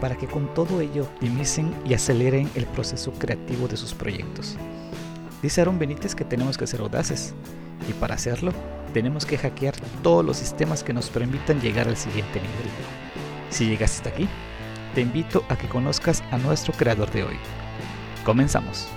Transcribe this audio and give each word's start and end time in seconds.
para 0.00 0.16
que 0.16 0.26
con 0.26 0.52
todo 0.54 0.80
ello 0.80 1.04
optimicen 1.04 1.74
y 1.84 1.94
aceleren 1.94 2.50
el 2.54 2.66
proceso 2.66 3.12
creativo 3.12 3.68
de 3.68 3.76
sus 3.76 3.94
proyectos. 3.94 4.56
Dice 5.42 5.60
Aaron 5.60 5.78
Benítez 5.78 6.14
que 6.14 6.24
tenemos 6.24 6.58
que 6.58 6.66
ser 6.66 6.80
audaces 6.80 7.34
y 7.88 7.92
para 7.92 8.14
hacerlo 8.14 8.52
tenemos 8.92 9.24
que 9.24 9.38
hackear 9.38 9.74
todos 10.02 10.24
los 10.24 10.36
sistemas 10.36 10.82
que 10.82 10.92
nos 10.92 11.08
permitan 11.10 11.60
llegar 11.60 11.86
al 11.88 11.96
siguiente 11.96 12.40
nivel. 12.40 12.70
Si 13.50 13.66
llegaste 13.66 14.08
hasta 14.08 14.10
aquí, 14.10 14.28
te 14.94 15.00
invito 15.00 15.44
a 15.48 15.56
que 15.56 15.68
conozcas 15.68 16.22
a 16.30 16.38
nuestro 16.38 16.72
creador 16.72 17.10
de 17.10 17.24
hoy. 17.24 17.36
Comenzamos. 18.24 18.88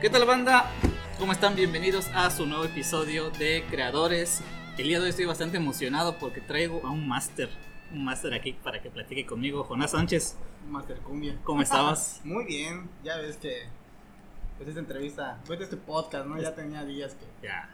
¿Qué 0.00 0.08
tal 0.10 0.24
banda? 0.24 0.70
¿Cómo 1.18 1.32
están? 1.32 1.56
Bienvenidos 1.56 2.08
a 2.14 2.30
su 2.30 2.46
nuevo 2.46 2.64
episodio 2.64 3.30
de 3.30 3.64
Creadores. 3.68 4.42
El 4.78 4.86
día 4.86 4.98
de 4.98 5.04
hoy 5.04 5.10
estoy 5.10 5.24
bastante 5.24 5.56
emocionado 5.56 6.18
porque 6.18 6.40
traigo 6.40 6.86
a 6.86 6.90
un 6.90 7.06
máster, 7.08 7.48
un 7.92 8.04
máster 8.04 8.32
aquí 8.32 8.52
para 8.52 8.80
que 8.80 8.90
platique 8.90 9.26
conmigo, 9.26 9.64
Jonás 9.64 9.90
Sánchez. 9.90 10.36
Master 10.68 10.98
Cumbia. 10.98 11.36
¿Cómo 11.44 11.62
estabas? 11.62 12.20
Muy 12.24 12.44
bien, 12.44 12.88
ya 13.02 13.16
ves 13.18 13.36
que 13.36 13.64
pues 14.56 14.68
esta 14.68 14.80
entrevista, 14.80 15.38
pues 15.46 15.60
este 15.60 15.76
podcast, 15.76 16.26
¿no? 16.26 16.40
Ya 16.40 16.54
tenía 16.54 16.84
días 16.84 17.14
que 17.14 17.46
Ya. 17.46 17.70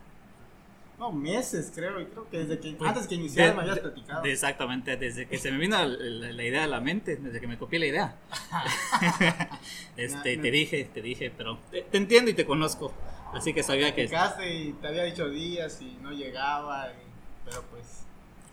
no, 0.99 1.13
meses 1.13 1.73
creo, 1.75 2.01
y 2.01 2.07
creo 2.07 2.29
que 2.31 2.39
desde 2.39 2.59
que 2.61 2.73
Pues, 2.73 2.89
antes 2.91 3.07
que 3.07 3.15
iniciara 3.17 3.51
de- 3.51 3.57
me 3.57 3.63
habías 3.63 3.79
platicado. 3.81 4.23
de- 4.23 4.33
exactamente, 4.33 4.97
desde 4.97 5.27
que 5.27 5.39
se 5.39 5.51
me 5.51 5.59
vino 5.59 5.77
la, 5.79 5.87
la 6.33 6.43
idea 6.45 6.65
a 6.65 6.67
la 6.69 6.81
mente, 6.81 7.17
desde 7.17 7.41
que 7.41 7.47
me 7.47 7.57
copié 7.59 7.79
la 7.81 7.87
idea. 7.87 8.17
este, 9.97 10.37
te 10.39 10.51
dije, 10.51 10.89
te 10.93 11.03
dije, 11.03 11.31
pero 11.37 11.59
te, 11.71 11.83
te 11.83 11.97
entiendo 11.99 12.31
y 12.31 12.35
te 12.35 12.45
conozco. 12.47 12.93
Así 13.35 13.53
que 13.53 13.63
sabía 13.63 13.95
que... 13.95 14.09
Platicaste 14.09 14.55
y 14.55 14.73
te 14.75 14.89
había 14.89 15.05
dicho 15.05 15.29
días 15.29 15.81
y 15.81 15.97
no 16.03 16.13
llegaba, 16.13 16.89
y- 16.91 17.45
pero 17.45 17.63
pues 17.71 18.05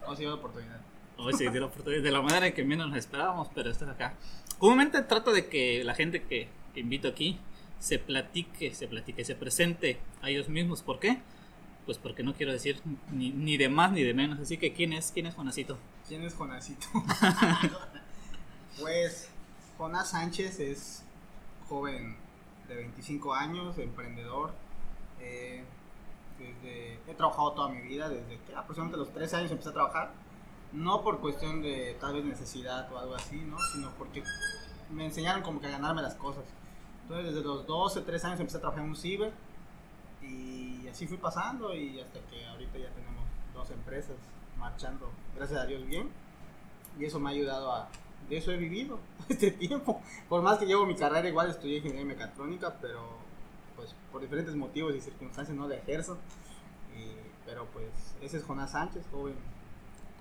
no 0.06 0.16
se 0.16 0.22
dio 0.22 0.30
la 0.30 0.36
oportunidad. 0.36 0.82
Hoy 1.18 1.34
se 1.34 1.50
dio 1.50 1.60
la 1.62 1.68
oportunidad 1.68 2.02
de 2.04 2.12
la 2.12 2.22
manera 2.22 2.48
en 2.48 2.54
que 2.54 2.64
menos 2.64 2.88
nos 2.90 2.98
esperábamos, 2.98 3.48
pero 3.54 3.70
estás 3.70 3.90
acá. 3.90 4.16
Comúnmente 4.58 5.02
trato 5.04 5.32
de 5.32 5.48
que 5.48 5.84
la 5.84 5.94
gente 5.94 6.24
que, 6.24 6.50
que 6.74 6.80
invito 6.80 7.08
aquí 7.08 7.40
se 7.80 8.00
platique, 8.00 8.74
se 8.74 8.88
platique, 8.88 9.24
se 9.24 9.36
presente 9.36 10.00
a 10.22 10.30
ellos 10.30 10.50
mismos. 10.50 10.82
¿Por 10.82 11.00
qué? 11.00 11.20
Pues 11.86 11.98
porque 11.98 12.24
no 12.24 12.34
quiero 12.34 12.52
decir 12.52 12.80
ni, 13.12 13.32
ni 13.32 13.58
de 13.58 13.70
más 13.70 13.92
ni 13.92 14.04
de 14.04 14.14
menos. 14.14 14.40
Así 14.40 14.58
que, 14.58 14.74
¿quién 14.74 14.94
es? 14.94 15.12
¿Quién 15.12 15.26
es 15.28 15.36
Juanacito? 15.36 15.78
¿Quién 16.08 16.24
es 16.24 16.34
Jonasito? 16.36 16.88
pues 18.80 19.30
Jonás 19.78 20.12
Sánchez 20.12 20.60
es 20.60 21.04
joven 21.70 22.18
de 22.68 22.76
25 22.76 23.34
años, 23.34 23.78
emprendedor. 23.78 24.54
Eh, 25.22 25.64
desde, 26.40 27.00
he 27.08 27.16
trabajado 27.16 27.54
toda 27.54 27.70
mi 27.70 27.82
vida, 27.82 28.10
desde 28.10 28.40
que 28.40 28.56
aproximadamente 28.56 28.98
los 28.98 29.14
13 29.14 29.36
años 29.38 29.52
empecé 29.52 29.70
a 29.70 29.74
trabajar. 29.74 30.12
No 30.74 31.04
por 31.04 31.20
cuestión 31.20 31.62
de 31.62 31.98
tal 32.00 32.14
vez 32.14 32.24
necesidad 32.24 32.92
o 32.92 32.98
algo 32.98 33.16
así, 33.16 33.36
¿no? 33.36 33.58
Sino 33.74 33.92
porque 33.98 34.24
me 34.90 35.06
enseñaron 35.06 35.44
como 35.44 35.60
que 35.60 35.68
a 35.68 35.72
ganarme 35.72 36.02
las 36.02 36.16
cosas. 36.16 36.46
Entonces 37.04 37.34
desde 37.34 37.46
los 37.46 37.66
12, 37.68 38.02
13 38.02 38.28
años 38.28 38.40
empecé 38.40 38.58
a 38.58 38.62
trabajar 38.62 38.84
en 38.84 38.90
un 38.90 38.96
ciber 38.96 39.34
y 40.22 40.88
así 40.88 41.08
fui 41.08 41.18
pasando 41.18 41.76
y 41.76 42.00
hasta 42.00 42.20
que 42.30 42.46
ahorita 42.46 42.78
ya 42.78 42.90
tenemos 42.90 43.26
dos 43.54 43.70
empresas 43.72 44.16
marchando, 44.58 45.10
gracias 45.36 45.60
a 45.60 45.66
Dios 45.66 45.86
bien. 45.86 46.10
Y 47.00 47.06
eso 47.06 47.20
me 47.20 47.30
ha 47.30 47.34
ayudado 47.34 47.72
a... 47.72 47.90
De 48.30 48.38
eso 48.38 48.52
he 48.52 48.58
vivido 48.58 49.00
este 49.30 49.52
tiempo. 49.52 50.02
Por 50.30 50.42
más 50.42 50.58
que 50.58 50.66
llevo 50.66 50.86
mi 50.86 50.96
carrera, 50.96 51.28
igual 51.28 51.50
estudié 51.50 51.78
ingeniería 51.78 52.06
mecatrónica, 52.06 52.78
pero 52.80 53.02
pues 53.82 53.96
por 54.12 54.22
diferentes 54.22 54.56
motivos 54.56 54.96
y 54.96 55.02
circunstancias 55.02 55.58
no 55.58 55.68
la 55.68 55.76
ejerzo. 55.76 56.18
Y- 56.96 57.16
pero 57.46 57.66
pues 57.74 57.88
ese 58.22 58.38
es 58.38 58.44
Jonás 58.44 58.72
Sánchez, 58.72 59.04
joven. 59.12 59.36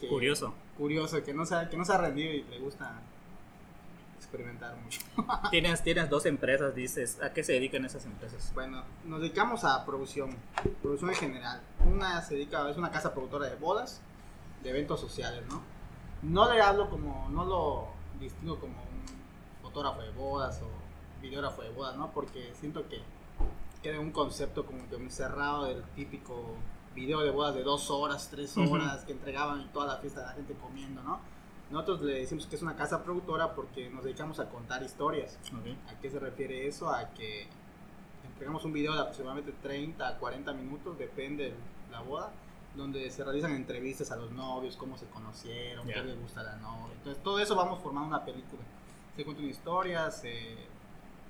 que- 0.01 0.09
Curioso. 0.09 0.55
Curioso, 0.79 1.23
que 1.23 1.35
no, 1.35 1.45
se 1.45 1.69
que 1.71 1.77
no 1.77 1.85
se 1.85 1.93
ha 1.93 1.99
rendido 1.99 2.33
y 2.33 2.43
le 2.45 2.59
gusta 2.59 3.01
experimentar 4.19 4.75
mucho. 4.77 5.01
Tienes, 5.51 5.83
tienes 5.83 6.09
dos 6.09 6.25
empresas, 6.27 6.75
dices. 6.75 7.21
¿A 7.23 7.33
qué 7.33 7.43
se 7.45 7.53
dedican 7.53 7.85
esas 7.85 8.05
empresas? 8.07 8.51
Bueno, 8.55 8.83
nos 9.05 9.21
dedicamos 9.21 9.65
a 9.65 9.85
producción, 9.85 10.35
producción 10.83 11.11
en 11.11 11.17
general. 11.17 11.61
Una 11.85 12.23
se 12.23 12.35
dedica, 12.35 12.69
es 12.71 12.77
una 12.79 12.91
casa 12.91 13.13
productora 13.13 13.47
de 13.47 13.57
bodas, 13.57 14.01
de 14.63 14.71
eventos 14.71 15.01
sociales, 15.01 15.45
¿no? 15.49 15.63
No 16.23 16.53
le 16.53 16.61
hablo 16.63 16.89
como, 16.91 17.29
no 17.31 17.45
lo 17.45 17.89
distingo 18.21 18.59
como 18.59 18.75
un 18.75 19.63
fotógrafo 19.63 20.01
de 20.03 20.11
bodas 20.11 20.61
o 20.63 20.69
videógrafo 21.23 21.63
de 21.63 21.71
bodas, 21.71 21.97
¿no? 21.97 22.11
Porque 22.13 22.53
siento 22.59 22.89
que 22.89 23.01
queda 23.83 23.99
un 24.01 24.11
concepto 24.13 24.67
como 24.67 24.89
que 24.89 24.97
muy 24.99 25.11
cerrado 25.11 25.65
del 25.65 25.83
típico 25.97 26.55
video 26.95 27.21
de 27.21 27.31
bodas 27.31 27.55
de 27.55 27.63
dos 27.63 27.91
horas, 27.91 28.29
tres 28.31 28.57
horas 28.57 29.05
que 29.05 29.13
entregaban 29.13 29.61
y 29.63 29.65
toda 29.67 29.87
la 29.87 29.97
fiesta 29.99 30.23
la 30.27 30.33
gente 30.33 30.55
comiendo, 30.55 31.03
¿no? 31.03 31.21
Nosotros 31.71 32.01
le 32.03 32.15
decimos 32.15 32.47
que 32.47 32.57
es 32.57 32.63
una 32.63 32.75
casa 32.75 33.03
productora 33.05 33.55
porque 33.55 33.89
nos 33.91 34.03
dedicamos 34.05 34.41
a 34.41 34.49
contar 34.49 34.83
historias. 34.83 35.39
¿A 35.89 35.99
qué 36.01 36.11
se 36.11 36.19
refiere 36.19 36.67
eso? 36.67 36.91
A 36.91 37.11
que 37.11 37.47
entregamos 38.27 38.65
un 38.65 38.73
video 38.73 38.93
de 38.95 39.01
aproximadamente 39.01 39.53
30 39.63 40.07
a 40.09 40.19
40 40.19 40.53
minutos, 40.53 40.99
depende 40.99 41.45
de 41.45 41.55
la 41.93 42.01
boda, 42.01 42.33
donde 42.75 43.09
se 43.11 43.23
realizan 43.25 43.53
entrevistas 43.53 44.11
a 44.11 44.17
los 44.17 44.31
novios, 44.33 44.77
cómo 44.77 44.97
se 44.99 45.07
conocieron, 45.07 45.87
Ya. 45.87 45.95
qué 45.95 46.03
les 46.03 46.21
gusta 46.21 46.41
a 46.41 46.45
la 46.45 46.57
novia. 46.57 46.93
Entonces, 46.97 47.23
todo 47.23 47.39
eso 47.39 47.55
vamos 47.55 47.81
formando 47.81 48.09
una 48.09 48.25
película. 48.25 48.63
Se 49.17 49.25
cuenta 49.25 49.41
una 49.43 49.51
historia, 49.51 50.11
se- 50.11 50.57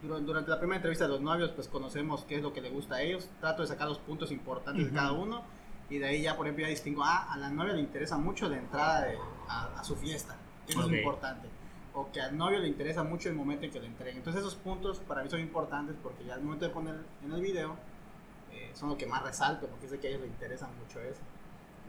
durante 0.02 0.50
la 0.50 0.58
primera 0.58 0.76
entrevista 0.76 1.04
de 1.04 1.10
los 1.10 1.20
novios, 1.20 1.50
pues 1.50 1.68
conocemos 1.68 2.24
qué 2.24 2.36
es 2.36 2.42
lo 2.42 2.52
que 2.52 2.60
le 2.60 2.70
gusta 2.70 2.96
a 2.96 3.02
ellos, 3.02 3.28
trato 3.40 3.62
de 3.62 3.68
sacar 3.68 3.88
los 3.88 3.98
puntos 3.98 4.30
importantes 4.32 4.86
de 4.86 4.92
cada 4.92 5.12
uno. 5.12 5.42
Y 5.90 5.98
de 5.98 6.06
ahí 6.06 6.22
ya, 6.22 6.36
por 6.36 6.46
ejemplo, 6.46 6.62
ya 6.64 6.68
distingo, 6.70 7.02
ah, 7.04 7.32
a 7.32 7.36
la 7.36 7.50
novia 7.50 7.72
le 7.74 7.80
interesa 7.80 8.16
mucho 8.16 8.48
la 8.48 8.58
entrada 8.58 9.02
de- 9.06 9.18
a, 9.48 9.80
a 9.80 9.84
su 9.84 9.96
fiesta. 9.96 10.36
Eso 10.68 10.80
Ok. 10.80 10.86
es 10.92 10.98
importante 10.98 11.48
o 11.92 12.08
que 12.12 12.20
al 12.20 12.38
novio 12.38 12.60
le 12.60 12.68
interesa 12.68 13.02
mucho 13.02 13.28
el 13.28 13.34
momento 13.34 13.64
en 13.64 13.72
que 13.72 13.80
le 13.80 13.86
entreguen. 13.88 14.18
Entonces 14.18 14.40
esos 14.42 14.54
puntos 14.54 15.00
para 15.00 15.24
mí 15.24 15.28
son 15.28 15.40
importantes 15.40 15.96
porque 16.00 16.24
ya 16.24 16.34
al 16.34 16.42
momento 16.42 16.64
de 16.64 16.70
poner 16.70 16.94
en 17.24 17.32
el 17.32 17.40
video 17.40 17.74
eh, 18.52 18.70
son 18.74 18.90
lo 18.90 18.96
que 18.96 19.06
más 19.06 19.24
resalto 19.24 19.66
porque 19.66 19.88
sé 19.88 19.98
que 19.98 20.06
a 20.06 20.10
ellos 20.10 20.22
les 20.22 20.30
interesa 20.30 20.68
mucho 20.80 21.00
eso. 21.00 21.20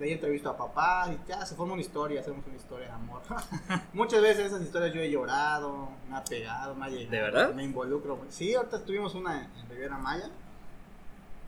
De 0.01 0.07
ahí 0.07 0.13
entrevisto 0.13 0.49
a 0.49 0.57
papá 0.57 1.09
y 1.13 1.27
ya 1.29 1.45
se 1.45 1.53
forma 1.55 1.73
una 1.73 1.81
historia, 1.83 2.21
hacemos 2.21 2.43
una 2.47 2.55
historia 2.55 2.87
de 2.87 2.93
amor. 2.93 3.21
Muchas 3.93 4.19
veces 4.19 4.47
esas 4.47 4.63
historias 4.63 4.93
yo 4.95 4.99
he 4.99 5.11
llorado, 5.11 5.89
me 6.09 6.17
ha 6.17 6.23
pegado, 6.23 6.73
me 6.73 6.85
ha 6.85 6.89
llegado. 6.89 7.11
¿De 7.11 7.21
verdad? 7.21 7.53
Me 7.53 7.63
involucro. 7.63 8.19
Sí, 8.29 8.55
ahorita 8.55 8.83
tuvimos 8.83 9.13
una 9.13 9.43
en 9.43 9.69
Riviera 9.69 9.99
Maya 9.99 10.29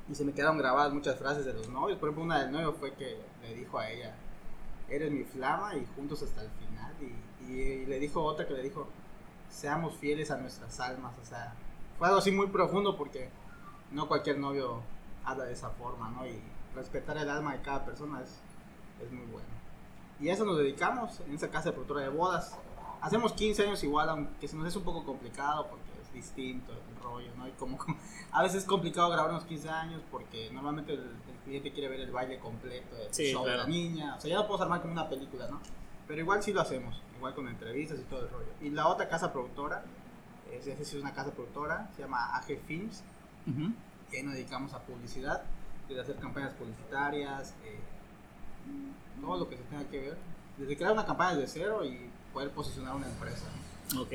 y 0.07 0.13
se 0.13 0.23
me 0.23 0.33
quedaron 0.33 0.57
grabadas 0.59 0.93
muchas 0.93 1.17
frases 1.17 1.45
de 1.45 1.53
los 1.53 1.67
novios. 1.69 1.97
Por 1.97 2.09
ejemplo, 2.09 2.23
una 2.25 2.43
del 2.43 2.51
novio 2.51 2.73
fue 2.73 2.93
que 2.93 3.17
le 3.41 3.55
dijo 3.55 3.79
a 3.79 3.89
ella, 3.89 4.13
eres 4.87 5.11
mi 5.11 5.23
flama 5.23 5.75
y 5.75 5.87
juntos 5.95 6.21
hasta 6.21 6.43
el 6.43 6.49
final. 6.51 6.93
Y, 7.01 7.05
y- 7.51 7.61
y 7.81 7.85
le 7.87 7.99
dijo 7.99 8.23
otra 8.23 8.45
que 8.47 8.53
le 8.53 8.61
dijo, 8.61 8.87
seamos 9.49 9.95
fieles 9.95 10.29
a 10.29 10.37
nuestras 10.37 10.79
almas. 10.79 11.13
O 11.21 11.25
sea, 11.25 11.53
fue 11.97 12.07
algo 12.07 12.19
así 12.19 12.31
muy 12.31 12.47
profundo 12.47 12.97
porque 12.97 13.29
no 13.91 14.07
cualquier 14.07 14.37
novio 14.37 14.81
habla 15.25 15.45
de 15.45 15.53
esa 15.53 15.69
forma, 15.71 16.09
¿no? 16.11 16.27
Y 16.27 16.39
respetar 16.75 17.17
el 17.17 17.29
alma 17.29 17.53
de 17.53 17.61
cada 17.61 17.85
persona 17.85 18.21
es, 18.21 18.29
es 19.03 19.11
muy 19.11 19.25
bueno. 19.27 19.47
Y 20.19 20.29
a 20.29 20.33
eso 20.33 20.45
nos 20.45 20.57
dedicamos 20.57 21.19
en 21.21 21.33
esa 21.35 21.49
casa 21.49 21.65
de 21.69 21.73
productora 21.73 22.01
de 22.01 22.09
bodas. 22.09 22.57
Hacemos 23.01 23.33
15 23.33 23.63
años 23.63 23.83
igual, 23.83 24.09
aunque 24.09 24.47
se 24.47 24.55
nos 24.55 24.67
es 24.67 24.75
un 24.75 24.83
poco 24.83 25.03
complicado 25.03 25.67
porque 25.67 25.83
es 26.01 26.13
distinto 26.13 26.71
el 26.71 27.03
rollo, 27.03 27.29
¿no? 27.37 27.47
Y 27.47 27.51
como, 27.51 27.77
a 28.31 28.41
veces 28.43 28.59
es 28.63 28.65
complicado 28.65 29.09
grabar 29.09 29.31
unos 29.31 29.43
15 29.45 29.69
años 29.69 30.01
porque 30.11 30.49
normalmente 30.51 30.93
el, 30.93 30.99
el 31.01 31.37
cliente 31.43 31.73
quiere 31.73 31.89
ver 31.89 31.99
el 32.01 32.11
baile 32.11 32.39
completo, 32.39 32.95
el 32.97 33.13
Sí, 33.13 33.31
show 33.31 33.43
de 33.43 33.49
claro. 33.51 33.63
la 33.63 33.69
niña. 33.69 34.15
O 34.15 34.21
sea, 34.21 34.29
ya 34.29 34.35
lo 34.37 34.43
podemos 34.47 34.61
armar 34.61 34.81
como 34.81 34.93
una 34.93 35.09
película, 35.09 35.47
¿no? 35.49 35.59
Pero 36.07 36.21
igual 36.21 36.41
sí 36.43 36.53
lo 36.53 36.61
hacemos, 36.61 37.01
igual 37.17 37.33
con 37.33 37.47
entrevistas 37.47 37.99
y 37.99 38.03
todo 38.03 38.21
el 38.21 38.29
rollo. 38.29 38.51
Y 38.61 38.69
la 38.69 38.87
otra 38.87 39.09
casa 39.09 39.33
productora, 39.33 39.83
es, 40.51 40.63
sí 40.65 40.71
es 40.71 40.93
una 40.93 41.13
casa 41.13 41.31
productora, 41.31 41.89
se 41.95 42.03
llama 42.03 42.35
AG 42.37 42.57
Films, 42.67 43.03
Ujú. 43.47 43.73
que 44.09 44.17
ahí 44.17 44.23
nos 44.23 44.33
dedicamos 44.35 44.73
a 44.73 44.79
publicidad, 44.79 45.43
desde 45.87 46.01
hacer 46.01 46.15
campañas 46.17 46.53
publicitarias, 46.53 47.53
eh, 47.65 47.79
todo 49.21 49.37
lo 49.37 49.49
que 49.49 49.57
se 49.57 49.63
tenga 49.63 49.83
que 49.89 49.99
ver, 49.99 50.17
desde 50.57 50.77
crear 50.77 50.93
una 50.93 51.05
campaña 51.05 51.35
desde 51.35 51.59
cero 51.59 51.85
y 51.85 52.09
poder 52.33 52.51
posicionar 52.51 52.95
una 52.95 53.07
empresa. 53.07 53.45
Ok. 53.97 54.11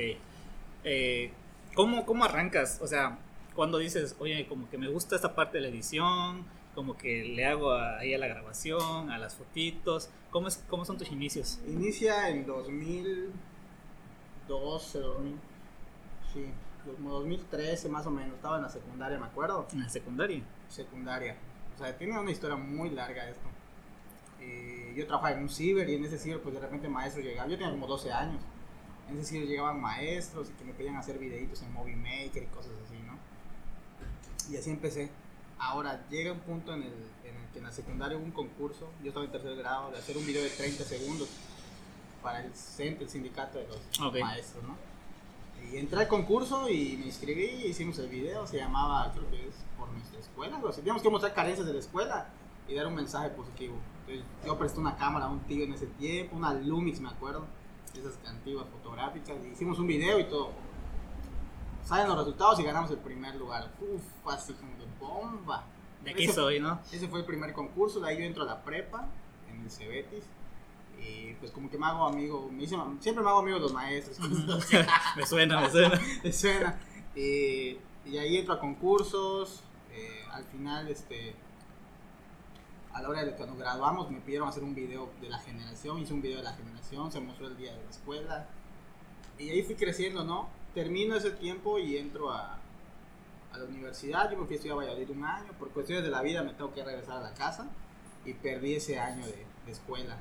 Eh, 0.84 1.32
¿cómo, 1.74 2.04
¿Cómo 2.06 2.24
arrancas? 2.24 2.78
O 2.82 2.86
sea, 2.86 3.18
cuando 3.54 3.78
dices, 3.78 4.16
oye, 4.18 4.46
como 4.46 4.68
que 4.70 4.78
me 4.78 4.88
gusta 4.88 5.16
esta 5.16 5.34
parte 5.34 5.58
de 5.58 5.62
la 5.62 5.68
edición, 5.68 6.44
como 6.74 6.96
que 6.96 7.24
le 7.24 7.44
hago 7.44 7.72
ahí 7.72 8.14
a 8.14 8.18
la 8.18 8.28
grabación, 8.28 9.10
a 9.10 9.18
las 9.18 9.34
fotitos, 9.34 10.10
¿cómo, 10.30 10.48
es, 10.48 10.62
cómo 10.68 10.84
son 10.84 10.96
tus 10.98 11.10
inicios? 11.10 11.58
Inicia 11.66 12.28
en 12.28 12.46
2000, 12.46 13.32
2012, 14.48 14.98
2000, 15.00 15.34
sí, 16.32 16.44
como 16.84 17.14
2013 17.14 17.88
más 17.88 18.06
o 18.06 18.10
menos, 18.10 18.34
estaba 18.34 18.56
en 18.56 18.62
la 18.62 18.68
secundaria, 18.68 19.18
me 19.18 19.26
acuerdo. 19.26 19.66
¿En 19.72 19.80
la 19.80 19.88
secundaria? 19.88 20.42
Secundaria. 20.68 21.36
O 21.78 21.80
sea, 21.80 21.96
tiene 21.96 22.18
una 22.18 22.30
historia 22.32 22.56
muy 22.56 22.90
larga 22.90 23.28
esto. 23.28 23.46
Eh, 24.40 24.92
yo 24.96 25.06
trabajaba 25.06 25.36
en 25.36 25.44
un 25.44 25.48
ciber 25.48 25.88
y 25.88 25.94
en 25.94 26.04
ese 26.04 26.18
ciber 26.18 26.40
pues 26.40 26.52
de 26.52 26.60
repente 26.60 26.88
maestros 26.88 27.24
llegaban, 27.24 27.48
yo 27.48 27.56
tenía 27.56 27.70
como 27.70 27.86
12 27.86 28.12
años, 28.12 28.40
en 29.08 29.16
ese 29.16 29.30
ciber 29.30 29.46
llegaban 29.46 29.80
maestros 29.80 30.48
y 30.50 30.52
que 30.54 30.64
me 30.64 30.72
pedían 30.72 30.96
hacer 30.96 31.18
videitos 31.18 31.62
en 31.62 31.72
Movie 31.72 31.94
Maker 31.94 32.42
y 32.42 32.46
cosas 32.46 32.72
así, 32.84 32.96
¿no? 33.06 33.16
Y 34.52 34.56
así 34.56 34.70
empecé. 34.70 35.08
Ahora 35.56 36.04
llega 36.10 36.32
un 36.32 36.40
punto 36.40 36.74
en 36.74 36.82
el, 36.82 36.92
en 37.24 37.36
el 37.36 37.48
que 37.52 37.58
en 37.58 37.64
la 37.64 37.72
secundaria 37.72 38.16
hubo 38.16 38.24
un 38.24 38.32
concurso, 38.32 38.90
yo 39.02 39.08
estaba 39.08 39.24
en 39.24 39.30
tercer 39.30 39.54
grado, 39.54 39.92
de 39.92 39.98
hacer 39.98 40.16
un 40.16 40.26
video 40.26 40.42
de 40.42 40.50
30 40.50 40.82
segundos 40.82 41.28
para 42.24 42.44
el 42.44 42.52
CENT, 42.54 43.02
el 43.02 43.08
sindicato 43.08 43.58
de 43.58 43.68
los 43.68 44.12
maestros, 44.20 44.64
¿no? 44.64 44.76
Y 45.70 45.76
entré 45.76 46.00
al 46.00 46.08
concurso 46.08 46.68
y 46.68 46.96
me 46.98 47.06
inscribí, 47.06 47.44
hicimos 47.66 47.98
el 47.98 48.08
video, 48.08 48.46
se 48.46 48.56
llamaba, 48.58 49.12
creo 49.12 49.28
que 49.30 49.48
es 49.48 49.54
por 49.76 49.88
nuestra 49.90 50.18
escuela, 50.18 50.56
algo 50.56 50.68
así. 50.68 50.78
Teníamos 50.80 51.02
que 51.02 51.10
mostrar 51.10 51.34
carencias 51.34 51.66
de 51.66 51.72
la 51.74 51.78
escuela 51.80 52.28
y 52.66 52.74
dar 52.74 52.86
un 52.86 52.94
mensaje 52.94 53.28
positivo. 53.30 53.76
Entonces, 54.06 54.24
yo 54.46 54.58
presté 54.58 54.80
una 54.80 54.96
cámara 54.96 55.26
a 55.26 55.30
un 55.30 55.40
tío 55.40 55.64
en 55.64 55.72
ese 55.74 55.86
tiempo, 55.86 56.36
una 56.36 56.54
Lumix 56.54 57.00
me 57.00 57.08
acuerdo, 57.10 57.44
esas 57.94 58.18
antiguas 58.26 58.66
fotográficas, 58.70 59.36
y 59.44 59.48
hicimos 59.52 59.78
un 59.78 59.86
video 59.86 60.18
y 60.18 60.24
todo. 60.24 60.50
Salen 61.84 62.08
los 62.08 62.18
resultados 62.18 62.60
y 62.60 62.62
ganamos 62.64 62.90
el 62.90 62.98
primer 62.98 63.34
lugar. 63.36 63.70
Uf, 63.80 64.02
así 64.32 64.52
como 64.54 64.72
de 64.76 64.86
bomba. 65.00 65.64
De 66.04 66.10
aquí 66.12 66.24
Ese- 66.24 66.34
soy, 66.34 66.60
¿no? 66.60 66.78
ese 66.92 67.08
fue 67.08 67.20
el 67.20 67.24
primer 67.26 67.52
concurso, 67.52 68.00
de 68.00 68.08
ahí 68.08 68.18
yo 68.18 68.24
entro 68.24 68.42
a 68.44 68.46
la 68.46 68.62
prepa, 68.62 69.06
en 69.50 69.62
el 69.62 69.70
Cebetis. 69.70 70.24
Y 71.00 71.34
pues 71.34 71.52
como 71.52 71.70
que 71.70 71.78
me 71.78 71.86
hago 71.86 72.06
amigo, 72.06 72.48
me 72.52 72.64
hice- 72.64 72.76
siempre 73.00 73.22
me 73.22 73.30
hago 73.30 73.40
amigo 73.40 73.56
de 73.56 73.62
los 73.62 73.72
maestros. 73.72 74.18
me 75.16 75.26
suena, 75.26 75.60
me 75.60 75.70
suena. 75.70 76.00
Me 76.24 76.32
suena. 76.32 76.78
Y, 77.14 77.78
y 78.06 78.18
ahí 78.18 78.36
entro 78.38 78.54
a 78.54 78.60
concursos. 78.60 79.62
eh, 79.92 80.22
al 80.32 80.44
final, 80.44 80.88
este, 80.88 81.34
a 82.92 83.02
la 83.02 83.08
hora 83.08 83.24
de 83.24 83.32
cuando 83.32 83.56
graduamos, 83.56 84.10
me 84.10 84.20
pidieron 84.20 84.48
hacer 84.48 84.62
un 84.64 84.74
video 84.74 85.10
de 85.20 85.28
la 85.28 85.38
generación. 85.38 85.98
Hice 86.00 86.14
un 86.14 86.22
video 86.22 86.38
de 86.38 86.44
la 86.44 86.52
generación, 86.54 87.12
se 87.12 87.20
mostró 87.20 87.46
el 87.46 87.56
día 87.56 87.72
de 87.72 87.82
la 87.84 87.90
escuela. 87.90 88.46
Y 89.38 89.50
ahí 89.50 89.62
fui 89.62 89.76
creciendo, 89.76 90.24
¿no? 90.24 90.48
Termino 90.74 91.14
ese 91.16 91.30
tiempo 91.30 91.78
y 91.78 91.96
entro 91.96 92.30
a, 92.32 92.58
a 93.52 93.58
la 93.58 93.64
universidad. 93.64 94.30
Yo 94.30 94.38
me 94.38 94.46
fui 94.46 94.54
a 94.54 94.56
estudiar 94.56 94.76
a 94.78 94.80
Valladolid 94.80 95.10
un 95.10 95.24
año. 95.24 95.52
Por 95.58 95.70
cuestiones 95.70 96.02
de 96.04 96.10
la 96.10 96.22
vida 96.22 96.42
me 96.42 96.52
tengo 96.54 96.72
que 96.72 96.82
regresar 96.84 97.18
a 97.18 97.20
la 97.20 97.34
casa. 97.34 97.68
Y 98.24 98.32
perdí 98.34 98.74
ese 98.74 98.98
año 98.98 99.24
de, 99.26 99.46
de 99.66 99.72
escuela. 99.72 100.16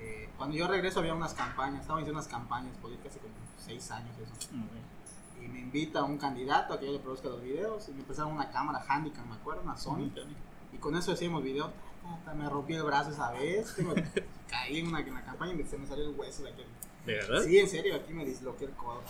Eh, 0.00 0.28
cuando 0.38 0.56
yo 0.56 0.66
regreso 0.66 1.00
había 1.00 1.14
unas 1.14 1.34
campañas, 1.34 1.82
estaba 1.82 1.98
haciendo 1.98 2.18
unas 2.18 2.28
campañas 2.28 2.74
políticas 2.78 3.12
hace 3.12 3.20
como 3.20 3.34
seis 3.64 3.90
años 3.90 4.14
eso 4.18 4.32
y 5.42 5.48
me 5.48 5.60
invita 5.60 6.02
un 6.04 6.16
candidato 6.18 6.74
a 6.74 6.80
que 6.80 6.86
yo 6.86 6.92
le 6.92 6.98
produzca 6.98 7.28
los 7.28 7.42
videos 7.42 7.88
y 7.88 7.92
me 7.92 8.00
empezaron 8.00 8.32
una 8.32 8.50
cámara 8.50 8.82
Handycam, 8.88 9.28
me 9.28 9.34
acuerdo, 9.36 9.62
una 9.62 9.76
Sony 9.76 10.10
y 10.72 10.76
con 10.78 10.96
eso 10.96 11.12
hacíamos 11.12 11.42
videos 11.42 11.70
me 12.36 12.48
rompí 12.48 12.74
el 12.74 12.82
brazo 12.82 13.10
esa 13.10 13.30
vez 13.32 13.74
caí 14.48 14.78
en 14.80 14.88
una, 14.88 15.00
en 15.00 15.14
la 15.14 15.22
campaña 15.24 15.52
y 15.52 15.56
me- 15.56 15.64
se 15.66 15.76
me 15.78 15.86
salió 15.86 16.08
el 16.08 16.18
hueso 16.18 16.42
de 16.44 16.50
aquel 16.50 16.66
¿De 17.06 17.14
verdad? 17.14 17.42
sí, 17.44 17.58
en 17.58 17.68
serio, 17.68 17.94
aquí 17.94 18.12
me 18.12 18.24
disloqué 18.24 18.64
el 18.66 18.72
codo 18.72 19.02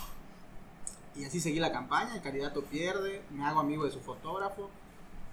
y 1.17 1.25
así 1.25 1.41
seguí 1.41 1.59
la 1.61 1.73
campaña, 1.73 2.15
el 2.15 2.23
candidato 2.23 2.63
pierde 2.63 3.23
me 3.31 3.45
hago 3.45 3.61
amigo 3.61 3.85
de 3.85 3.91
su 3.91 4.01
fotógrafo 4.01 4.71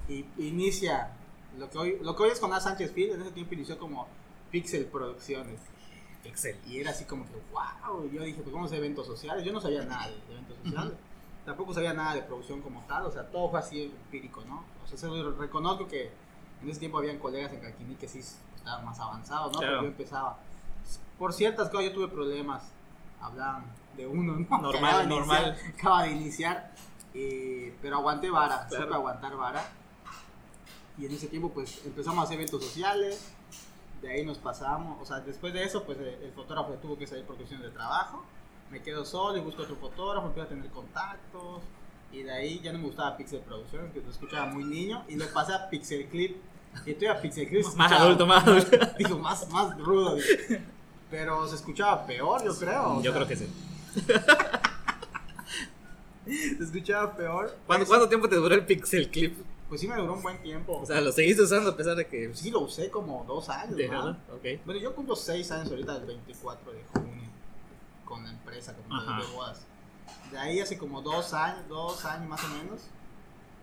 y 0.09 0.25
inicia 0.37 1.11
lo 1.57 1.69
que 1.69 1.77
hoy, 1.77 1.97
lo 2.01 2.15
que 2.15 2.23
hoy 2.23 2.29
es 2.29 2.39
con 2.39 2.53
A. 2.53 2.59
Sánchez 2.59 2.91
Field, 2.93 3.13
en 3.13 3.21
ese 3.21 3.31
tiempo 3.31 3.53
inició 3.55 3.77
como 3.77 4.07
Pixel 4.51 4.85
Producciones 4.85 5.59
Excel. 6.23 6.57
y 6.65 6.79
era 6.79 6.91
así 6.91 7.05
como 7.05 7.25
que, 7.25 7.33
wow, 7.51 8.09
yo 8.11 8.23
dije, 8.23 8.41
pues 8.41 8.53
vamos 8.53 8.71
a 8.71 8.75
eventos 8.75 9.05
sociales. 9.07 9.43
Yo 9.45 9.53
no 9.53 9.61
sabía 9.61 9.83
nada 9.85 10.07
de 10.07 10.15
eventos 10.33 10.57
sociales. 10.63 10.93
Tampoco 11.45 11.73
sabía 11.73 11.93
nada 11.93 12.15
de 12.15 12.23
producción 12.23 12.61
como 12.61 12.81
tal, 12.87 13.05
o 13.05 13.11
sea, 13.11 13.29
todo 13.31 13.49
fue 13.49 13.59
así 13.59 13.83
empírico, 13.83 14.43
¿no? 14.45 14.65
O 14.83 14.87
sea, 14.97 15.09
reconozco 15.37 15.87
que 15.87 16.11
en 16.61 16.69
ese 16.69 16.79
tiempo 16.79 16.97
habían 16.97 17.19
colegas 17.19 17.53
en 17.53 17.61
Calquini 17.61 17.95
que 17.95 18.07
sí 18.07 18.19
estaban 18.19 18.83
más 18.83 18.99
avanzados, 18.99 19.53
¿no? 19.53 19.59
Claro. 19.59 19.73
Pero 19.77 19.81
yo 19.83 19.87
empezaba. 19.87 20.37
Por 21.17 21.33
ciertas 21.33 21.69
cosas 21.69 21.85
yo 21.85 21.93
tuve 21.93 22.07
problemas, 22.09 22.63
hablaban 23.21 23.63
de 23.95 24.05
uno, 24.07 24.33
¿no? 24.37 24.57
Normal, 24.61 24.75
acaba 24.75 25.03
normal. 25.05 25.45
iniciar- 25.57 25.73
acaba 25.79 26.03
de 26.03 26.11
iniciar, 26.11 26.71
eh, 27.13 27.77
pero 27.81 27.95
aguanté 27.97 28.29
vara, 28.29 28.67
Claro. 28.67 28.83
supe 28.83 28.95
aguantar 28.95 29.37
vara. 29.37 29.65
Y 30.97 31.05
en 31.05 31.11
ese 31.13 31.27
tiempo 31.27 31.49
pues 31.51 31.85
empezamos 31.85 32.19
a 32.19 32.23
hacer 32.23 32.35
eventos 32.35 32.61
sociales, 32.63 33.33
de 34.01 34.11
ahí 34.11 34.25
nos 34.25 34.37
pasamos, 34.37 35.01
o 35.01 35.05
sea, 35.05 35.19
después 35.21 35.53
de 35.53 35.63
eso, 35.63 35.83
pues 35.83 35.97
el 35.99 36.31
fotógrafo 36.35 36.73
tuvo 36.81 36.97
que 36.97 37.07
salir 37.07 37.25
por 37.25 37.35
cuestiones 37.35 37.65
de 37.67 37.71
trabajo. 37.73 38.23
Me 38.71 38.81
quedo 38.81 39.05
solo 39.05 39.37
y 39.37 39.41
busco 39.41 39.63
otro 39.63 39.75
fotógrafo, 39.77 40.27
empiezo 40.27 40.45
a 40.47 40.49
tener 40.49 40.69
contactos. 40.71 41.61
Y 42.11 42.23
de 42.23 42.31
ahí 42.31 42.59
ya 42.61 42.71
no 42.73 42.79
me 42.79 42.85
gustaba 42.85 43.15
Pixel 43.17 43.39
Producciones, 43.41 43.91
que 43.93 44.01
lo 44.01 44.09
escuchaba 44.09 44.45
muy 44.47 44.63
niño. 44.63 45.03
Y 45.07 45.15
lo 45.15 45.25
pasé 45.33 45.53
a 45.53 45.69
Pixel 45.69 46.05
Clip. 46.07 46.37
Y 46.85 46.91
estoy 46.91 47.07
a 47.07 47.21
Pixel 47.21 47.47
Clip. 47.47 47.63
se 47.63 47.75
Más 47.75 47.91
escuchaba- 47.91 48.01
adulto, 48.05 48.25
más 48.27 48.47
adulto. 48.47 48.77
Digo, 48.97 49.17
más, 49.19 49.49
más 49.49 49.77
rudo. 49.79 50.15
digo. 50.15 50.61
Pero 51.09 51.47
se 51.47 51.55
escuchaba 51.55 52.05
peor, 52.05 52.43
yo 52.43 52.53
creo. 52.57 52.97
o 52.97 53.01
Yo 53.01 53.11
sea, 53.11 53.13
creo 53.13 53.27
que 53.27 53.35
sí. 53.35 53.47
Se 56.57 56.63
escuchaba 56.63 57.15
peor. 57.15 57.55
¿Cuánto, 57.65 57.87
cuánto 57.87 58.09
tiempo 58.09 58.27
te 58.27 58.35
duró 58.35 58.53
el 58.53 58.65
Pixel 58.65 59.09
Clip? 59.09 59.37
Pues 59.69 59.81
sí 59.81 59.87
me 59.87 59.95
duró 59.95 60.13
un 60.13 60.23
buen 60.23 60.41
tiempo. 60.41 60.79
O 60.81 60.85
sea, 60.85 61.01
lo 61.01 61.11
seguiste 61.11 61.41
usando 61.41 61.71
a 61.71 61.77
pesar 61.77 61.95
de 61.95 62.07
que... 62.07 62.33
sí 62.33 62.51
lo 62.51 62.61
usé 62.61 62.89
como 62.89 63.25
dos 63.25 63.49
años. 63.49 63.75
De 63.75 63.87
verdad, 63.87 64.17
ok. 64.33 64.63
Bueno, 64.65 64.79
yo 64.79 64.95
cumplo 64.95 65.15
6 65.15 65.51
años 65.51 65.69
ahorita, 65.69 65.97
el 65.97 66.05
24 66.05 66.71
de 66.71 66.83
junio, 66.93 67.29
con 68.05 68.23
la 68.23 68.31
empresa, 68.31 68.73
con 68.73 68.89
de 68.89 69.25
bodas. 69.35 69.65
De 70.31 70.37
ahí 70.37 70.59
hace 70.59 70.77
como 70.77 71.01
dos 71.01 71.33
años, 71.33 71.67
dos 71.67 72.05
años 72.05 72.29
más 72.29 72.43
o 72.43 72.47
menos, 72.49 72.81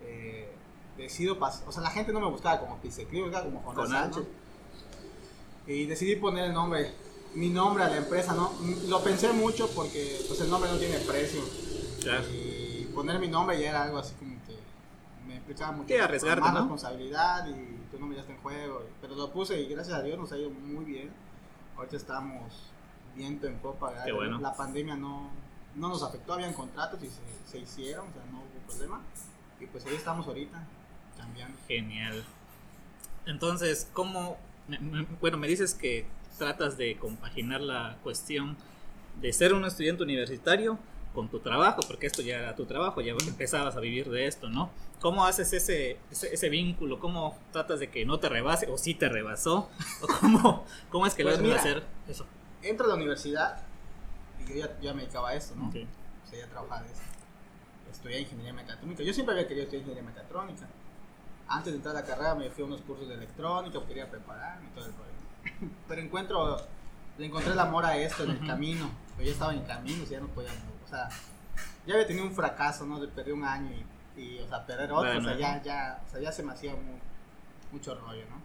eh, 0.03 0.51
decido 0.97 1.37
pasar, 1.37 1.67
o 1.67 1.71
sea, 1.71 1.81
la 1.81 1.91
gente 1.91 2.11
no 2.13 2.19
me 2.19 2.27
buscaba 2.27 2.59
como 2.59 2.79
Pixel 2.81 3.07
Clip, 3.07 3.21
me 3.21 3.29
buscaba 3.29 3.45
como 3.45 3.61
Jonás, 3.61 3.89
Sánchez. 3.89 4.23
Y 5.67 5.85
decidí 5.85 6.15
poner 6.15 6.45
el 6.45 6.53
nombre, 6.53 6.91
mi 7.33 7.49
nombre 7.49 7.83
a 7.83 7.89
la 7.89 7.97
empresa, 7.97 8.33
¿no? 8.33 8.53
Lo 8.87 9.03
pensé 9.03 9.33
mucho 9.33 9.67
porque 9.75 10.21
pues 10.27 10.39
el 10.41 10.49
nombre 10.49 10.71
no 10.71 10.77
tiene 10.77 10.97
precio. 10.99 11.41
Claro. 12.01 12.23
Y 12.29 12.87
poner 12.93 13.19
mi 13.19 13.27
nombre 13.27 13.59
ya 13.59 13.69
era 13.69 13.83
algo 13.83 13.97
así 13.97 14.13
como 14.15 14.34
que 15.45 15.51
implicaba 15.51 15.71
mucho 15.71 15.87
Sí, 15.87 15.95
arriesgarte, 15.95 16.41
más 16.41 16.53
¿no? 16.53 16.59
responsabilidad 16.61 17.47
y 17.47 17.91
tu 17.91 17.99
nombre 17.99 18.15
ya 18.17 18.21
está 18.21 18.33
en 18.33 18.39
juego. 18.41 18.83
Pero 19.01 19.15
lo 19.15 19.31
puse 19.31 19.59
y 19.61 19.67
gracias 19.67 19.97
a 19.97 20.01
Dios 20.01 20.17
nos 20.17 20.31
ha 20.31 20.37
ido 20.37 20.49
muy 20.49 20.85
bien. 20.85 21.11
Ahorita 21.77 21.97
estamos 21.97 22.71
viento 23.15 23.47
en 23.47 23.57
popa. 23.59 24.03
Qué 24.03 24.11
bueno. 24.11 24.39
La 24.39 24.53
pandemia 24.55 24.95
no, 24.95 25.29
no 25.75 25.89
nos 25.89 26.03
afectó, 26.03 26.33
habían 26.33 26.53
contratos 26.53 27.01
y 27.03 27.07
se, 27.07 27.21
se 27.51 27.59
hicieron, 27.59 28.07
o 28.09 28.13
sea, 28.13 28.23
no 28.31 28.39
hubo 28.39 28.67
problema. 28.67 29.01
Y 29.59 29.65
pues 29.67 29.85
ahí 29.85 29.95
estamos 29.95 30.27
ahorita, 30.27 30.65
cambiando. 31.17 31.57
Genial. 31.67 32.25
Entonces, 33.25 33.89
¿cómo? 33.93 34.37
Bueno, 35.21 35.37
me 35.37 35.47
dices 35.47 35.73
que 35.73 36.07
tratas 36.37 36.77
de 36.77 36.97
compaginar 36.97 37.61
la 37.61 37.97
cuestión 38.03 38.57
de 39.21 39.31
ser 39.31 39.53
un 39.53 39.63
estudiante 39.63 40.03
universitario 40.03 40.77
con 41.15 41.29
tu 41.29 41.39
trabajo, 41.39 41.79
porque 41.87 42.05
esto 42.05 42.21
ya 42.21 42.37
era 42.37 42.55
tu 42.55 42.65
trabajo, 42.65 43.01
ya 43.01 43.13
empezabas 43.13 43.75
a 43.75 43.79
vivir 43.79 44.09
de 44.11 44.27
esto, 44.27 44.49
¿no? 44.49 44.69
¿Cómo 44.99 45.25
haces 45.25 45.51
ese, 45.53 45.97
ese, 46.11 46.33
ese 46.33 46.49
vínculo? 46.49 46.99
¿Cómo 46.99 47.37
tratas 47.51 47.79
de 47.79 47.89
que 47.89 48.05
no 48.05 48.19
te 48.19 48.29
rebase 48.29 48.67
o 48.69 48.77
sí 48.77 48.93
te 48.93 49.09
rebasó? 49.09 49.69
¿O 50.01 50.07
cómo, 50.19 50.65
cómo 50.89 51.07
es 51.07 51.15
que 51.15 51.23
Pues 51.23 51.39
logras 51.39 51.63
mira, 51.63 51.71
hacer 51.77 51.83
eso? 52.07 52.25
Entro 52.61 52.85
a 52.85 52.89
la 52.89 52.95
universidad 52.95 53.57
y 54.45 54.49
yo 54.49 54.55
ya, 54.67 54.79
ya 54.81 54.93
me 54.93 55.01
dedicaba 55.03 55.29
a 55.29 55.33
esto, 55.35 55.55
¿no? 55.55 55.69
Ok. 55.69 55.75
O 56.25 56.29
sea, 56.29 56.39
ya 56.39 56.47
trabajaba 56.47 56.83
de 56.83 56.91
eso. 56.91 57.01
Estudié 57.91 58.19
ingeniería 58.21 58.53
mecatrónica. 58.53 59.03
Yo 59.03 59.13
siempre 59.13 59.33
había 59.35 59.47
querido 59.47 59.63
estudiar 59.63 59.81
ingeniería 59.87 60.11
mecatrónica. 60.11 60.67
Antes 61.47 61.73
de 61.73 61.77
entrar 61.77 61.95
a 61.95 62.01
la 62.01 62.05
carrera 62.05 62.35
me 62.35 62.49
fui 62.49 62.63
a 62.63 62.67
unos 62.67 62.81
cursos 62.81 63.07
de 63.07 63.13
electrónica, 63.13 63.79
quería 63.87 64.09
prepararme 64.09 64.67
y 64.67 64.75
todo 64.75 64.85
el 64.85 64.91
rollo. 64.93 65.71
Pero 65.87 66.01
encuentro, 66.01 66.57
le 67.19 67.25
encontré 67.27 67.53
el 67.53 67.59
amor 67.59 67.85
a 67.85 67.95
esto 67.97 68.23
en 68.23 68.31
el 68.31 68.37
Ujú. 68.37 68.47
camino. 68.47 68.89
Yo 69.19 69.23
ya 69.23 69.31
estaba 69.31 69.53
en 69.53 69.61
camino, 69.61 70.03
y 70.03 70.07
ya 70.07 70.19
no 70.19 70.27
podía, 70.27 70.49
o 70.85 70.87
sea, 70.87 71.09
ya 71.85 71.93
había 71.95 72.07
tenido 72.07 72.25
un 72.25 72.33
fracaso, 72.33 72.85
¿no? 72.85 72.99
De 72.99 73.07
perder 73.07 73.33
un 73.33 73.43
año 73.43 73.71
y, 74.15 74.21
y, 74.21 74.39
o 74.39 74.47
sea, 74.47 74.65
perder 74.65 74.91
otro, 74.91 75.09
o 75.09 75.13
sea, 75.13 75.21
Bueno. 75.21 75.37
ya, 75.39 75.61
ya, 75.63 76.01
o 76.05 76.09
sea, 76.11 76.19
ya 76.21 76.31
se 76.31 76.43
me 76.43 76.51
hacía 76.53 76.71
mu- 76.75 76.99
mucho 77.71 77.95
rollo, 77.95 78.23
¿no? 78.29 78.35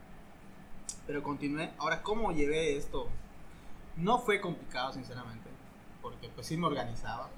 Pero 1.07 1.23
continué. 1.23 1.71
Ahora, 1.79 2.03
¿cómo 2.03 2.33
llevé 2.33 2.77
esto? 2.77 3.09
No 3.97 4.19
fue 4.19 4.41
complicado, 4.41 4.93
sinceramente, 4.93 5.49
porque 6.03 6.29
pues 6.29 6.47
sí 6.47 6.57
me 6.57 6.67
organizaba. 6.67 7.29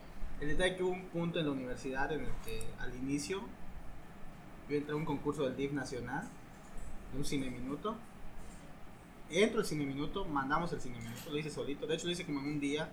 El 0.41 0.49
detalle 0.49 0.77
que 0.77 0.83
hubo 0.83 0.93
un 0.93 1.05
punto 1.07 1.39
en 1.39 1.47
la 1.47 1.53
universidad 1.53 2.11
en 2.13 2.21
el 2.25 2.33
que 2.45 2.63
al 2.81 2.95
inicio 2.97 3.41
yo 4.69 4.77
entré 4.77 4.93
a 4.93 4.97
un 4.97 5.05
concurso 5.05 5.45
del 5.45 5.57
DIF 5.57 5.73
nacional, 5.73 6.29
de 7.13 7.19
un 7.19 7.25
cine 7.25 7.51
minuto. 7.51 7.97
Entro 9.31 9.61
al 9.61 9.67
cine 9.67 9.87
minuto, 9.87 10.25
mandamos 10.27 10.73
el 10.73 10.81
cine 10.81 10.99
minuto, 10.99 11.31
lo 11.31 11.39
hice 11.39 11.51
solito. 11.51 11.87
De 11.87 11.95
hecho, 11.95 12.07
lo 12.07 12.13
hice 12.13 12.27
como 12.27 12.41
en 12.41 12.47
un 12.47 12.61
día. 12.61 12.89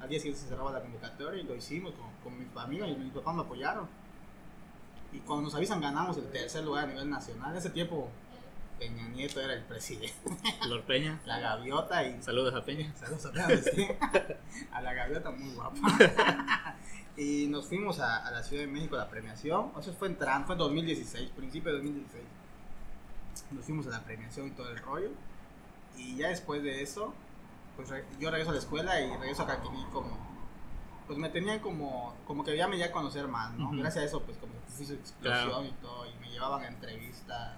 Al 0.00 0.08
día 0.08 0.18
siguiente 0.18 0.42
se 0.42 0.48
cerraba 0.48 0.72
la 0.72 0.80
convocatoria 0.80 1.42
y 1.42 1.44
lo 1.44 1.54
hicimos 1.54 1.92
con, 1.94 2.10
con 2.22 2.38
mi 2.38 2.46
familia 2.46 2.88
y 2.88 2.96
mis 2.96 3.12
papás 3.12 3.34
me 3.34 3.42
apoyaron. 3.42 3.88
Y 5.12 5.18
cuando 5.20 5.44
nos 5.44 5.54
avisan, 5.54 5.80
ganamos 5.80 6.16
el 6.16 6.30
tercer 6.30 6.64
lugar 6.64 6.84
a 6.84 6.86
nivel 6.88 7.08
nacional. 7.08 7.52
En 7.52 7.58
ese 7.58 7.70
tiempo 7.70 8.10
Peña 8.78 9.08
Nieto 9.08 9.40
era 9.40 9.54
el 9.54 9.62
presidente. 9.62 10.12
Lord 10.68 10.84
Peña. 10.84 11.20
La 11.26 11.40
gaviota 11.40 12.06
y... 12.06 12.22
Saludos 12.22 12.54
a 12.54 12.64
Peña. 12.64 12.92
Saludos 12.94 13.26
a 13.26 13.32
Peña, 13.32 13.62
sí. 13.62 13.88
A 14.72 14.82
la 14.82 14.92
gaviota 14.92 15.30
muy 15.30 15.54
guapa. 15.54 16.76
Y 17.18 17.46
nos 17.46 17.66
fuimos 17.66 17.98
a, 17.98 18.26
a 18.26 18.30
la 18.30 18.42
Ciudad 18.42 18.64
de 18.64 18.68
México 18.68 18.94
a 18.96 18.98
la 18.98 19.08
premiación. 19.08 19.72
O 19.74 19.82
sea, 19.82 19.94
fue 19.94 20.08
en 20.08 20.18
Tran, 20.18 20.44
fue 20.44 20.54
en 20.54 20.58
2016, 20.58 21.30
principio 21.30 21.72
de 21.72 21.78
2016. 21.78 22.24
Nos 23.52 23.64
fuimos 23.64 23.86
a 23.86 23.90
la 23.90 24.04
premiación 24.04 24.48
y 24.48 24.50
todo 24.50 24.68
el 24.70 24.76
rollo. 24.76 25.08
Y 25.96 26.16
ya 26.16 26.28
después 26.28 26.62
de 26.62 26.82
eso, 26.82 27.14
pues 27.76 27.88
yo 28.18 28.30
regreso 28.30 28.50
a 28.50 28.54
la 28.54 28.58
escuela 28.60 29.00
y 29.00 29.16
regreso 29.16 29.42
a 29.42 29.46
Caquiní 29.46 29.84
como... 29.92 30.26
Pues 31.06 31.18
me 31.20 31.28
tenían 31.28 31.60
como, 31.60 32.16
como 32.26 32.42
que 32.42 32.56
ya 32.56 32.66
me 32.66 32.76
ya 32.78 32.90
conocer 32.90 33.28
más, 33.28 33.52
¿no? 33.54 33.66
Ujú. 33.68 33.76
Gracias 33.78 34.02
a 34.02 34.06
eso, 34.08 34.22
pues 34.22 34.36
como 34.38 34.52
que 34.54 34.84
su 34.84 34.92
explosión 34.92 35.20
Claro. 35.22 35.64
y 35.64 35.70
todo, 35.80 36.04
y 36.06 36.14
me 36.16 36.28
llevaban 36.30 36.62
a 36.64 36.66
entrevista 36.66 37.52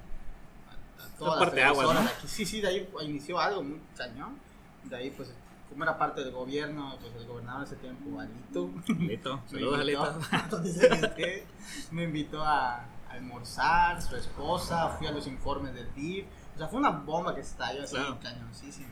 a, 0.68 1.02
a 1.02 1.08
todas 1.16 1.37
las 1.40 1.44
parte 1.48 1.62
aguas, 1.64 1.78
televisoras 1.88 2.02
¿no? 2.04 2.10
de 2.10 2.16
aquí. 2.18 2.28
Sí, 2.28 2.44
sí, 2.44 2.60
de 2.60 2.68
ahí 2.68 2.90
inició 3.02 3.38
algo 3.40 3.62
muy 3.62 3.80
cañón. 3.96 4.38
De 4.84 4.96
ahí, 4.96 5.10
pues, 5.10 5.32
como 5.70 5.82
era 5.82 5.96
parte 5.96 6.22
del 6.22 6.32
gobierno, 6.32 6.94
pues 7.00 7.14
el 7.16 7.26
gobernador 7.26 7.60
de 7.66 7.66
ese 7.75 7.76
tiempo, 7.76 8.20
Alito, 8.20 8.70
Alito. 8.87 9.37
me 9.50 9.50
Saludos, 9.50 9.80
invitó, 9.80 10.56
Alito. 10.56 10.62
me 11.92 12.02
invitó 12.04 12.44
a, 12.44 12.76
a 12.80 13.12
almorzar, 13.12 14.02
su 14.02 14.14
esposa, 14.16 14.90
fui 14.98 15.06
a 15.06 15.10
los 15.10 15.26
informes 15.26 15.72
del 15.75 15.92
DIF. 15.94 16.26
O 16.54 16.58
sea, 16.58 16.68
fue 16.68 16.78
una 16.80 16.90
bomba 16.90 17.34
que 17.34 17.40
estalló 17.40 17.82
así, 17.82 17.94
Claro. 17.94 18.18
cañoncísimo. 18.22 18.88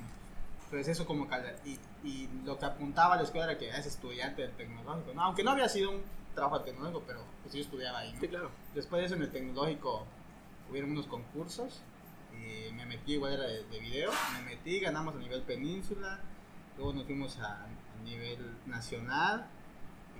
Pues 0.70 0.88
eso 0.88 1.06
como 1.06 1.28
que, 1.28 1.36
y, 1.64 1.78
y 2.06 2.28
lo 2.44 2.58
que 2.58 2.64
apuntaba 2.64 3.14
a 3.14 3.16
la 3.18 3.22
escuela 3.22 3.46
era 3.50 3.58
que 3.58 3.68
eres 3.68 3.86
estudiante 3.86 4.42
del 4.42 4.52
tecnológico, 4.52 5.14
¿no? 5.14 5.22
Aunque 5.22 5.44
no 5.44 5.52
había 5.52 5.68
sido 5.68 5.90
un 5.92 6.02
trabajo 6.34 6.60
tecnológico, 6.62 7.04
pero 7.06 7.20
pues 7.42 7.54
yo 7.54 7.60
estudiaba 7.60 8.00
ahí, 8.00 8.12
¿no? 8.12 8.20
Sí, 8.20 8.28
claro. 8.28 8.50
Después 8.74 9.00
de 9.00 9.06
eso 9.06 9.14
en 9.14 9.22
el 9.22 9.30
tecnológico 9.30 10.04
hubieron 10.68 10.90
unos 10.90 11.06
concursos 11.06 11.80
y 12.32 12.72
me 12.72 12.84
metí 12.84 13.12
igual 13.14 13.34
era 13.34 13.44
de, 13.44 13.64
de 13.64 13.78
video, 13.78 14.10
me 14.34 14.42
metí, 14.42 14.80
ganamos 14.80 15.14
a 15.14 15.18
nivel 15.18 15.42
península, 15.42 16.18
luego 16.76 16.92
nos 16.92 17.04
fuimos 17.04 17.38
a, 17.38 17.62
a 17.64 18.02
nivel 18.04 18.38
nacional 18.66 19.46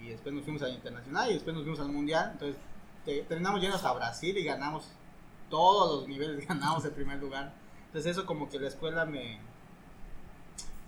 y 0.01 0.11
después 0.11 0.33
nos 0.35 0.45
fuimos 0.45 0.63
al 0.63 0.73
internacional 0.73 1.31
y 1.31 1.35
después 1.35 1.55
nos 1.55 1.65
fuimos 1.65 1.81
al 1.81 1.89
mundial, 1.89 2.31
entonces 2.33 2.57
te- 3.05 3.23
terminamos 3.23 3.61
yendo 3.61 3.77
hasta 3.77 3.93
Brasil 3.93 4.37
y 4.39 4.45
ganamos 4.45 4.89
todos 5.51 6.01
los 6.01 6.09
niveles, 6.09 6.47
ganamos 6.49 6.85
el 6.85 6.93
primer 6.93 7.19
lugar. 7.19 7.53
Entonces 7.87 8.13
eso 8.13 8.25
como 8.27 8.49
que 8.49 8.59
la 8.61 8.69
escuela 8.69 9.05
me, 9.05 9.41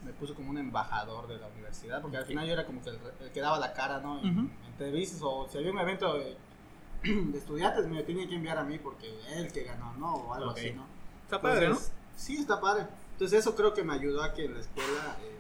me 0.05 0.13
puso 0.13 0.35
como 0.35 0.51
un 0.51 0.59
embajador 0.59 1.27
de 1.27 1.39
la 1.39 1.49
universidad, 1.49 2.01
porque 2.01 2.17
al 2.19 2.25
final 2.25 2.47
yo 2.47 2.53
era 2.53 2.65
como 2.67 2.83
que 2.83 2.91
el, 2.91 2.99
el 3.21 3.31
que 3.33 3.41
daba 3.41 3.59
la 3.59 3.73
cara, 3.73 3.99
¿no? 4.01 4.21
En, 4.21 4.39
Ujú. 4.39 4.49
entrevistas 4.69 5.21
o 5.23 5.49
si 5.51 5.59
había 5.59 5.73
un 5.73 5.79
evento 5.79 6.15
de, 6.15 6.37
de 7.03 7.39
estudiantes 7.39 7.87
me 7.87 8.03
tenía 8.05 8.29
que 8.29 8.37
enviar 8.37 8.59
a 8.59 8.65
mí 8.65 8.79
porque 8.79 9.19
él 9.37 9.53
que 9.53 9.65
ganó, 9.65 9.93
¿no? 9.95 10.15
O 10.15 10.35
algo 10.35 10.51
así, 10.51 10.73
¿no? 10.73 10.85
Está 11.25 11.41
padre, 11.41 11.69
¿no? 11.69 11.79
Sí, 12.17 12.37
está 12.39 12.61
padre. 12.61 12.87
Entonces 13.13 13.41
eso 13.41 13.55
creo 13.57 13.75
que 13.75 13.83
me 13.83 13.93
ayudó 13.95 14.23
a 14.23 14.33
que 14.33 14.45
en 14.45 14.55
la 14.55 14.61
escuela, 14.61 15.17
eh, 15.23 15.37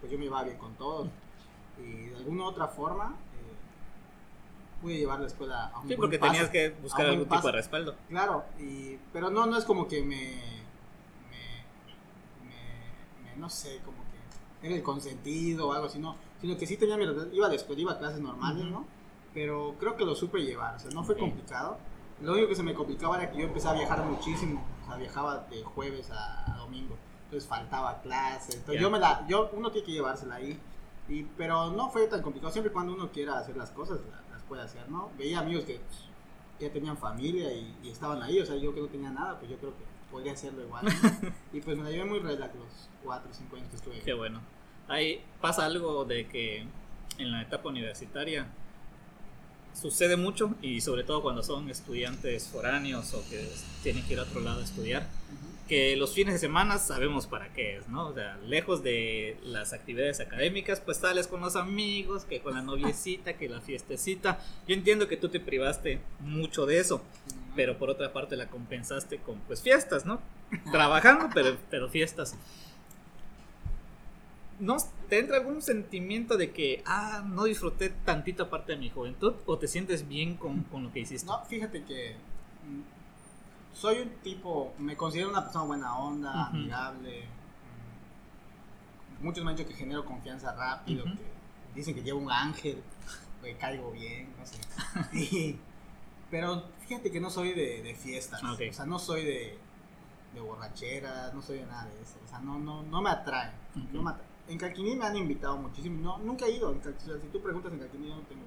pues 0.00 0.10
yo 0.10 0.18
me 0.18 0.24
iba 0.24 0.42
bien 0.42 0.56
con 0.56 0.74
todos. 0.74 1.08
Y 1.78 2.06
de 2.08 2.16
alguna 2.16 2.44
otra 2.44 2.68
forma, 2.68 3.14
eh, 3.36 4.80
pude 4.80 4.96
llevar 4.98 5.20
la 5.20 5.26
escuela 5.26 5.66
a 5.66 5.76
un 5.80 5.82
Sí, 5.88 5.94
buen 5.94 6.00
porque 6.00 6.18
paso. 6.18 6.32
tenías 6.32 6.50
que 6.50 6.70
buscar 6.70 7.02
buen 7.06 7.10
algún 7.12 7.24
tipo 7.26 7.34
paso. 7.36 7.46
de 7.48 7.52
respaldo. 7.52 7.94
Claro, 8.08 8.44
y, 8.58 8.96
pero 9.12 9.30
no, 9.30 9.46
no 9.46 9.56
es 9.58 9.64
como 9.64 9.86
que 9.86 10.02
me- 10.02 10.61
no 13.36 13.48
sé, 13.50 13.80
como 13.84 13.98
que 14.60 14.66
era 14.66 14.76
el 14.76 14.82
consentido 14.82 15.68
o 15.68 15.72
algo 15.72 15.86
así, 15.86 15.98
no, 15.98 16.16
sino 16.40 16.56
que 16.56 16.66
sí 16.66 16.76
tenía 16.76 16.96
mi, 16.96 17.04
iba 17.32 17.46
a 17.46 17.48
la 17.48 17.54
escuela, 17.54 17.80
iba 17.80 17.92
a 17.92 17.98
clases 17.98 18.20
normales. 18.20 18.64
¿no? 18.64 18.86
Pero 19.34 19.76
creo 19.80 19.96
que 19.96 20.04
lo 20.04 20.14
supe 20.14 20.42
llevar, 20.42 20.76
o 20.76 20.78
sea, 20.78 20.90
no 20.90 21.02
fue 21.04 21.16
complicado. 21.16 21.78
Lo 22.20 22.32
único 22.32 22.48
que 22.48 22.54
se 22.54 22.62
me 22.62 22.74
complicaba 22.74 23.16
era 23.20 23.30
que 23.32 23.38
yo 23.38 23.44
empecé 23.46 23.68
a 23.68 23.72
viajar 23.72 24.04
muchísimo, 24.04 24.64
o 24.84 24.86
sea, 24.86 24.96
viajaba 24.96 25.38
de 25.50 25.62
jueves 25.64 26.10
a, 26.10 26.54
a 26.54 26.58
domingo, 26.58 26.96
entonces 27.24 27.48
faltaba 27.48 28.00
clases, 28.02 28.54
entonces 28.56 28.80
yo 28.80 28.90
me 28.90 28.98
la, 29.00 29.26
yo, 29.26 29.50
uno 29.54 29.70
tiene 29.72 29.86
que 29.86 29.92
llevársela 29.92 30.36
ahí, 30.36 30.60
y, 31.08 31.24
pero 31.36 31.70
no 31.72 31.90
fue 31.90 32.06
tan 32.06 32.22
complicado, 32.22 32.52
siempre 32.52 32.72
cuando 32.72 32.92
uno 32.92 33.10
quiera 33.10 33.38
hacer 33.38 33.56
las 33.56 33.70
cosas, 33.70 33.98
la- 34.10 34.22
las 34.34 34.42
puede 34.44 34.62
hacer, 34.62 34.88
¿no? 34.88 35.10
Veía 35.18 35.40
amigos 35.40 35.64
que 35.64 35.80
ya 36.60 36.70
tenían 36.70 36.96
familia 36.96 37.52
y, 37.52 37.74
y 37.82 37.90
estaban 37.90 38.22
ahí, 38.22 38.38
o 38.38 38.46
sea, 38.46 38.54
yo 38.56 38.72
que 38.72 38.80
no 38.80 38.86
tenía 38.86 39.10
nada, 39.10 39.36
pues 39.38 39.50
yo 39.50 39.56
creo 39.58 39.72
que 39.76 39.84
podría 40.12 40.32
hacerlo 40.32 40.62
igual. 40.62 40.84
¿no? 40.84 41.32
y 41.52 41.60
pues 41.60 41.76
me 41.76 41.84
la 41.84 41.90
llevé 41.90 42.04
muy 42.04 42.20
relax 42.20 42.54
los 42.54 42.88
4 43.02 43.30
o 43.30 43.34
5 43.34 43.56
años 43.56 43.68
que 43.70 43.76
estuve. 43.76 44.00
Qué 44.00 44.12
bueno. 44.12 44.40
Ahí 44.86 45.22
pasa 45.40 45.64
algo 45.64 46.04
de 46.04 46.28
que 46.28 46.66
en 47.18 47.32
la 47.32 47.42
etapa 47.42 47.70
universitaria 47.70 48.46
sucede 49.80 50.16
mucho 50.16 50.54
y 50.60 50.82
sobre 50.82 51.02
todo 51.02 51.22
cuando 51.22 51.42
son 51.42 51.70
estudiantes 51.70 52.48
foráneos 52.48 53.14
o 53.14 53.28
que 53.30 53.48
tienen 53.82 54.04
que 54.06 54.12
ir 54.12 54.18
a 54.18 54.24
otro 54.24 54.40
lado 54.40 54.60
a 54.60 54.64
estudiar, 54.64 55.08
que 55.66 55.96
los 55.96 56.12
fines 56.12 56.34
de 56.34 56.40
semana 56.40 56.78
sabemos 56.78 57.26
para 57.26 57.50
qué 57.54 57.78
es, 57.78 57.88
¿no? 57.88 58.08
O 58.08 58.14
sea, 58.14 58.36
lejos 58.46 58.82
de 58.82 59.38
las 59.44 59.72
actividades 59.72 60.20
académicas, 60.20 60.80
pues 60.80 60.98
sales 60.98 61.26
con 61.26 61.40
los 61.40 61.56
amigos, 61.56 62.24
que 62.24 62.40
con 62.40 62.54
la 62.54 62.60
noviecita, 62.60 63.38
que 63.38 63.48
la 63.48 63.62
fiestecita. 63.62 64.40
Yo 64.68 64.74
entiendo 64.74 65.08
que 65.08 65.16
tú 65.16 65.30
te 65.30 65.40
privaste 65.40 66.00
mucho 66.20 66.66
de 66.66 66.78
eso, 66.78 67.02
pero 67.54 67.78
por 67.78 67.90
otra 67.90 68.12
parte 68.12 68.36
la 68.36 68.46
compensaste 68.48 69.18
con 69.18 69.38
pues 69.40 69.62
fiestas, 69.62 70.04
¿no? 70.06 70.20
Trabajando, 70.70 71.28
pero, 71.34 71.56
pero 71.70 71.88
fiestas. 71.88 72.34
¿No 74.58 74.76
te 75.08 75.18
entra 75.18 75.38
algún 75.38 75.60
sentimiento 75.60 76.36
de 76.36 76.52
que, 76.52 76.82
ah, 76.86 77.22
no 77.26 77.44
disfruté 77.44 77.90
tantita 78.04 78.48
parte 78.48 78.72
de 78.72 78.78
mi 78.78 78.90
juventud? 78.90 79.34
¿O 79.46 79.58
te 79.58 79.66
sientes 79.66 80.06
bien 80.06 80.36
con, 80.36 80.62
con 80.64 80.84
lo 80.84 80.92
que 80.92 81.00
hiciste? 81.00 81.26
No, 81.26 81.44
fíjate 81.46 81.82
que 81.84 82.12
mm, 82.64 82.80
soy 83.74 83.98
un 84.00 84.10
tipo, 84.22 84.72
me 84.78 84.96
considero 84.96 85.30
una 85.30 85.42
persona 85.42 85.64
buena 85.64 85.96
onda, 85.98 86.30
Ujú. 86.48 86.56
amigable. 86.56 87.24
mm, 89.20 89.24
Muchos 89.24 89.42
me 89.44 89.50
han 89.50 89.56
dicho 89.56 89.68
que 89.68 89.74
genero 89.74 90.04
confianza 90.04 90.54
rápido, 90.54 91.04
Ujú. 91.06 91.16
que 91.16 91.24
dicen 91.74 91.94
que 91.94 92.02
llevo 92.02 92.20
un 92.20 92.30
ángel, 92.30 92.80
que 93.42 93.56
caigo 93.56 93.90
bien, 93.90 94.28
no 94.38 94.46
sé. 94.46 95.58
Pero 96.32 96.62
fíjate 96.88 97.12
que 97.12 97.20
no 97.20 97.28
soy 97.28 97.52
de, 97.52 97.82
de 97.82 97.94
fiestas, 97.94 98.42
o 98.42 98.56
sea, 98.72 98.86
no 98.86 98.98
soy 98.98 99.22
de, 99.22 99.58
de 100.34 100.40
borracheras, 100.40 101.34
no 101.34 101.42
soy 101.42 101.58
de 101.58 101.66
nada 101.66 101.84
de 101.84 102.02
eso, 102.02 102.14
o 102.24 102.28
sea, 102.28 102.38
no, 102.40 102.58
no, 102.58 102.82
no 102.84 103.02
me 103.02 103.10
atrae. 103.10 103.52
No 103.92 104.02
me 104.02 104.10
atrae. 104.12 104.26
En 104.48 104.56
Calquiní 104.58 104.96
me 104.96 105.04
han 105.04 105.14
invitado 105.16 105.58
muchísimo, 105.58 106.00
no, 106.00 106.16
nunca 106.18 106.46
he 106.46 106.52
ido, 106.52 106.72
en 106.72 106.80
Cal- 106.80 106.96
o 106.98 107.04
sea, 107.04 107.18
si 107.20 107.26
tú 107.28 107.42
preguntas 107.42 107.70
en 107.74 107.80
Calquiní 107.80 108.08
yo 108.08 108.16
no 108.16 108.22
tengo, 108.22 108.42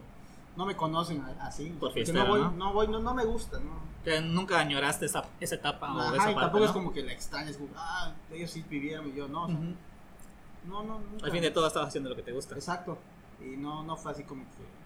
no 0.58 0.66
me 0.66 0.76
conocen 0.76 1.22
así, 1.40 1.70
Por 1.80 1.94
fiestero, 1.94 2.24
no 2.24 2.28
voy, 2.28 2.42
¿no? 2.42 2.52
no 2.52 2.74
voy, 2.74 2.88
no, 2.88 3.00
no 3.00 3.14
me 3.14 3.24
gusta, 3.24 3.60
¿no? 3.60 3.86
¿Nunca 4.24 4.60
añoraste 4.60 5.06
esa, 5.06 5.24
esa 5.40 5.56
etapa 5.56 5.94
o 5.94 6.00
esa 6.16 6.16
y 6.32 6.34
parte, 6.34 6.40
tampoco 6.42 6.66
es 6.66 6.72
como 6.72 6.92
que 6.92 7.04
la 7.04 7.14
extrañas, 7.14 7.56
como, 7.56 7.70
ah, 7.76 8.14
ellos 8.32 8.50
sí 8.50 8.66
vivieron 8.68 9.08
y 9.10 9.14
yo 9.14 9.28
no, 9.28 9.44
o 9.44 9.48
sea, 9.48 9.58
no, 9.58 10.84
no, 10.84 11.00
nunca. 11.00 11.26
Al 11.26 11.32
fin 11.32 11.42
de 11.44 11.52
todo 11.52 11.68
estabas 11.68 11.90
haciendo 11.90 12.10
lo 12.10 12.16
que 12.16 12.24
te 12.24 12.32
gusta. 12.32 12.56
Exacto, 12.56 12.98
y 13.40 13.58
no, 13.58 13.84
no 13.84 13.96
fue 13.96 14.12
así 14.12 14.24
como 14.24 14.44
que 14.44 14.85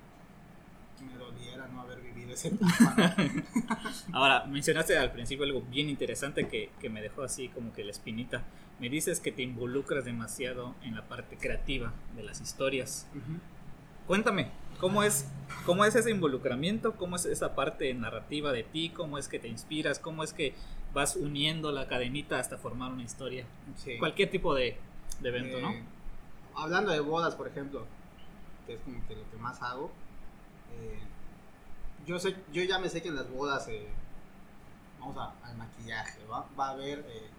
me 1.01 1.13
doliera 1.15 1.68
no 1.68 1.82
haber 1.82 2.00
vivido 2.01 2.34
esa 2.34 2.50
etapa. 2.50 3.15
¿no? 3.18 4.13
Ahora, 4.13 4.46
mencionaste 4.46 4.98
al 4.98 5.12
principio 5.12 5.46
algo 5.46 5.62
bien 5.62 5.89
interesante 5.89 6.48
que, 6.48 6.72
que 6.79 6.89
me 6.89 7.01
dejó 7.01 7.24
así 7.24 7.50
como 7.50 7.74
que 7.74 7.84
la 7.84 7.91
espinita. 7.91 8.44
Me 8.79 8.89
dices 8.89 9.20
que 9.20 9.32
te 9.32 9.41
involucras 9.41 10.06
demasiado 10.06 10.75
en 10.84 10.96
la 10.96 11.03
parte 11.08 11.38
creativa 11.38 11.94
de 12.15 12.24
las 12.24 12.39
historias. 12.41 13.08
Ujú. 13.12 13.39
Cuéntame, 14.08 14.50
¿cómo 14.79 15.03
es, 15.03 15.27
¿cómo 15.65 15.86
es 15.86 15.96
ese 15.96 16.10
involucramiento? 16.12 16.96
¿Cómo 16.96 17.15
es 17.18 17.25
esa 17.25 17.56
parte 17.56 17.94
narrativa 17.94 18.51
de 18.51 18.63
ti? 18.63 18.89
¿Cómo 18.89 19.18
es 19.18 19.27
que 19.27 19.38
te 19.38 19.48
inspiras? 19.48 20.00
¿Cómo 20.00 20.24
es 20.24 20.34
que 20.34 20.56
vas 20.94 21.15
uniendo 21.15 21.72
la 21.72 21.88
cadenita 21.88 22.39
hasta 22.39 22.58
formar 22.58 22.91
una 22.91 23.03
historia? 23.03 23.46
Sí. 23.77 23.98
Cualquier 24.00 24.32
tipo 24.32 24.56
de, 24.56 24.77
de 25.20 25.29
evento, 25.29 25.60
¿no? 25.62 25.72
Eh, 25.72 25.84
Hablando 26.56 26.91
de 26.91 27.00
bodas, 27.00 27.36
por 27.36 27.48
ejemplo, 27.48 27.86
que 28.65 28.74
es 28.74 28.79
como 28.82 29.06
que 29.08 29.15
lo 29.15 29.29
que 29.29 29.38
más 29.38 29.62
hago. 29.62 29.91
Eh, 30.73 30.99
yo 32.05 32.19
sé, 32.19 32.35
yo 32.51 32.63
ya 32.63 32.79
me 32.79 32.89
sé 32.89 33.01
que 33.01 33.09
en 33.09 33.15
las 33.15 33.29
bodas, 33.29 33.67
eh, 33.67 33.88
vamos 34.99 35.17
a- 35.17 35.33
al 35.43 35.55
maquillaje, 35.57 36.19
va, 36.25 36.45
va 36.59 36.67
a 36.69 36.71
haber 36.71 36.99
eh, 37.07 37.29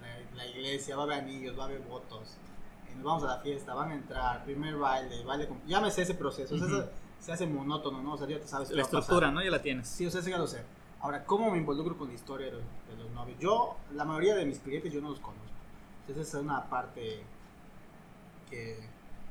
la, 0.00 0.36
la 0.36 0.46
iglesia, 0.46 0.96
va 0.96 1.02
a 1.02 1.04
haber 1.06 1.18
anillos, 1.20 1.58
va 1.58 1.64
a 1.64 1.66
haber 1.66 1.80
votos. 1.80 2.36
eh, 2.88 2.94
vamos 3.02 3.24
a 3.24 3.26
la 3.28 3.38
fiesta, 3.38 3.74
van 3.74 3.90
a 3.90 3.94
entrar, 3.94 4.44
primer 4.44 4.76
baile, 4.76 5.24
baile 5.24 5.48
con- 5.48 5.60
Ya 5.66 5.80
me 5.80 5.90
sé 5.90 6.02
ese 6.02 6.14
proceso, 6.14 6.54
o 6.54 6.58
sea, 6.58 6.66
eso 6.66 6.88
se 7.20 7.32
hace 7.32 7.46
monótono, 7.46 8.02
¿no? 8.02 8.12
O 8.14 8.18
sea, 8.18 8.26
ya 8.28 8.38
te 8.38 8.46
sabes 8.46 8.70
La 8.70 8.82
estructura, 8.82 9.30
¿no? 9.30 9.42
Ya 9.42 9.50
la 9.50 9.62
tienes. 9.62 9.88
Sí, 9.88 10.06
o 10.06 10.10
sea, 10.10 10.20
sí 10.22 10.30
ya 10.30 10.38
lo 10.38 10.46
sé. 10.46 10.62
Ahora, 11.00 11.24
¿cómo 11.24 11.50
me 11.50 11.58
involucro 11.58 11.96
con 11.98 12.08
la 12.08 12.14
historia 12.14 12.46
de 12.46 12.52
los, 12.52 12.62
de 12.62 12.96
los 13.02 13.10
novios? 13.12 13.38
Yo, 13.38 13.76
la 13.94 14.04
mayoría 14.04 14.34
de 14.36 14.46
mis 14.46 14.58
clientes 14.60 14.90
yo 14.92 15.00
no 15.02 15.10
los 15.10 15.20
conozco. 15.20 15.42
Entonces, 16.06 16.28
esa 16.28 16.38
es 16.38 16.44
una 16.44 16.64
parte 16.64 17.22
que, 18.50 18.88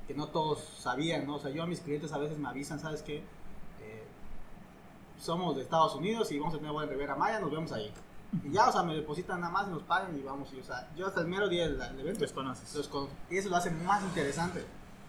que 0.07 0.13
no 0.13 0.27
todos 0.27 0.59
sabían, 0.79 1.25
¿no? 1.25 1.35
O 1.35 1.39
sea, 1.39 1.51
yo 1.51 1.63
a 1.63 1.65
mis 1.65 1.79
clientes 1.79 2.11
a 2.11 2.17
veces 2.17 2.37
me 2.37 2.47
avisan, 2.49 2.79
¿sabes 2.79 3.01
qué? 3.01 3.17
Eh, 3.17 4.03
somos 5.19 5.55
de 5.55 5.61
Estados 5.61 5.95
Unidos 5.95 6.31
y 6.31 6.39
vamos 6.39 6.55
a 6.55 6.57
tener 6.57 6.71
buena 6.71 6.91
Rivera 6.91 7.15
Maya, 7.15 7.39
nos 7.39 7.51
vemos 7.51 7.71
ahí. 7.71 7.91
Y 8.43 8.51
ya, 8.51 8.67
o 8.67 8.71
sea, 8.71 8.81
me 8.83 8.95
depositan 8.95 9.39
nada 9.41 9.53
más 9.53 9.67
y 9.67 9.71
nos 9.71 9.83
pagan 9.83 10.17
y 10.17 10.23
vamos. 10.23 10.51
Y, 10.53 10.59
o 10.59 10.63
sea, 10.63 10.89
yo 10.97 11.05
hasta 11.07 11.21
el 11.21 11.27
mero 11.27 11.47
día 11.47 11.67
del, 11.67 11.77
del 11.77 11.99
evento 11.99 12.21
Los 12.21 12.33
conoces. 12.33 12.75
los 12.75 12.87
conozco. 12.87 13.13
Y 13.29 13.37
eso 13.37 13.49
lo 13.49 13.55
hace 13.57 13.69
más 13.71 14.03
interesante, 14.03 14.65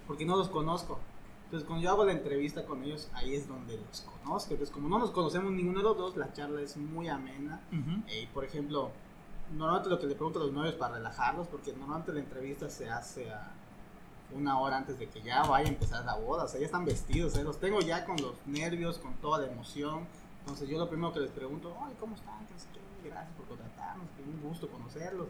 porque 0.07 0.27
no 0.27 0.37
los 0.37 0.49
conozco. 0.49 0.99
Entonces, 1.47 1.67
cuando 1.67 1.85
yo 1.85 1.91
hago 1.91 2.05
la 2.05 2.13
entrevista 2.13 2.65
con 2.67 2.83
ellos, 2.85 3.09
ahí 3.15 3.35
es 3.35 3.49
donde 3.49 3.79
los 3.79 4.03
conozco. 4.03 4.53
Entonces, 4.53 4.75
como 4.75 4.89
no 4.89 4.99
nos 4.99 5.11
conocemos 5.11 5.53
ninguno 5.53 5.79
de 5.79 5.85
los 5.85 5.97
dos, 5.97 6.17
la 6.17 6.33
charla 6.33 6.61
es 6.61 6.77
muy 6.77 7.09
amena. 7.09 7.61
Y, 8.09 8.27
por 8.27 8.45
ejemplo, 8.45 8.91
normalmente 9.53 9.89
lo 9.89 9.99
que 9.99 10.07
le 10.07 10.15
pregunto 10.15 10.41
a 10.41 10.43
los 10.45 10.53
novios 10.53 10.75
para 10.75 10.97
relajarlos, 10.97 11.49
porque 11.49 11.73
normalmente 11.73 12.13
la 12.13 12.21
entrevista 12.21 12.69
se 12.69 12.91
hace 12.91 13.31
a 13.33 13.53
una 14.33 14.59
hora 14.59 14.79
antes 14.79 14.99
de 14.99 15.09
que 15.09 15.23
ya 15.23 15.43
vaya 15.43 15.67
a 15.67 15.73
empezar 15.73 16.05
la 16.05 16.17
boda. 16.17 16.45
O 16.45 16.49
sea, 16.49 16.61
ya 16.61 16.67
están 16.67 16.85
vestidos, 16.85 17.37
¿eh? 17.37 17.45
los 17.45 17.61
tengo 17.61 17.81
ya 17.81 18.05
con 18.05 18.17
los 18.17 18.35
nervios, 18.47 18.99
con 18.99 19.15
toda 19.15 19.39
la 19.47 19.53
emoción. 19.53 20.07
Entonces, 20.41 20.69
yo 20.69 20.79
lo 20.79 20.89
primero 20.89 21.13
que 21.13 21.21
les 21.21 21.31
pregunto, 21.31 21.75
ay, 21.81 21.95
¿cómo 21.99 22.15
están? 22.17 22.35
Gracias 23.05 23.35
por 23.37 23.47
contratarnos, 23.47 24.07
un 24.27 24.49
gusto 24.49 24.69
conocerlos. 24.69 25.29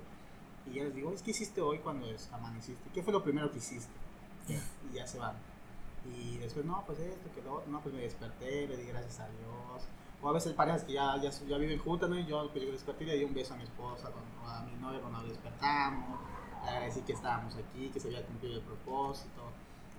Y 0.67 0.75
ya 0.75 0.85
les 0.85 0.95
digo, 0.95 1.13
¿qué 1.25 1.31
hiciste 1.31 1.61
hoy 1.61 1.79
cuando 1.79 2.07
amaneciste? 2.33 2.91
¿Qué 2.93 3.03
fue 3.03 3.13
lo 3.13 3.23
primero 3.23 3.51
que 3.51 3.59
hiciste? 3.59 3.93
Y 4.49 4.97
ya 4.97 5.07
se 5.07 5.19
van. 5.19 5.37
Y 6.05 6.37
después, 6.39 6.65
no, 6.65 6.83
pues 6.87 6.99
esto, 7.01 7.31
que 7.35 7.43
lo 7.43 7.63
no, 7.67 7.81
pues 7.81 7.95
me 7.95 8.03
desperté, 8.03 8.67
le 8.67 8.77
di 8.77 8.85
gracias 8.85 9.21
a 9.21 9.29
Dios. 9.29 9.85
O 10.23 10.29
a 10.29 10.33
veces 10.33 10.53
parejas 10.53 10.85
que 10.85 10.95
ya, 10.95 11.17
ya, 11.21 11.31
ya 11.31 11.59
viven 11.59 11.79
juntas, 11.79 12.09
¿no? 12.09 12.19
Y 12.19 12.27
yo, 12.27 12.49
pues 12.51 12.65
yo 12.65 12.73
desperté 12.73 13.05
y 13.05 13.07
le 13.07 13.19
di 13.19 13.25
un 13.25 13.35
beso 13.35 13.55
a 13.55 13.57
mi 13.57 13.65
esposa, 13.65 14.11
a 14.47 14.63
mi 14.63 14.81
novia 14.81 15.01
cuando 15.01 15.23
despertamos. 15.29 16.19
Le 16.65 16.71
agradecí 16.71 17.01
que 17.03 17.13
estábamos 17.13 17.55
aquí, 17.57 17.91
que 17.91 18.01
se 18.01 18.09
había 18.09 18.25
cumplido 18.25 18.57
el 18.57 18.63
propósito. 18.63 19.43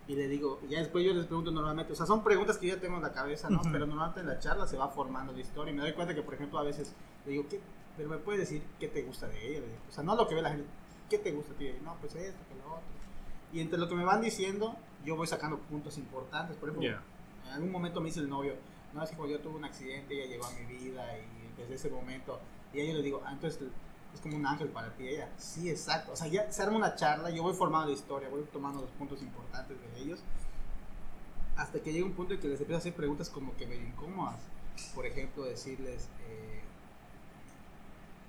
Y 0.08 0.16
le 0.16 0.28
digo, 0.28 0.60
ya 0.70 0.80
después 0.80 1.04
yo 1.04 1.14
les 1.14 1.26
pregunto 1.26 1.52
normalmente, 1.52 1.94
o 1.94 1.96
sea, 1.96 2.06
son 2.06 2.24
preguntas 2.24 2.58
que 2.58 2.68
yo 2.68 2.76
ya 2.76 2.82
tengo 2.82 2.98
en 2.98 3.02
la 3.02 3.12
cabeza, 3.12 3.50
¿no? 3.50 3.62
Pero 3.72 3.88
normalmente 3.88 4.20
en 4.20 4.28
la 4.28 4.40
charla 4.40 4.68
se 4.68 4.78
va 4.78 4.90
formando 4.90 5.34
la 5.34 5.40
historia 5.40 5.72
y 5.72 5.76
me 5.76 5.82
doy 5.82 5.94
cuenta 5.94 6.14
que, 6.14 6.22
por 6.22 6.36
ejemplo, 6.36 6.60
a 6.60 6.64
veces 6.64 6.94
le 7.26 7.32
digo, 7.32 7.48
¿qué? 7.50 7.60
Pero 7.98 8.10
me 8.10 8.18
puedes 8.18 8.42
decir 8.42 8.62
qué 8.80 8.88
te 8.88 9.02
gusta 9.02 9.28
de 9.28 9.58
ella. 9.58 9.66
O 9.90 9.92
sea, 9.92 10.04
no 10.04 10.16
lo 10.16 10.28
que 10.28 10.36
ve 10.36 10.44
la 10.44 10.52
gente, 10.52 10.68
¿qué 11.10 11.18
te 11.18 11.32
gusta 11.32 11.54
a 11.54 11.56
ti? 11.56 11.72
No, 11.84 11.96
pues 12.00 12.14
esto, 12.16 12.40
que 12.48 12.56
lo 12.56 12.66
otro. 12.66 12.84
Y 13.52 13.62
entre 13.62 13.80
lo 13.80 13.90
que 13.90 13.96
me 13.96 14.04
van 14.04 14.22
diciendo, 14.22 14.76
yo 15.04 15.16
voy 15.16 15.26
sacando 15.26 15.58
puntos 15.58 15.98
importantes. 15.98 16.56
Por 16.58 16.70
ejemplo, 16.70 16.88
en 16.88 17.52
algún 17.52 17.72
momento 17.72 18.00
me 18.00 18.08
dice 18.08 18.20
el 18.20 18.30
novio, 18.30 18.54
no, 18.94 19.04
es 19.04 19.10
que 19.10 19.16
cuando 19.16 19.36
yo 19.36 19.42
tuve 19.42 19.56
un 19.56 19.66
accidente, 19.66 20.14
ella 20.14 20.28
llegó 20.28 20.46
a 20.46 20.52
mi 20.52 20.66
vida 20.66 21.18
y 21.18 21.60
desde 21.60 21.76
ese 21.76 21.90
momento, 21.90 22.40
y 22.74 22.80
a 22.80 22.84
ella 22.84 22.94
le 22.94 23.02
digo, 23.02 23.24
ah, 23.26 23.32
entonces 23.34 23.70
es 24.16 24.22
como 24.22 24.38
un 24.38 24.46
ángel 24.46 24.70
para 24.70 24.90
ti. 24.96 25.08
Ella, 25.08 25.30
sí, 25.38 25.70
exacto. 25.70 26.14
O 26.14 26.16
sea, 26.16 26.28
ya 26.28 26.52
se 26.52 26.64
arma 26.64 26.78
una 26.78 26.96
charla, 26.96 27.30
yo 27.30 27.44
voy 27.44 27.54
formando 27.54 27.88
la 27.88 27.94
historia, 27.94 28.30
voy 28.30 28.44
tomando 28.52 28.82
los 28.82 28.90
puntos 28.92 29.22
importantes 29.22 29.78
de 29.80 30.02
ellos, 30.02 30.20
hasta 31.56 31.80
que 31.80 31.94
llega 31.94 32.06
un 32.06 32.14
punto 32.14 32.34
en 32.34 32.40
que 32.40 32.48
les 32.48 32.60
empiezo 32.60 32.78
a 32.78 32.80
hacer 32.80 32.94
preguntas 32.94 33.30
como 33.30 33.56
que 33.56 33.68
medio 33.68 33.86
incómodas. 33.86 34.40
Por 34.94 35.06
ejemplo, 35.06 35.44
decirles, 35.44 36.10
eh, 36.28 36.62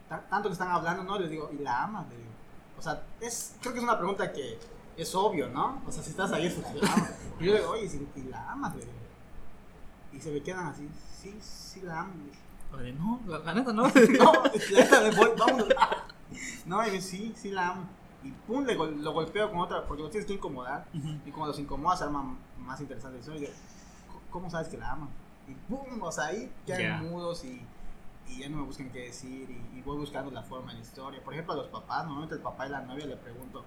tanto 0.09 0.49
que 0.49 0.53
están 0.53 0.71
hablando, 0.71 1.03
¿no? 1.03 1.19
Les 1.19 1.31
digo, 1.31 1.51
¿y 1.53 1.63
la 1.63 1.85
amas? 1.85 2.09
Le 2.09 2.17
digo. 2.17 2.31
O 2.79 2.83
sea, 2.83 3.03
es, 3.21 3.55
creo 3.61 3.73
que 3.73 3.79
es 3.79 3.85
una 3.85 3.99
pregunta 3.99 4.33
que 4.33 4.59
es 4.97 5.15
obvio, 5.15 5.49
¿no? 5.49 5.83
O 5.87 5.93
sea, 5.93 6.03
si 6.03 6.11
estás 6.11 6.33
ahí, 6.33 6.47
es 6.47 6.55
porque 6.55 6.79
la 6.79 6.93
amas. 6.93 7.15
Yo 7.41 7.53
le 7.53 7.59
digo, 7.59 7.71
oye, 7.71 8.09
¿y 8.17 8.23
la 8.25 8.53
amas? 8.53 8.75
Le 8.77 8.83
digo. 8.83 8.97
Y 10.13 10.21
se 10.21 10.31
me 10.31 10.43
quedan 10.43 10.67
así, 10.67 10.89
sí, 11.21 11.37
sí 11.41 11.81
la 11.83 12.01
amo. 12.01 12.13
Oye, 12.77 12.93
no, 12.93 13.21
la, 13.27 13.55
neta 13.55 13.73
no. 13.73 13.83
no, 13.85 13.91
me 13.93 15.11
voy. 15.11 15.31
No, 16.67 16.87
y 16.87 16.91
me 16.91 17.01
sí, 17.01 17.33
sí 17.37 17.51
la 17.51 17.69
amo. 17.69 17.85
Y 18.25 18.31
pum, 18.31 18.65
le, 18.65 18.75
lo 18.75 19.13
golpeo 19.13 19.51
con 19.51 19.61
otra, 19.61 19.87
porque 19.87 20.03
lo 20.03 20.11
tienes 20.11 20.27
que 20.27 20.35
incomodar. 20.35 20.87
Y 21.25 21.31
como 21.31 21.47
los 21.47 21.59
incomodas, 21.59 22.01
se 22.01 22.05
arma 22.05 22.37
más 22.59 22.81
interesante. 22.81 23.21
Yo, 23.25 23.49
¿cómo 24.31 24.51
sabes 24.51 24.69
que 24.69 24.77
la 24.77 24.91
amas? 24.91 25.09
Y 25.47 25.55
pum, 25.69 26.03
o 26.03 26.11
sea, 26.11 26.27
ahí 26.27 26.53
quedan 26.67 27.09
mudos 27.09 27.45
y 27.45 27.63
y 28.29 28.41
ya 28.41 28.49
no 28.49 28.59
me 28.59 28.63
buscan 28.65 28.91
qué 28.91 29.01
decir 29.01 29.49
y, 29.51 29.81
voy 29.83 29.99
buscando 29.99 30.31
la 30.31 30.43
forma 30.43 30.73
en 30.73 30.79
la 30.79 30.83
historia. 30.83 31.23
Por 31.23 31.33
ejemplo, 31.33 31.55
a 31.55 31.57
los 31.59 31.69
papás, 31.69 32.05
normalmente 32.05 32.35
el 32.35 32.41
papá 32.41 32.67
y 32.67 32.71
la 32.71 32.81
novia 32.81 33.07
le 33.07 33.17
pregunto 33.17 33.65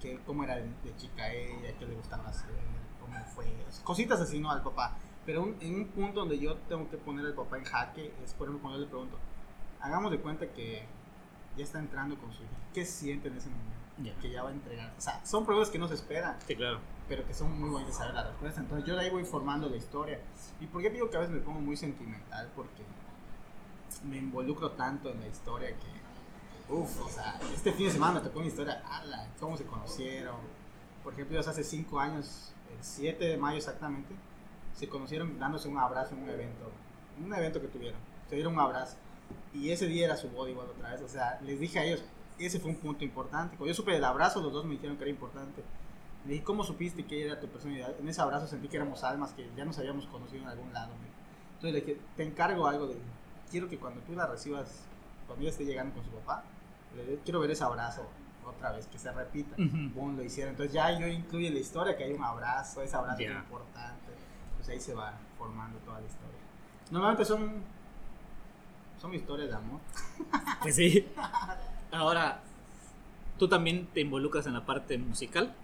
que, 0.00 0.20
cómo 0.24 0.44
era 0.44 0.56
de, 0.56 0.70
chica 0.96 1.32
ella, 1.32 1.76
qué 1.78 1.86
le 1.86 1.94
gustaba 1.94 2.28
hacer, 2.28 2.50
cómo 3.00 3.18
fue, 3.34 3.46
cositas 3.82 4.20
así, 4.20 4.38
¿no? 4.38 4.50
Al 4.50 4.62
papá. 4.62 4.96
Pero 5.26 5.54
en 5.60 5.74
un 5.74 5.86
punto 5.86 6.20
donde 6.20 6.38
yo 6.38 6.56
tengo 6.68 6.88
que 6.90 6.98
poner 6.98 7.24
al 7.24 7.34
papá 7.34 7.58
en 7.58 7.64
jaque 7.64 8.12
es, 8.24 8.34
por 8.34 8.48
ejemplo, 8.48 8.62
cuando 8.62 8.78
yo 8.78 8.84
le 8.84 8.90
pregunto, 8.90 9.18
hagamos 9.80 10.10
de 10.10 10.18
cuenta 10.18 10.46
que 10.48 10.86
ya 11.56 11.64
está 11.64 11.78
entrando 11.78 12.16
con 12.18 12.32
su 12.32 12.42
hija, 12.42 12.52
¿qué 12.72 12.84
siente 12.84 13.28
en 13.28 13.36
ese 13.36 13.48
momento? 13.48 14.20
Que 14.20 14.30
ya 14.30 14.42
va 14.42 14.50
a 14.50 14.52
entregar. 14.52 14.92
O 14.98 15.00
sea, 15.00 15.24
son 15.24 15.46
preguntas 15.46 15.70
que 15.70 15.78
no 15.78 15.86
se 15.86 15.94
esperan. 15.94 16.36
Sí, 16.46 16.56
claro. 16.56 16.80
Pero 17.08 17.24
que 17.26 17.32
son 17.32 17.58
muy 17.58 17.70
buenas 17.70 17.88
de 17.88 17.94
saber 17.94 18.14
la 18.14 18.24
respuesta. 18.24 18.60
Entonces 18.60 18.86
yo 18.86 18.96
de 18.96 19.02
ahí 19.02 19.10
voy 19.10 19.24
formando 19.24 19.68
la 19.68 19.76
historia. 19.76 20.20
¿Y 20.60 20.66
por 20.66 20.82
qué 20.82 20.90
digo 20.90 21.08
que 21.10 21.16
a 21.16 21.20
veces 21.20 21.34
me 21.34 21.40
pongo 21.40 21.60
muy 21.60 21.76
sentimental? 21.76 22.50
Porque 22.56 22.82
me 24.02 24.16
involucro 24.16 24.72
tanto 24.72 25.10
en 25.10 25.20
la 25.20 25.28
historia 25.28 25.68
que, 25.68 26.72
uff, 26.74 27.06
o 27.06 27.08
sea, 27.08 27.38
este 27.54 27.72
fin 27.72 27.86
de 27.86 27.92
semana 27.92 28.14
me 28.14 28.20
tocó 28.20 28.40
una 28.40 28.48
historia, 28.48 28.82
ala, 28.90 29.28
cómo 29.38 29.56
se 29.56 29.64
conocieron. 29.64 30.36
Por 31.04 31.12
ejemplo, 31.12 31.38
hace 31.38 31.62
cinco 31.62 32.00
años, 32.00 32.52
el 32.76 32.82
7 32.82 33.24
de 33.24 33.36
mayo 33.36 33.58
exactamente, 33.58 34.14
se 34.74 34.88
conocieron 34.88 35.38
dándose 35.38 35.68
un 35.68 35.78
abrazo 35.78 36.14
en 36.14 36.22
un 36.22 36.30
evento, 36.30 36.70
en 37.18 37.24
un 37.24 37.34
evento 37.34 37.60
que 37.60 37.68
tuvieron, 37.68 37.98
se 38.28 38.34
dieron 38.34 38.54
un 38.54 38.60
abrazo. 38.60 38.96
Y 39.52 39.70
ese 39.70 39.86
día 39.86 40.06
era 40.06 40.16
su 40.16 40.28
boda 40.28 40.50
igual 40.50 40.68
otra 40.68 40.90
vez, 40.90 41.00
o 41.00 41.08
sea, 41.08 41.38
les 41.42 41.60
dije 41.60 41.78
a 41.78 41.84
ellos, 41.84 42.02
ese 42.38 42.58
fue 42.58 42.70
un 42.70 42.76
punto 42.76 43.04
importante. 43.04 43.56
Cuando 43.56 43.68
yo 43.68 43.74
supe 43.74 43.92
del 43.92 44.04
abrazo, 44.04 44.40
los 44.40 44.52
dos 44.52 44.64
me 44.64 44.72
dijeron 44.72 44.96
que 44.96 45.04
era 45.04 45.10
importante. 45.10 45.62
Le 46.26 46.32
dije, 46.32 46.44
¿cómo 46.44 46.64
supiste 46.64 47.04
que 47.04 47.26
era 47.26 47.38
tu 47.38 47.48
personalidad? 47.48 47.94
En 48.00 48.08
ese 48.08 48.20
abrazo 48.20 48.46
sentí 48.46 48.68
que 48.68 48.76
éramos 48.76 49.04
almas, 49.04 49.32
que 49.32 49.48
ya 49.56 49.64
nos 49.64 49.78
habíamos 49.78 50.06
conocido 50.06 50.42
en 50.42 50.48
algún 50.48 50.72
lado. 50.72 50.92
Entonces 51.54 51.72
le 51.72 51.80
dije, 51.80 52.00
te 52.16 52.24
encargo 52.24 52.66
algo 52.66 52.86
de 52.86 52.96
quiero 53.50 53.68
que 53.68 53.78
cuando 53.78 54.00
tú 54.00 54.14
la 54.14 54.26
recibas, 54.26 54.80
cuando 55.26 55.42
ella 55.42 55.50
esté 55.50 55.64
llegando 55.64 55.94
con 55.94 56.04
su 56.04 56.10
papá, 56.10 56.42
quiero 57.24 57.40
ver 57.40 57.50
ese 57.50 57.62
abrazo 57.62 58.06
otra 58.44 58.72
vez, 58.72 58.86
que 58.86 58.98
se 58.98 59.12
repita. 59.12 59.56
Uh 59.56 60.12
lo 60.12 60.22
hicieron. 60.22 60.52
Entonces 60.52 60.74
ya 60.74 60.98
yo 60.98 61.06
incluyo 61.06 61.48
en 61.48 61.54
la 61.54 61.60
historia 61.60 61.96
que 61.96 62.04
hay 62.04 62.12
un 62.12 62.24
abrazo, 62.24 62.82
ese 62.82 62.96
abrazo 62.96 63.22
es 63.22 63.30
importante. 63.30 64.03
Pues 64.64 64.76
ahí 64.76 64.80
se 64.80 64.94
va 64.94 65.12
formando 65.38 65.78
toda 65.80 66.00
la 66.00 66.06
historia. 66.06 66.38
Normalmente 66.90 67.24
son, 67.24 67.62
son 69.00 69.14
historias 69.14 69.50
de 69.50 69.56
amor. 69.56 69.80
Pues 70.62 70.76
sí. 70.76 71.06
Ahora, 71.92 72.40
¿tú 73.38 73.46
también 73.48 73.86
te 73.92 74.00
involucras 74.00 74.46
en 74.46 74.54
la 74.54 74.64
parte 74.64 74.96
musical? 74.96 75.54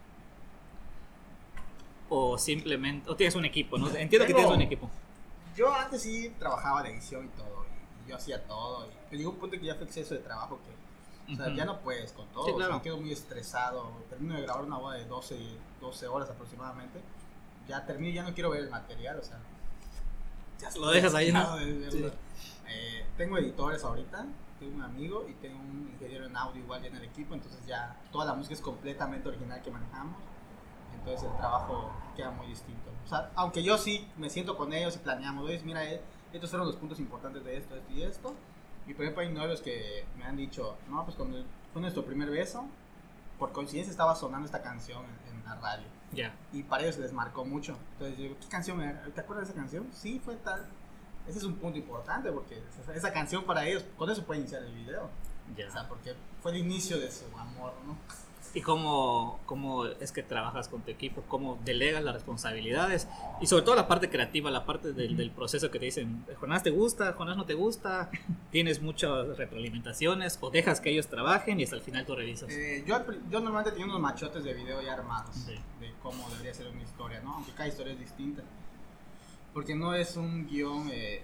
O 2.10 2.36
simplemente, 2.36 3.08
o 3.08 3.16
tienes 3.16 3.34
un 3.34 3.46
equipo, 3.46 3.78
¿no? 3.78 3.88
Entiendo 3.88 4.26
que 4.26 4.34
tienes 4.34 4.52
un 4.52 4.60
equipo. 4.60 4.90
Yo 5.56 5.72
antes 5.72 6.02
sí 6.02 6.34
trabajaba 6.38 6.82
de 6.82 6.90
edición 6.90 7.24
y 7.24 7.28
todo 7.28 7.60
yo 8.10 8.16
hacía 8.16 8.44
todo. 8.44 8.86
Y 9.10 9.16
llegó 9.16 9.30
un 9.30 9.36
punto 9.36 9.58
que 9.58 9.64
ya 9.64 9.74
fue 9.76 9.86
exceso 9.86 10.14
de 10.14 10.20
trabajo 10.20 10.58
que, 10.64 11.32
o 11.32 11.36
sea, 11.36 11.54
ya 11.54 11.64
no 11.64 11.80
puedes 11.80 12.12
con 12.12 12.26
todo. 12.28 12.56
me 12.58 12.82
quedo 12.82 12.98
muy 12.98 13.12
estresado. 13.12 13.90
Termino 14.10 14.34
de 14.34 14.42
grabar 14.42 14.64
una 14.64 14.76
boda 14.76 14.96
de 14.96 15.06
12, 15.06 15.36
12 15.80 16.08
horas 16.08 16.28
aproximadamente. 16.28 17.00
Ya 17.70 17.86
termino, 17.86 18.12
ya 18.12 18.24
no 18.24 18.34
quiero 18.34 18.50
ver 18.50 18.64
el 18.64 18.70
material, 18.70 19.20
o 19.20 19.22
sea. 19.22 19.38
Ya 20.58 20.70
lo 20.76 20.90
dejas 20.90 21.14
ahí, 21.14 21.30
¿no? 21.30 21.56
Eh, 22.72 23.06
tengo 23.16 23.38
editores 23.38 23.84
ahorita, 23.84 24.26
tengo 24.58 24.74
un 24.74 24.82
amigo 24.82 25.26
y 25.28 25.34
tengo 25.34 25.58
un 25.58 25.90
ingeniero 25.92 26.26
en 26.26 26.36
audio 26.36 26.62
igual 26.62 26.84
en 26.84 26.96
el 26.96 27.04
equipo, 27.04 27.34
entonces 27.34 27.64
ya 27.66 27.96
toda 28.10 28.24
la 28.24 28.34
música 28.34 28.54
es 28.54 28.60
completamente 28.60 29.28
original 29.28 29.62
que 29.62 29.70
manejamos. 29.70 30.16
Entonces 30.94 31.30
el 31.30 31.36
trabajo 31.36 31.92
queda 32.16 32.30
muy 32.32 32.48
distinto. 32.48 32.90
O 33.04 33.08
sea, 33.08 33.30
aunque 33.36 33.62
yo 33.62 33.78
sí 33.78 34.06
me 34.16 34.30
siento 34.30 34.56
con 34.56 34.72
ellos 34.72 34.96
y 34.96 34.98
planeamos, 34.98 35.48
mira, 35.64 35.84
eh, 35.84 36.00
estos 36.32 36.50
fueron 36.50 36.66
los 36.66 36.76
puntos 36.76 36.98
importantes 36.98 37.44
de 37.44 37.56
esto, 37.56 37.76
esto 37.76 37.92
y 37.92 38.02
esto. 38.02 38.34
Y 38.86 38.94
por 38.94 39.04
ejemplo 39.04 39.22
hay 39.22 39.32
novios 39.32 39.60
que 39.60 40.04
me 40.18 40.24
han 40.24 40.36
dicho, 40.36 40.76
no, 40.88 41.04
pues 41.04 41.16
cuando 41.16 41.44
fue 41.72 41.80
nuestro 41.80 42.04
primer 42.04 42.30
beso, 42.30 42.64
por 43.38 43.52
coincidencia 43.52 43.90
estaba 43.90 44.14
sonando 44.14 44.46
esta 44.46 44.62
canción 44.62 45.04
en, 45.28 45.44
la 45.44 45.56
radio. 45.56 45.86
Ya. 46.12 46.34
Y 46.52 46.62
para 46.62 46.82
ellos 46.82 46.96
se 46.96 47.02
les 47.02 47.12
marcó 47.12 47.44
mucho. 47.44 47.78
Entonces 47.92 48.16
yo 48.16 48.22
digo, 48.24 48.36
¿qué 48.40 48.48
canción? 48.48 48.78
¿Te 49.14 49.20
acuerdas 49.20 49.46
de 49.46 49.52
esa 49.52 49.60
canción? 49.60 49.88
Sí, 49.92 50.20
fue 50.24 50.36
tal. 50.36 50.66
Ese 51.26 51.38
es 51.38 51.44
un 51.44 51.56
punto 51.56 51.78
importante 51.78 52.32
porque 52.32 52.62
esa, 52.94 53.12
canción 53.12 53.44
para 53.44 53.66
ellos, 53.66 53.84
con 53.96 54.10
eso 54.10 54.24
puede 54.24 54.40
iniciar 54.40 54.62
el 54.62 54.72
video. 54.72 55.10
Ya. 55.56 55.68
O 55.68 55.70
sea, 55.70 55.88
porque 55.88 56.14
fue 56.42 56.52
el 56.52 56.58
inicio 56.58 56.98
de 56.98 57.10
su 57.10 57.24
amor, 57.36 57.72
¿no? 57.86 57.96
Y 58.52 58.62
cómo, 58.62 59.38
cómo 59.46 59.86
es 59.86 60.10
que 60.12 60.22
trabajas 60.22 60.68
con 60.68 60.82
tu 60.82 60.90
equipo, 60.90 61.22
cómo 61.28 61.58
delegas 61.64 62.02
las 62.02 62.14
responsabilidades 62.14 63.08
y 63.40 63.46
sobre 63.46 63.64
todo 63.64 63.76
la 63.76 63.86
parte 63.86 64.10
creativa, 64.10 64.50
la 64.50 64.64
parte 64.66 64.92
del, 64.92 65.16
del 65.16 65.30
proceso 65.30 65.70
que 65.70 65.78
te 65.78 65.84
dicen, 65.84 66.24
Jonás 66.40 66.62
te 66.62 66.70
gusta, 66.70 67.12
Jonás 67.12 67.36
no 67.36 67.46
te 67.46 67.54
gusta, 67.54 68.10
tienes 68.50 68.82
muchas 68.82 69.36
retroalimentaciones 69.36 70.38
o 70.40 70.50
dejas 70.50 70.80
que 70.80 70.90
ellos 70.90 71.06
trabajen 71.06 71.60
y 71.60 71.64
hasta 71.64 71.76
el 71.76 71.82
final 71.82 72.04
tú 72.04 72.16
revisas. 72.16 72.50
Eh, 72.50 72.84
yo, 72.86 72.96
yo 73.30 73.40
normalmente 73.40 73.72
tengo 73.72 73.86
unos 73.86 74.00
machotes 74.00 74.42
de 74.42 74.54
video 74.54 74.82
ya 74.82 74.94
armados 74.94 75.46
de 75.46 75.60
cómo 76.02 76.28
debería 76.30 76.54
ser 76.54 76.68
una 76.68 76.82
historia, 76.82 77.20
¿no? 77.20 77.34
aunque 77.34 77.52
cada 77.52 77.68
historia 77.68 77.92
es 77.92 78.00
distinta, 78.00 78.42
porque 79.54 79.74
no 79.74 79.94
es 79.94 80.16
un 80.16 80.46
guion... 80.46 80.88
Eh, 80.90 81.22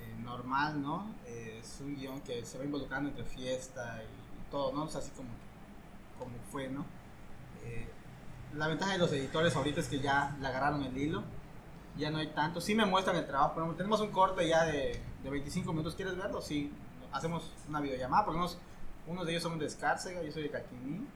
eh, 0.00 0.14
normal, 0.22 0.82
¿no? 0.82 1.06
es 1.26 1.78
un 1.80 1.96
guion 1.96 2.20
que 2.20 2.44
se 2.44 2.58
va 2.58 2.64
involucrando 2.64 3.08
entre 3.10 3.24
fiesta 3.24 4.02
y, 4.02 4.50
todo, 4.50 4.72
¿no? 4.72 4.86
Es 4.86 4.96
así 4.96 5.10
como 5.16 5.28
como 6.18 6.32
fue, 6.50 6.68
¿no? 6.68 6.84
Eh, 7.64 7.88
la 8.54 8.68
ventaja 8.68 8.92
de 8.92 8.98
los 8.98 9.12
editores 9.12 9.54
ahorita 9.56 9.80
es 9.80 9.88
que 9.88 10.00
ya 10.00 10.36
le 10.40 10.46
agarraron 10.46 10.82
el 10.82 10.96
hilo, 10.96 11.22
ya 11.96 12.10
no 12.10 12.18
hay 12.18 12.28
tanto. 12.28 12.60
Sí 12.60 12.74
me 12.74 12.86
muestran 12.86 13.16
el 13.16 13.26
trabajo, 13.26 13.52
pero 13.54 13.74
tenemos 13.74 14.00
un 14.00 14.10
corte 14.10 14.46
ya 14.48 14.64
de, 14.64 15.00
de 15.22 15.30
25 15.30 15.72
minutos, 15.72 15.94
¿quieres 15.94 16.16
verlo? 16.16 16.40
Sí, 16.40 16.72
hacemos 17.12 17.52
una 17.68 17.80
videollamada, 17.80 18.24
porque 18.24 18.38
unos, 18.38 18.58
unos 19.06 19.26
de 19.26 19.32
ellos 19.32 19.42
son 19.42 19.58
de 19.58 19.66
Escárcega, 19.66 20.22
yo 20.22 20.32
soy 20.32 20.44
de 20.44 20.50
Caquiní, 20.50 21.06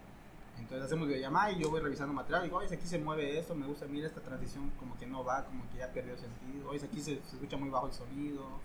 Entonces 0.59 0.87
hacemos 0.87 1.07
videollamada 1.07 1.53
y 1.53 1.61
yo 1.61 1.71
voy 1.71 1.81
revisando 1.81 2.13
material 2.13 2.45
digo, 2.45 2.59
oye, 2.59 2.75
aquí 2.75 2.87
se 2.87 2.99
mueve 2.99 3.39
esto, 3.39 3.55
me 3.55 3.67
gusta, 3.67 3.87
mira 3.87 4.07
esta 4.07 4.21
transición 4.21 4.71
como 4.79 4.97
que 4.97 5.07
no 5.07 5.25
va, 5.25 5.45
como 5.45 5.69
que 5.71 5.79
ya 5.79 5.93
perdió 5.93 6.17
sentido, 6.17 6.71
oye, 6.71 6.85
aquí 6.85 7.01
se, 7.01 7.23
se 7.23 7.37
escucha 7.37 7.57
muy 7.57 7.71
bajo 7.71 7.87
el 7.87 7.93
sonido, 7.93 8.61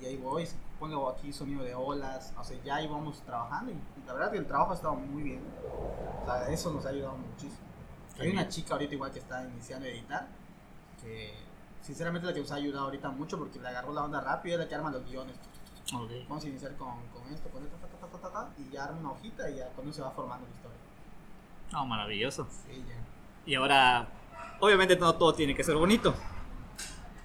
y 0.00 0.06
ahí 0.06 0.16
voy, 0.16 0.48
pongo 0.78 1.08
aquí 1.08 1.32
sonido 1.32 1.62
de 1.62 1.74
olas, 1.74 2.32
o 2.38 2.44
sea, 2.44 2.56
ya 2.64 2.82
íbamos 2.82 3.20
trabajando 3.22 3.72
y 3.72 4.06
la 4.06 4.12
verdad 4.12 4.32
que 4.32 4.38
el 4.38 4.46
trabajo 4.46 4.72
ha 4.72 4.74
estado 4.74 4.94
muy 4.94 5.22
bien, 5.22 5.42
o 6.22 6.26
sea, 6.26 6.48
eso 6.48 6.72
nos 6.72 6.84
ha 6.86 6.90
ayudado 6.90 7.16
muchísimo. 7.16 7.64
Hay 8.18 8.30
una 8.30 8.48
chica 8.48 8.74
ahorita 8.74 8.94
igual 8.94 9.10
que 9.10 9.18
está 9.18 9.44
iniciando 9.44 9.86
a 9.86 9.90
editar, 9.90 10.28
que 11.02 11.34
sinceramente 11.80 12.26
la 12.26 12.32
que 12.32 12.40
nos 12.40 12.52
ha 12.52 12.56
ayudado 12.56 12.84
ahorita 12.84 13.08
mucho 13.10 13.38
porque 13.38 13.58
le 13.58 13.68
agarró 13.68 13.92
la 13.92 14.04
onda 14.04 14.20
rápida, 14.20 14.54
es 14.54 14.60
la 14.60 14.68
que 14.68 14.74
arma 14.74 14.90
los 14.90 15.04
guiones. 15.04 15.36
Ok. 15.92 16.10
Vamos 16.28 16.44
a 16.44 16.48
iniciar 16.48 16.76
con, 16.76 16.94
con 17.08 17.32
esto, 17.32 17.48
con 17.50 17.62
esto, 17.62 17.76
ta, 17.76 18.18
ta, 18.18 18.30
ta, 18.30 18.50
y 18.56 18.70
ya 18.70 18.84
arma 18.84 19.00
una 19.00 19.10
hojita 19.12 19.50
y 19.50 19.56
ya 19.56 19.66
eso 19.66 19.92
se 19.92 20.02
va 20.02 20.10
formando 20.12 20.46
la 20.46 20.54
historia. 20.54 20.78
No, 21.72 21.86
maravilloso. 21.86 22.46
Sí, 22.66 22.84
ya. 22.88 22.94
Y 23.46 23.54
ahora, 23.56 24.08
obviamente 24.60 24.96
no 24.96 25.14
todo 25.16 25.34
tiene 25.34 25.54
que 25.54 25.64
ser 25.64 25.74
bonito. 25.74 26.14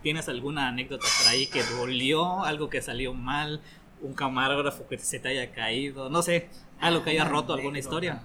¿Tienes 0.01 0.29
alguna 0.29 0.69
anécdota 0.69 1.05
por 1.19 1.27
ahí 1.27 1.47
que 1.47 1.63
dolió, 1.63 2.43
algo 2.43 2.69
que 2.69 2.81
salió 2.81 3.13
mal, 3.13 3.61
un 4.01 4.13
camarógrafo 4.13 4.87
que 4.87 4.97
se 4.97 5.19
te 5.19 5.29
haya 5.29 5.51
caído, 5.51 6.09
no 6.09 6.21
sé, 6.21 6.49
algo 6.79 7.03
que 7.03 7.11
haya 7.11 7.23
Una 7.23 7.31
roto 7.31 7.53
alguna 7.53 7.79
historia? 7.79 8.23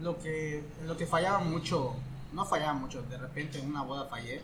Lo 0.00 0.18
que, 0.18 0.62
lo 0.86 0.96
que 0.96 1.06
fallaba 1.06 1.40
mucho, 1.40 1.96
no 2.32 2.44
fallaba 2.44 2.74
mucho, 2.74 3.02
de 3.02 3.18
repente 3.18 3.58
en 3.58 3.66
una 3.66 3.82
boda 3.82 4.04
fallé. 4.04 4.40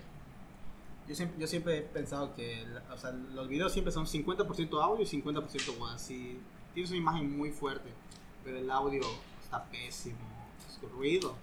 Yo 1.06 1.14
siempre, 1.14 1.38
yo 1.38 1.46
siempre 1.46 1.78
he 1.78 1.82
pensado 1.82 2.34
que 2.34 2.64
o 2.92 2.98
sea, 2.98 3.12
los 3.12 3.46
videos 3.46 3.72
siempre 3.72 3.92
son 3.92 4.06
50% 4.06 4.82
audio 4.82 5.04
y 5.04 5.06
50% 5.06 5.78
boda. 5.78 5.98
Si 5.98 6.40
tienes 6.72 6.90
una 6.90 6.98
imagen 6.98 7.36
muy 7.36 7.50
fuerte, 7.50 7.90
pero 8.42 8.58
el 8.58 8.68
audio 8.70 9.02
está 9.42 9.62
pésimo, 9.64 10.18
es 10.68 10.90
ruido, 10.90 11.36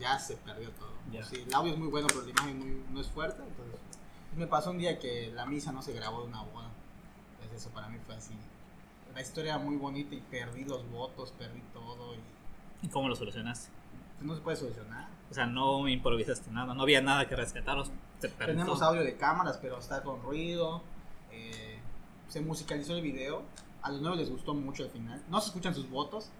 ya 0.00 0.18
se 0.18 0.36
perdió 0.36 0.70
todo. 0.72 0.92
Ya. 1.12 1.22
Si 1.24 1.36
el 1.36 1.54
audio 1.54 1.72
es 1.72 1.78
muy 1.78 1.88
bueno, 1.88 2.06
pero 2.08 2.22
la 2.22 2.30
imagen 2.30 2.58
muy- 2.58 2.84
no 2.92 3.00
es 3.00 3.06
fuerte, 3.08 3.42
entonces... 3.42 3.80
Me 4.36 4.46
pasó 4.46 4.70
un 4.70 4.78
día 4.78 4.98
que 4.98 5.30
la 5.34 5.46
misa 5.46 5.72
no 5.72 5.80
se 5.80 5.92
grabó 5.94 6.20
de 6.22 6.26
una 6.28 6.42
boda. 6.42 6.68
Entonces 7.40 7.62
eso 7.62 7.70
para 7.70 7.88
mí 7.88 7.98
fue 8.04 8.14
así. 8.16 8.34
La 9.14 9.22
historia 9.22 9.54
era 9.54 9.62
muy 9.64 9.76
bonita 9.76 10.14
y 10.14 10.20
perdí 10.20 10.64
los 10.64 10.86
votos, 10.90 11.32
perdí 11.38 11.62
todo 11.72 12.14
y 12.14 12.18
¿Y 12.82 12.88
cómo 12.88 13.08
lo 13.08 13.16
solucionaste? 13.16 13.70
no 14.20 14.34
se 14.34 14.40
puede 14.42 14.56
solucionar. 14.58 15.08
O 15.30 15.34
sea, 15.34 15.46
no 15.46 15.88
improvisaste 15.88 16.50
nada, 16.50 16.74
no 16.74 16.82
había 16.82 17.00
nada 17.00 17.26
que 17.28 17.34
rescataros. 17.36 17.90
Tenemos 18.38 18.80
audio 18.82 19.02
de 19.02 19.16
cámaras, 19.16 19.58
pero 19.58 19.78
está 19.78 20.02
con 20.02 20.20
ruido. 20.22 20.82
eh, 21.32 21.78
se 22.28 22.40
musicalizó 22.40 22.94
el 22.94 23.02
video. 23.02 23.42
A 23.82 23.90
los 23.90 24.00
nuevos 24.00 24.18
les 24.18 24.30
gustó 24.30 24.52
mucho 24.54 24.82
al 24.82 24.90
final. 24.90 25.22
No 25.30 25.40
se 25.40 25.46
escuchan 25.48 25.74
sus 25.74 25.88
votos, 25.88 26.30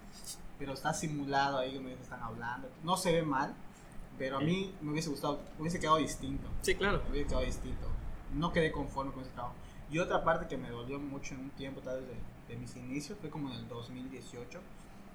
pero 0.59 0.73
está 0.73 0.92
simulado 0.95 1.59
ahí 1.59 1.75
donde 1.75 1.92
están 1.95 2.23
hablando. 2.23 2.69
No 2.83 2.97
se 2.97 3.12
ve 3.12 3.23
mal, 3.23 3.55
pero 4.19 4.38
a 4.38 4.40
mí 4.40 4.75
me 4.81 4.92
hubiese 4.92 5.11
gustado, 5.11 5.40
me 5.57 5.62
hubiese 5.62 5.79
quedado 5.81 5.99
distinto. 5.99 6.49
Sí, 6.62 6.75
claro. 6.75 7.03
Me 7.05 7.11
hubiese 7.11 7.29
quedado 7.29 7.45
distinto. 7.45 7.87
No 8.35 8.53
quedé 8.53 8.73
conforme 8.73 9.12
con 9.12 9.23
ese 9.23 9.33
trabajo. 9.33 9.55
Y 9.90 9.99
otra 9.99 10.25
parte 10.25 10.47
que 10.49 10.57
me 10.57 10.69
dolió 10.71 10.99
mucho 10.99 11.35
en 11.35 11.40
un 11.40 11.51
tiempo, 11.51 11.81
tal 11.81 12.01
vez 12.01 12.09
de, 12.09 12.55
de 12.55 12.61
mis 12.61 12.75
inicios, 12.77 13.19
fue 13.21 13.31
como 13.31 13.51
en 13.51 13.57
el 13.57 13.69
2018. 13.69 14.61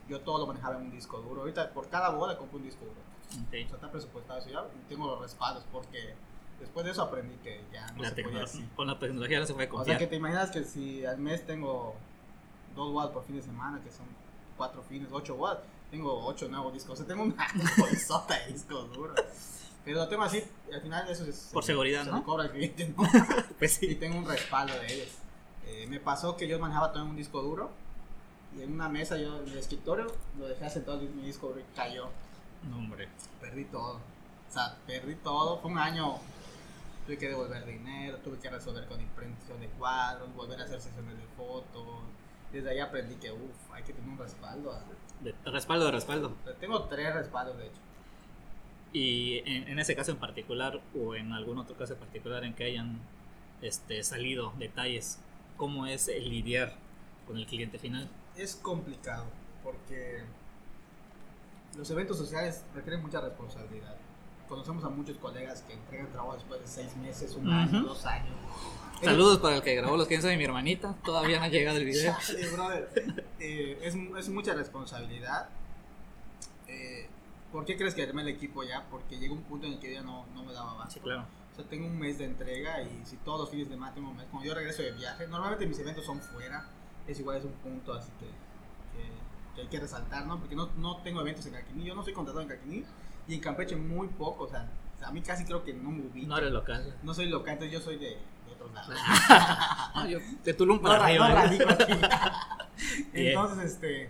Yo 0.08 0.19
todo 0.21 0.39
lo 0.39 0.47
manejaba 0.47 0.77
en 0.77 0.84
un 0.84 0.91
disco 0.91 1.17
duro. 1.21 1.41
Ahorita 1.41 1.71
por 1.73 1.89
cada 1.89 2.10
boda 2.10 2.38
compro 2.38 2.58
un 2.58 2.63
disco 2.63 2.86
duro. 2.86 2.97
O 2.97 3.43
Ok. 3.43 3.51
sea, 3.51 3.75
está 3.75 3.91
presupuestado 3.91 4.39
eso 4.39 4.49
ya 4.49 4.60
y 4.75 4.89
tengo 4.89 5.08
los 5.08 5.21
respaldos 5.21 5.63
porque 5.71 6.15
después 6.60 6.86
de 6.86 6.91
eso 6.91 7.01
aprendí 7.01 7.36
que 7.38 7.63
ya 7.71 7.88
no 7.93 8.01
La 8.04 8.10
se 8.10 8.23
podía 8.23 8.43
así. 8.43 8.67
con 8.75 8.88
la 8.88 8.99
tecnología 8.99 9.39
no 9.39 9.45
se 9.45 9.54
puede 9.54 9.67
O 9.67 9.71
sea, 9.71 9.77
confiar. 9.77 9.97
que 9.99 10.08
te 10.08 10.15
imaginas 10.17 10.51
que 10.51 10.63
si 10.65 11.06
al 11.06 11.17
mes 11.17 11.45
tengo 11.45 11.95
dos 12.75 12.93
watts 12.93 13.12
por 13.13 13.23
fin 13.23 13.38
de 13.38 13.41
semana, 13.41 13.80
que 13.82 13.89
son 13.91 14.06
cuatro 14.62 14.84
fines, 14.84 15.08
ocho 15.12 15.34
watts, 15.34 15.63
tengo 15.89 16.24
ocho 16.24 16.47
nuevos 16.47 16.71
discos. 16.71 16.93
O 16.93 16.95
sea, 16.97 17.08
tengo 17.08 17.24
una 17.24 17.47
bolsota 17.80 18.38
de 18.38 18.54
discos 18.54 18.93
duros. 18.93 19.19
Pero 19.84 19.97
lo 19.97 20.08
tengo 20.08 20.21
así, 20.21 20.43
y 20.69 20.74
al 20.76 20.82
final 20.82 21.10
eso 21.10 21.26
es... 21.26 21.50
Por 21.52 21.63
seguridad, 21.63 22.04
se 22.04 22.12
¿no? 22.12 22.24
cobra 22.24 22.43
el 22.43 22.52
cliente, 22.52 22.93
¿no? 22.95 23.02
Pues 23.58 23.82
y 23.82 23.95
tengo 23.95 24.19
un 24.19 24.28
respaldo 24.28 24.76
de 24.76 24.93
ellos. 24.93 25.08
Eh, 25.65 25.88
me 25.89 26.00
pasó 26.00 26.38
que 26.38 26.47
yo 26.47 26.60
manejaba 26.60 26.91
todo 26.91 27.02
en 27.02 27.10
un 27.10 27.15
disco 27.15 27.41
duro 27.41 27.71
y 28.56 28.62
en 28.62 28.71
una 28.71 28.88
mesa 28.88 29.17
yo 29.17 29.41
en 29.41 29.50
el 29.50 29.58
escritorio 29.58 30.06
lo 30.38 30.47
dejé 30.47 30.69
sentado 30.69 31.00
mi 31.00 31.24
disco 31.24 31.47
duro 31.47 31.62
y 31.62 31.76
cayó. 31.76 32.10
No, 32.69 32.78
hombre. 32.78 33.10
Perdí 33.39 33.65
todo. 33.65 33.95
O 33.95 34.54
sea, 34.54 34.78
perdí 34.86 35.15
todo. 35.15 35.60
Fue 35.60 35.71
un 35.71 35.80
año. 35.80 36.19
Tuve 37.08 37.17
que 37.17 37.30
devolver 37.30 37.65
dinero, 37.65 38.19
tuve 38.19 38.38
que 38.38 38.52
resolver 38.52 38.86
con 38.86 39.02
impresión 39.02 39.60
de 39.60 39.67
cuadros, 39.69 40.32
volver 40.36 40.62
a 40.62 40.65
hacer 40.65 40.80
sesiones 40.80 41.17
de 41.17 41.26
fotos. 41.36 42.04
Desde 42.52 42.70
ahí 42.72 42.80
aprendí 42.80 43.16
que, 43.16 43.32
uff, 43.32 43.72
hay 43.74 43.84
que 43.84 43.94
tener 43.94 44.10
un 44.10 44.18
respaldo. 44.18 44.78
De- 45.22 45.34
respaldo 45.52 45.86
de 45.86 45.92
respaldo. 45.92 46.34
Tengo 46.60 46.84
tres 46.86 47.14
respaldos, 47.14 47.58
de 47.58 47.68
hecho. 47.68 47.80
Y 48.94 49.38
en, 49.46 49.70
en 49.70 49.80
ese 49.80 49.96
caso 49.96 50.12
en 50.12 50.18
particular, 50.18 50.82
o 51.00 51.16
en 51.16 51.32
algún 51.32 51.58
otro 51.60 51.78
caso 51.78 51.94
en 51.94 52.00
particular 52.00 52.44
en 52.44 52.54
que 52.54 52.66
hayan 52.66 53.00
este, 53.62 54.04
salido 54.04 54.52
detalles, 54.58 55.20
¿cómo 55.56 55.86
es 55.86 56.08
el 56.10 56.30
lidiar 56.30 56.74
con 57.26 57.38
el 57.38 57.46
cliente 57.46 57.80
final? 57.80 58.10
Es 58.36 58.56
complicado 58.56 59.26
porque 59.64 60.24
los 61.78 61.90
eventos 61.90 62.18
sociales 62.18 62.66
requieren 62.76 63.02
mucha 63.02 63.22
responsabilidad. 63.22 63.96
Conocemos 64.50 64.84
a 64.84 64.90
muchos 64.90 65.16
colegas 65.18 65.62
que 65.62 65.74
entregan 65.74 66.12
trabajo 66.12 66.34
después 66.34 66.60
de 66.60 66.68
seis 66.68 66.94
meses, 66.98 67.34
un 67.36 67.50
año, 67.50 67.80
Ujú. 67.80 67.88
dos 67.90 68.06
años. 68.06 68.36
Saludos 69.04 69.40
para 69.40 69.58
el 69.58 69.62
que 69.64 69.76
grabó 69.76 69.98
los 69.98 70.08
15 70.08 70.28
de 70.28 70.38
mi 70.38 70.44
hermanita, 70.44 70.96
todavía 71.04 71.40
no 71.40 71.46
ha 71.46 71.50
llegado 71.50 71.78
el 71.78 71.86
video. 71.86 72.16
Chale, 72.20 72.50
brother. 72.50 73.26
Eh, 73.40 73.80
es, 73.82 73.96
es 73.96 74.30
mucha 74.30 74.54
responsabilidad. 74.54 75.50
Eh, 76.68 77.08
¿Por 77.52 77.66
qué 77.66 77.76
crees 77.76 77.96
que 77.96 78.04
armé 78.04 78.22
el 78.22 78.28
equipo 78.28 78.64
ya? 78.64 78.86
Porque 78.92 79.18
llegó 79.18 79.34
un 79.34 79.42
punto 79.42 79.66
en 79.66 79.74
el 79.74 79.80
que 79.80 79.92
ya 79.94 80.04
no, 80.04 80.28
no 80.36 80.44
me 80.44 80.54
daba 80.54 80.72
abasto. 80.72 80.94
Sí, 80.94 81.00
claro. 81.00 81.26
O 81.52 81.56
sea, 81.56 81.66
tengo 81.66 81.88
un 81.88 81.98
mes 81.98 82.20
de 82.20 82.26
entrega 82.26 82.82
y 82.84 83.02
si 83.06 83.18
todos 83.18 83.40
los 83.42 83.50
fines 83.50 83.68
de 83.68 83.74
semana 83.74 83.94
tengo 83.94 84.10
un 84.10 84.18
mes, 84.18 84.28
como 84.30 84.44
yo 84.44 84.54
regreso 84.54 84.84
de 84.84 84.92
viaje, 84.92 85.28
normalmente 85.28 85.66
mis 85.66 85.80
eventos 85.80 86.06
son 86.06 86.22
fuera, 86.22 86.66
es 87.08 87.20
igual, 87.20 87.38
es 87.38 87.46
un 87.46 87.54
punto 87.54 87.94
así 87.94 88.10
que, 88.20 88.26
que, 88.26 89.56
que 89.56 89.62
hay 89.62 89.68
que 89.68 89.80
resaltar, 89.80 90.26
¿no? 90.28 90.40
Porque 90.40 90.56
no, 90.56 90.70
no 90.78 90.98
tengo 90.98 91.20
eventos 91.22 91.46
en 91.48 91.54
Caquiní, 91.54 91.84
yo 91.84 91.96
no 91.96 92.04
soy 92.04 92.14
contratado 92.14 92.42
en 92.42 92.48
Caquiní 92.48 92.86
y 93.28 93.34
en 93.34 93.40
Campeche 93.42 93.76
muy 93.76 94.08
poco, 94.08 94.46
o 94.46 94.50
sea, 94.50 94.70
a 95.04 95.12
mí 95.12 95.22
casi 95.22 95.44
creo 95.44 95.64
que 95.64 95.74
no 95.74 95.92
me 95.92 96.04
ubico. 96.04 96.28
No 96.28 96.38
eres 96.38 96.52
local. 96.52 96.96
No 97.04 97.14
soy 97.14 97.28
local, 97.28 97.54
entonces 97.54 97.74
yo 97.78 97.84
soy 97.84 97.98
de, 97.98 98.18
No, 99.95 100.08
yo- 100.08 100.19
de 100.43 100.54
Tulum 100.54 100.78
No, 100.78 100.82
para 100.84 101.00
ra- 101.00 101.06
arriba. 101.06 101.30
no 101.30 101.34
¿eh? 101.34 101.36
radico 101.36 101.69
aquí. 101.69 101.93
Bien. 103.13 103.28
Entonces, 103.28 103.74
este, 103.74 104.10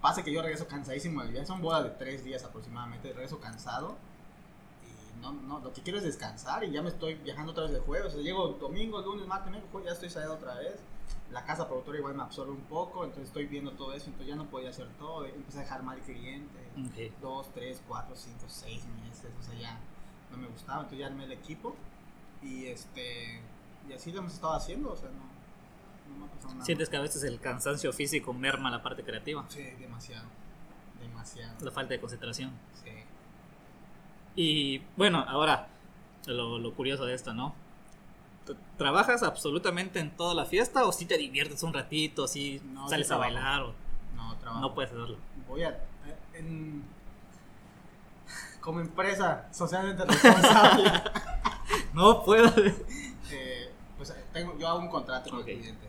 pasa 0.00 0.22
que 0.22 0.32
yo 0.32 0.42
regreso 0.42 0.66
cansadísimo 0.66 1.22
del 1.22 1.32
viaje. 1.32 1.46
Son 1.46 1.60
bodas 1.62 1.84
de 1.84 1.90
tres 1.90 2.24
días 2.24 2.42
aproximadamente. 2.44 3.12
Regreso 3.12 3.38
cansado. 3.40 3.96
Y 4.84 5.20
no, 5.20 5.32
no, 5.32 5.60
lo 5.60 5.72
que 5.72 5.82
quiero 5.82 5.98
es 5.98 6.04
descansar. 6.04 6.64
Y 6.64 6.70
ya 6.72 6.82
me 6.82 6.88
estoy 6.88 7.14
viajando 7.14 7.52
otra 7.52 7.64
vez 7.64 7.72
de 7.72 7.80
jueves. 7.80 8.08
O 8.12 8.16
sea, 8.16 8.22
llego 8.22 8.48
domingo, 8.48 9.00
lunes, 9.00 9.26
martes, 9.26 9.50
miércoles, 9.50 9.86
ya 9.86 9.92
estoy 9.92 10.10
saliendo 10.10 10.34
otra 10.36 10.54
vez. 10.54 10.74
La 11.30 11.44
casa 11.44 11.68
productora 11.68 11.98
igual 11.98 12.14
me 12.14 12.22
absorbe 12.22 12.50
un 12.52 12.62
poco. 12.62 13.04
Entonces 13.04 13.28
estoy 13.28 13.46
viendo 13.46 13.72
todo 13.72 13.92
eso. 13.92 14.06
Entonces 14.06 14.28
ya 14.28 14.36
no 14.36 14.46
podía 14.46 14.70
hacer 14.70 14.88
todo. 14.98 15.24
Empecé 15.26 15.58
a 15.58 15.62
dejar 15.62 15.82
mal 15.84 15.98
cliente. 16.00 16.58
Ok. 16.76 17.12
Dos, 17.20 17.48
tres, 17.54 17.80
cuatro, 17.86 18.16
cinco, 18.16 18.44
seis 18.48 18.82
meses. 19.04 19.30
O 19.38 19.42
sea, 19.42 19.54
ya 19.58 19.78
no 20.32 20.38
me 20.38 20.48
gustaba. 20.48 20.78
Entonces 20.80 20.98
ya 20.98 21.06
armé 21.06 21.24
el 21.24 21.32
equipo. 21.32 21.76
Y 22.42 22.66
este. 22.66 23.40
Y 23.88 23.92
así 23.92 24.12
lo 24.12 24.20
hemos 24.20 24.34
estado 24.34 24.54
haciendo. 24.54 24.92
O 24.92 24.96
sea, 24.96 25.08
no. 25.10 25.18
No 26.12 26.18
me 26.20 26.26
ha 26.26 26.28
pasado 26.34 26.52
nada. 26.54 26.64
¿Sientes 26.64 26.88
que 26.88 26.96
a 26.96 27.00
veces 27.00 27.22
el 27.24 27.40
cansancio 27.40 27.92
físico 27.92 28.32
merma 28.32 28.70
la 28.70 28.82
parte 28.82 29.02
creativa? 29.04 29.44
Sí, 29.48 29.62
demasiado. 29.78 30.26
Demasiado. 31.00 31.54
La 31.64 31.70
falta 31.70 31.94
de 31.94 32.00
concentración. 32.00 32.50
Sí. 32.84 32.90
Y 34.36 34.82
bueno, 34.96 35.24
ahora, 35.26 35.68
lo, 36.26 36.58
lo 36.58 36.74
curioso 36.74 37.04
de 37.04 37.14
esto, 37.14 37.32
¿no? 37.34 37.54
¿T- 38.46 38.54
¿Trabajas 38.78 39.22
absolutamente 39.22 39.98
en 40.00 40.10
toda 40.16 40.34
la 40.34 40.44
fiesta 40.46 40.84
o 40.84 40.92
si 40.92 41.04
te 41.06 41.16
diviertes 41.18 41.62
un 41.62 41.72
ratito, 41.72 42.26
si 42.28 42.60
No, 42.72 42.88
sales 42.88 43.08
sí 43.08 43.12
a 43.12 43.16
bailar 43.16 43.62
o 43.62 43.74
No, 44.14 44.36
trabajo. 44.36 44.60
no 44.60 44.74
puedes 44.74 44.90
hacerlo? 44.92 45.16
Voy 45.48 45.62
a. 45.64 45.70
eh, 45.70 46.16
en- 46.34 46.84
como 48.60 48.80
empresa 48.80 49.48
socialmente 49.52 50.04
responsable, 50.04 50.92
No 51.94 52.22
puedo. 52.24 52.52
Tengo, 54.32 54.56
yo 54.58 54.68
hago 54.68 54.78
un 54.80 54.88
contrato 54.88 55.30
con 55.30 55.40
Ok. 55.40 55.48
el 55.48 55.58
cliente. 55.58 55.86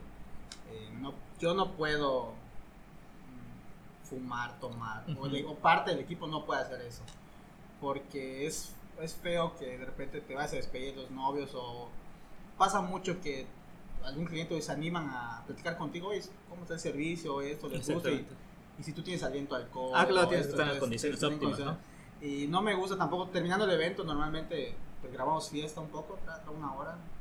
Eh, 0.71 0.89
no, 0.99 1.13
yo 1.39 1.53
no 1.53 1.71
puedo 1.73 2.31
mm, 2.31 4.07
fumar, 4.09 4.59
tomar, 4.59 5.03
o, 5.09 5.11
Ujú. 5.11 5.25
el- 5.27 5.45
o 5.45 5.55
parte 5.55 5.91
del 5.91 5.99
equipo 5.99 6.27
no 6.27 6.45
puede 6.45 6.61
hacer 6.61 6.81
eso. 6.81 7.01
Porque 7.79 8.45
es, 8.47 8.73
es 9.01 9.15
feo 9.15 9.55
que 9.57 9.77
de 9.77 9.85
repente 9.85 10.21
te 10.21 10.35
vas 10.35 10.51
a 10.53 10.55
despedir 10.55 10.95
de 10.95 11.01
los 11.01 11.11
novios 11.11 11.51
o 11.55 11.89
pasa 12.57 12.81
mucho 12.81 13.19
que 13.21 13.47
algún 14.03 14.25
cliente 14.25 14.59
se 14.61 14.71
animan 14.71 15.09
a 15.09 15.43
platicar 15.45 15.77
contigo, 15.77 16.09
oye, 16.09 16.23
¿cómo 16.49 16.61
está 16.63 16.73
el 16.75 16.79
servicio? 16.79 17.41
Esto, 17.41 17.67
les 17.69 17.87
gusta. 17.87 18.09
Y, 18.11 18.25
y 18.79 18.83
si 18.83 18.93
tú 18.93 19.01
tienes 19.03 19.23
aliento 19.23 19.55
al 19.55 19.63
alcohol. 19.63 19.91
Ah, 19.95 20.05
claro, 20.07 20.27
o 20.27 20.29
tienes 20.29 20.47
que 20.47 20.53
estar 20.53 20.73
en 20.73 20.79
condiciones 20.79 21.23
óptimas, 21.23 21.57
condiciones. 21.57 21.77
Y 22.21 22.47
no 22.47 22.61
me 22.61 22.75
gusta 22.75 22.97
tampoco, 22.97 23.27
terminando 23.29 23.65
el 23.65 23.71
evento, 23.71 24.03
normalmente 24.03 24.75
pues, 25.01 25.11
grabamos 25.11 25.49
fiesta 25.49 25.81
un 25.81 25.89
poco, 25.89 26.19
una 26.55 26.73
hora, 26.75 26.91
no. 26.93 27.20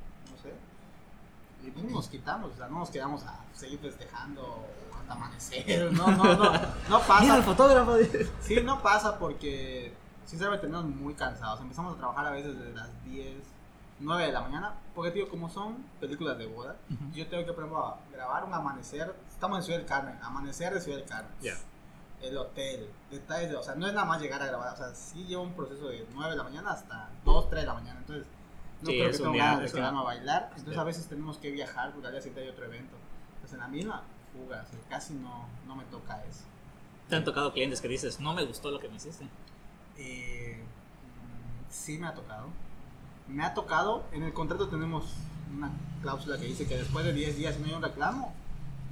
Y 1.62 1.70
pues 1.70 1.84
nos 1.90 2.08
quitamos, 2.08 2.52
o 2.52 2.56
sea, 2.56 2.68
no 2.68 2.78
nos 2.80 2.90
quedamos 2.90 3.22
a 3.24 3.38
seguir 3.54 3.78
festejando 3.80 4.64
hasta 4.98 5.12
amanecer. 5.12 5.92
No, 5.92 6.06
no, 6.08 6.24
no. 6.34 6.52
No 6.88 7.00
pasa. 7.06 7.20
Mira 7.20 7.36
el 7.36 7.42
fotógrafo. 7.42 7.96
Sí, 8.40 8.60
no 8.62 8.80
pasa 8.82 9.18
porque 9.18 9.92
sinceramente 10.24 10.62
terminamos 10.66 10.94
muy 10.96 11.14
cansados. 11.14 11.60
Empezamos 11.60 11.94
a 11.94 11.98
trabajar 11.98 12.26
a 12.26 12.30
veces 12.30 12.58
desde 12.58 12.72
las 12.74 12.88
10, 13.04 13.34
9 14.00 14.24
de 14.26 14.32
la 14.32 14.40
mañana. 14.40 14.74
Porque, 14.94 15.10
tío, 15.10 15.28
como 15.28 15.50
son 15.50 15.76
películas 16.00 16.38
de 16.38 16.46
boda, 16.46 16.76
Ujú. 16.90 17.12
yo 17.12 17.26
tengo 17.28 17.44
que, 17.44 17.52
por 17.52 17.64
ejemplo, 17.64 17.96
grabar 18.12 18.44
un 18.44 18.54
amanecer. 18.54 19.14
Estamos 19.28 19.58
en 19.58 19.64
Ciudad 19.64 19.78
del 19.80 19.88
Carmen, 19.88 20.18
amanecer 20.22 20.72
de 20.72 20.80
Ciudad 20.80 20.98
del 20.98 21.06
Carmen. 21.08 21.32
Ya. 21.42 21.54
El 22.22 22.36
hotel, 22.36 22.90
detalles 23.10 23.50
de. 23.50 23.56
O 23.56 23.62
sea, 23.62 23.74
no 23.74 23.86
es 23.86 23.92
nada 23.94 24.06
más 24.06 24.20
llegar 24.20 24.42
a 24.42 24.46
grabar. 24.46 24.74
O 24.74 24.76
sea, 24.76 24.94
sí 24.94 25.24
lleva 25.24 25.42
un 25.42 25.54
proceso 25.54 25.88
de 25.88 26.06
9 26.14 26.30
de 26.30 26.36
la 26.36 26.42
mañana 26.44 26.70
hasta 26.72 27.08
2, 27.24 27.48
3 27.50 27.62
de 27.62 27.66
la 27.66 27.74
mañana. 27.74 27.98
Entonces, 28.00 28.26
no 28.82 28.90
Sí, 28.90 28.98
creo 28.98 29.10
que 29.12 29.32
día, 29.32 29.44
ganas 29.44 29.62
de 29.62 29.72
quedarme 29.78 29.98
a 29.98 30.02
bailar. 30.02 30.42
Entonces, 30.50 30.74
Ya. 30.74 30.80
a 30.80 30.84
veces 30.84 31.06
tenemos 31.08 31.36
que 31.38 31.50
viajar 31.50 31.92
porque 31.92 32.06
al 32.06 32.12
día 32.12 32.22
siguiente 32.22 32.42
hay 32.42 32.48
otro 32.48 32.64
evento. 32.64 32.96
Entonces, 33.34 33.52
en 33.54 33.60
la 33.60 33.68
misma, 33.68 34.02
fuga. 34.32 34.64
o 34.66 34.70
sea, 34.70 34.78
casi 34.88 35.14
no, 35.14 35.46
no 35.66 35.76
me 35.76 35.84
toca 35.84 36.22
eso. 36.24 36.44
¿Te 37.08 37.16
han 37.16 37.24
tocado 37.24 37.52
clientes 37.52 37.80
que 37.80 37.88
dices, 37.88 38.20
no 38.20 38.32
me 38.34 38.44
gustó 38.44 38.70
lo 38.70 38.78
que 38.78 38.88
me 38.88 38.96
hiciste? 38.96 39.26
Eh, 39.98 40.62
sí 41.68 41.98
me 41.98 42.06
ha 42.06 42.14
tocado. 42.14 42.48
Me 43.28 43.44
ha 43.44 43.52
tocado, 43.54 44.04
en 44.12 44.22
el 44.22 44.32
contrato 44.32 44.68
tenemos 44.68 45.12
una 45.56 45.70
cláusula 46.02 46.38
que 46.38 46.44
dice 46.46 46.66
que 46.66 46.76
después 46.76 47.04
de 47.04 47.12
10 47.12 47.36
días 47.36 47.54
si 47.56 47.60
no 47.60 47.66
hay 47.66 47.72
un 47.74 47.82
reclamo, 47.82 48.32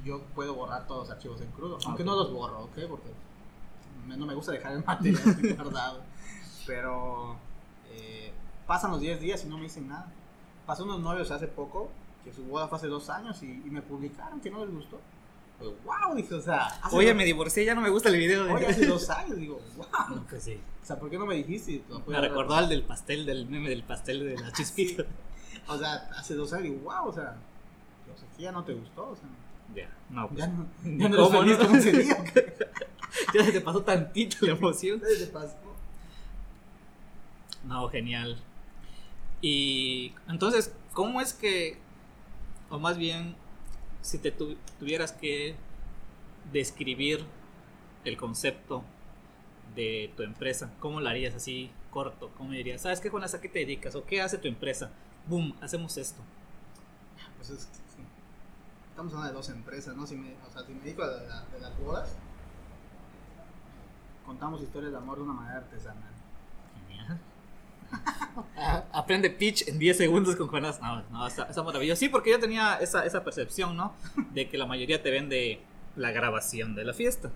yo 0.04 0.22
puedo 0.34 0.54
borrar 0.54 0.86
todos 0.86 1.02
los 1.08 1.10
archivos 1.10 1.40
en 1.40 1.50
crudo. 1.52 1.78
Aunque 1.86 2.04
no 2.04 2.14
los 2.16 2.32
borro, 2.32 2.64
¿ok? 2.64 2.78
Porque 2.88 3.08
no 4.06 4.26
me 4.26 4.34
gusta 4.34 4.52
dejar 4.52 4.72
el 4.72 4.84
material 4.84 5.56
guardado. 5.56 6.02
Pero 6.66 7.36
pasan 8.68 8.92
los 8.92 9.00
10 9.00 9.20
días 9.20 9.44
y 9.44 9.48
no 9.48 9.56
me 9.56 9.64
dicen 9.64 9.88
nada. 9.88 10.06
Pasó 10.66 10.84
unos 10.84 11.00
novios 11.00 11.30
hace 11.32 11.48
poco, 11.48 11.90
que 12.24 12.32
su 12.32 12.44
boda 12.44 12.68
fue 12.68 12.78
hace 12.78 12.86
dos 12.86 13.08
años 13.10 13.42
y, 13.42 13.46
y 13.46 13.70
me 13.70 13.82
publicaron 13.82 14.40
que 14.40 14.50
no 14.50 14.64
les 14.64 14.72
gustó. 14.72 15.00
Pues, 15.58 15.70
wow, 15.84 16.14
dije, 16.14 16.32
o 16.34 16.40
sea, 16.40 16.68
Oye, 16.92 17.08
dos- 17.08 17.16
me 17.16 17.24
divorcié, 17.24 17.64
ya 17.64 17.74
no 17.74 17.80
me 17.80 17.88
gusta 17.90 18.10
el 18.10 18.16
video. 18.16 18.44
de- 18.44 18.52
Oye, 18.52 18.66
hace 18.66 18.86
dos 18.86 19.10
años, 19.10 19.36
digo, 19.38 19.60
wow. 19.76 20.16
No, 20.16 20.22
pues 20.30 20.44
sí. 20.44 20.60
O 20.82 20.86
sea, 20.86 20.96
¿por 21.00 21.10
qué 21.10 21.18
no 21.18 21.26
me 21.26 21.34
dijiste? 21.34 21.82
Me 22.06 22.20
recordó 22.20 22.54
al 22.54 22.68
del 22.68 22.82
pastel, 22.84 23.26
del 23.26 23.46
meme 23.48 23.68
del 23.70 23.82
pastel 23.82 24.20
de 24.20 24.36
la 24.40 24.52
chispita. 24.56 25.04
O 25.66 25.76
sea, 25.76 25.94
hace 26.16 26.34
dos 26.34 26.52
años, 26.52 26.64
digo, 26.64 26.80
wow, 26.82 27.08
o 27.08 27.12
sea, 27.12 27.34
o 28.14 28.18
sea, 28.18 28.28
ya 28.38 28.52
no 28.52 28.62
te 28.64 28.74
gustó, 28.74 29.08
o 29.10 29.16
sea, 29.16 29.24
Ya, 29.74 29.90
no, 30.10 30.28
pues. 30.28 30.38
ya 30.38 30.46
no, 30.46 30.66
ya 30.84 31.08
no 31.08 31.16
cómo. 31.16 31.42
Ya 33.34 33.44
se 33.44 33.52
te 33.52 33.60
pasó 33.62 33.82
tantito 33.82 34.36
la 34.46 34.52
emoción. 34.52 35.00
¿Qué 35.00 35.24
te 35.24 35.26
pasó? 35.26 35.56
No, 37.66 37.88
genial. 37.88 38.38
Y 39.40 40.14
entonces, 40.28 40.72
¿cómo 40.92 41.20
es 41.20 41.32
que, 41.32 41.78
o 42.70 42.78
más 42.78 42.96
bien, 42.98 43.36
si 44.02 44.18
te 44.18 44.30
tu- 44.32 44.56
tuvieras 44.78 45.12
que 45.12 45.54
describir 46.52 47.24
el 48.04 48.16
concepto 48.16 48.82
de 49.74 50.12
tu 50.16 50.22
empresa, 50.22 50.70
¿cómo 50.80 51.00
lo 51.00 51.08
harías 51.08 51.34
así 51.34 51.70
corto? 51.90 52.30
¿Cómo 52.36 52.50
dirías, 52.52 52.82
sabes 52.82 53.00
qué, 53.00 53.10
Jonas, 53.10 53.34
a 53.34 53.40
qué 53.40 53.48
te 53.48 53.60
dedicas? 53.60 53.94
¿O 53.94 54.04
qué 54.04 54.20
hace 54.22 54.38
tu 54.38 54.48
empresa? 54.48 54.90
Boom, 55.26 55.54
hacemos 55.60 55.96
esto. 55.98 56.20
Pues 57.36 57.50
es 57.50 57.60
sí. 57.62 58.02
Estamos 58.90 59.12
hablando 59.12 59.32
de 59.32 59.36
dos 59.36 59.48
empresas, 59.50 59.96
¿no? 59.96 60.06
Si 60.06 60.16
me, 60.16 60.32
o 60.48 60.50
sea, 60.52 60.64
si 60.66 60.72
me 60.72 60.80
dedico 60.80 61.02
a 61.02 61.06
la- 61.06 61.44
de 61.52 61.60
las 61.60 61.78
bodas, 61.78 62.16
contamos 64.26 64.62
historias 64.62 64.92
de 64.92 64.98
amor 64.98 65.18
de 65.18 65.22
una 65.24 65.32
manera 65.34 65.58
artesanal. 65.58 66.12
Ah, 68.56 68.84
Aprende 68.92 69.30
pitch 69.30 69.68
en 69.68 69.78
10 69.78 69.96
segundos 69.96 70.36
con 70.36 70.48
Jonas. 70.48 70.80
No, 70.80 71.02
no, 71.10 71.26
está, 71.26 71.44
está 71.44 71.62
maravilloso. 71.62 71.98
Sí, 72.00 72.08
porque 72.08 72.30
yo 72.30 72.38
tenía 72.40 72.76
esa, 72.76 73.04
esa 73.06 73.24
percepción, 73.24 73.76
¿no? 73.76 73.94
De 74.32 74.48
que 74.48 74.58
la 74.58 74.66
mayoría 74.66 75.02
te 75.02 75.10
vende 75.10 75.60
la 75.96 76.10
grabación 76.10 76.74
de 76.74 76.84
la 76.84 76.92
fiesta. 76.94 77.30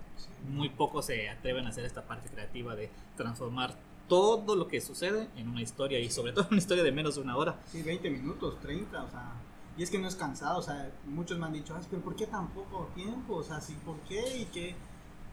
Muy 0.49 0.69
pocos 0.69 1.05
se 1.05 1.29
atreven 1.29 1.65
a 1.65 1.69
hacer 1.69 1.85
esta 1.85 2.03
parte 2.03 2.29
creativa 2.29 2.75
de 2.75 2.89
transformar 3.17 3.75
todo 4.07 4.55
lo 4.55 4.67
que 4.67 4.81
sucede 4.81 5.27
en 5.37 5.47
una 5.47 5.61
historia 5.61 5.99
y 5.99 6.09
sobre 6.09 6.33
todo 6.33 6.47
una 6.51 6.57
historia 6.59 6.83
de 6.83 6.91
menos 6.91 7.15
de 7.15 7.21
una 7.21 7.37
hora. 7.37 7.59
Sí, 7.71 7.81
20 7.81 8.09
minutos, 8.09 8.59
30, 8.61 9.03
o 9.03 9.09
sea. 9.09 9.31
Y 9.75 9.81
es 9.83 9.89
que 9.89 9.97
no 9.97 10.07
es 10.07 10.15
cansado, 10.15 10.59
o 10.59 10.61
sea, 10.61 10.91
muchos 11.05 11.39
me 11.39 11.47
han 11.47 11.53
dicho, 11.53 11.73
"Ay, 11.75 11.83
pero 11.89 12.01
¿por 12.03 12.15
qué 12.15 12.27
tan 12.27 12.47
poco 12.49 12.91
tiempo? 12.93 13.37
O 13.37 13.43
sea, 13.43 13.59
sí, 13.59 13.75
¿por 13.83 13.97
qué? 14.01 14.37
¿Y 14.37 14.45
qué? 14.45 14.75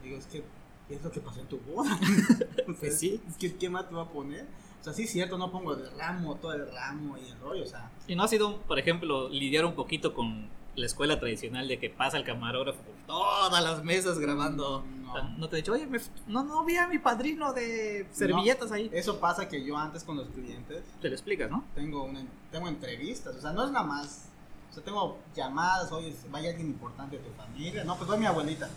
Digo, 0.01 0.17
es 0.17 0.25
que, 0.25 0.43
¿qué 0.87 0.95
es 0.95 1.03
lo 1.03 1.11
que 1.11 1.19
pasó 1.21 1.41
en 1.41 1.47
tu 1.47 1.59
boda? 1.59 1.93
O 1.93 2.05
sea, 2.73 2.75
Pues 2.79 2.97
sí. 2.99 3.21
Es 3.29 3.35
que, 3.37 3.53
¿qué 3.55 3.69
más 3.69 3.87
te 3.87 3.93
va 3.93 4.03
a 4.03 4.09
poner? 4.09 4.47
O 4.81 4.83
sea, 4.83 4.93
sí 4.93 5.03
es 5.03 5.11
cierto, 5.11 5.37
no 5.37 5.51
pongo 5.51 5.73
el 5.75 5.91
ramo, 5.97 6.35
todo 6.35 6.53
el 6.53 6.71
ramo 6.71 7.15
y 7.17 7.29
el 7.29 7.39
rollo, 7.39 7.63
o 7.63 7.67
sea, 7.67 7.91
Y 8.07 8.15
no 8.15 8.23
ha 8.23 8.27
sido, 8.27 8.57
por 8.61 8.79
ejemplo, 8.79 9.29
lidiar 9.29 9.63
un 9.65 9.73
poquito 9.75 10.13
con 10.13 10.49
la 10.75 10.85
escuela 10.85 11.19
tradicional 11.19 11.67
de 11.67 11.77
que 11.77 11.89
pasa 11.89 12.17
el 12.17 12.23
camarógrafo 12.23 12.79
por 12.81 12.95
todas 13.05 13.63
las 13.63 13.83
mesas 13.83 14.17
grabando. 14.19 14.83
No. 15.01 15.29
No, 15.37 15.49
te 15.49 15.57
he 15.57 15.61
dicho, 15.61 15.73
oye, 15.73 15.85
me- 15.85 15.99
no, 16.27 16.43
no 16.43 16.63
vi 16.63 16.77
a 16.77 16.87
mi 16.87 16.97
padrino 16.97 17.51
de 17.53 18.07
servilletas 18.13 18.71
ahí. 18.71 18.89
eso 18.93 19.19
pasa 19.19 19.47
que 19.49 19.63
yo 19.65 19.77
antes 19.77 20.03
con 20.05 20.15
los 20.15 20.29
clientes 20.29 20.83
Te 21.01 21.09
lo 21.09 21.13
explicas, 21.15 21.51
¿no? 21.51 21.65
tengo, 21.75 22.03
una, 22.05 22.25
tengo 22.49 22.67
entrevistas, 22.69 23.35
o 23.35 23.41
sea, 23.41 23.51
no 23.51 23.65
es 23.65 23.71
nada 23.71 23.85
más, 23.85 24.29
o 24.71 24.73
sea, 24.73 24.81
tengo 24.83 25.17
llamadas, 25.35 25.91
oye, 25.91 26.15
vaya 26.29 26.49
alguien 26.51 26.67
importante 26.69 27.17
de 27.17 27.23
tu 27.23 27.31
familia, 27.35 27.83
no, 27.83 27.97
pues 27.97 28.09
va 28.09 28.15
mi 28.15 28.25
abuelita. 28.25 28.69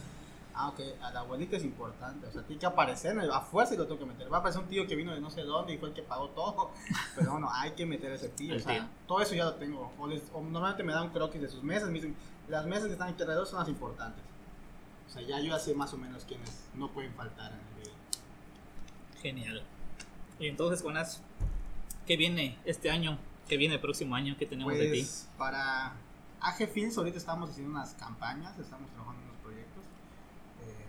Ah, 0.56 0.68
ok, 0.68 0.80
a 1.02 1.10
la 1.10 1.20
abuelita 1.20 1.56
es 1.56 1.64
importante, 1.64 2.26
o 2.28 2.32
sea, 2.32 2.42
tiene 2.44 2.60
que 2.60 2.66
aparecer, 2.66 3.18
a 3.18 3.40
fuerza 3.40 3.74
y 3.74 3.76
lo 3.76 3.86
tengo 3.86 3.98
que 3.98 4.06
meter. 4.06 4.32
Va 4.32 4.36
a 4.36 4.40
aparecer 4.40 4.62
un 4.62 4.68
tío 4.68 4.86
que 4.86 4.94
vino 4.94 5.12
de 5.12 5.20
no 5.20 5.28
sé 5.30 5.42
dónde 5.42 5.74
y 5.74 5.78
fue 5.78 5.88
el 5.88 5.94
que 5.94 6.02
pagó 6.02 6.28
todo, 6.30 6.70
pero 7.16 7.32
bueno, 7.32 7.48
hay 7.52 7.72
que 7.72 7.84
meter 7.86 8.12
a 8.12 8.14
ese 8.14 8.28
tío, 8.28 8.54
o 8.56 8.58
sea, 8.60 8.74
tío. 8.74 8.88
todo 9.08 9.20
eso 9.20 9.34
ya 9.34 9.44
lo 9.46 9.54
tengo. 9.54 9.92
O, 9.98 10.06
les- 10.06 10.30
o 10.32 10.40
normalmente 10.40 10.84
me 10.84 10.92
dan 10.92 11.10
croquis 11.10 11.40
de 11.42 11.48
sus 11.48 11.62
mesas, 11.64 11.88
me 11.88 11.94
dicen, 11.94 12.14
las 12.48 12.66
mesas 12.66 12.86
que 12.86 12.92
están 12.92 13.08
aquí 13.08 13.22
alrededor 13.22 13.46
son 13.46 13.58
las 13.60 13.68
importantes. 13.68 14.22
O 15.08 15.10
sea, 15.10 15.22
ya 15.22 15.38
yo 15.40 15.46
ya 15.48 15.58
sé 15.58 15.74
más 15.74 15.92
o 15.92 15.96
menos 15.98 16.24
quiénes 16.24 16.64
no 16.74 16.88
pueden 16.88 17.12
faltar 17.14 17.52
en 17.52 17.58
el 17.58 17.74
video. 17.82 17.94
Genial. 19.22 19.62
Y 20.38 20.48
entonces, 20.48 20.82
Jonas, 20.82 21.20
¿qué 22.06 22.16
viene 22.16 22.58
este 22.64 22.90
año? 22.90 23.18
¿Qué 23.48 23.56
viene 23.56 23.74
el 23.74 23.80
próximo 23.80 24.14
año? 24.14 24.36
¿Qué 24.38 24.46
tenemos 24.46 24.72
de 24.74 24.90
ti? 24.90 25.00
Pues 25.00 25.28
para 25.38 25.94
AG 26.40 26.68
Films 26.72 26.96
ahorita 26.98 27.18
estamos 27.18 27.50
haciendo 27.50 27.70
unas 27.72 27.94
campañas, 27.94 28.58
estamos 28.58 28.90
trabajando 28.90 29.22
en 29.22 29.28
unos 29.28 29.40
proyectos. 29.42 29.82
Eh, 30.62 30.86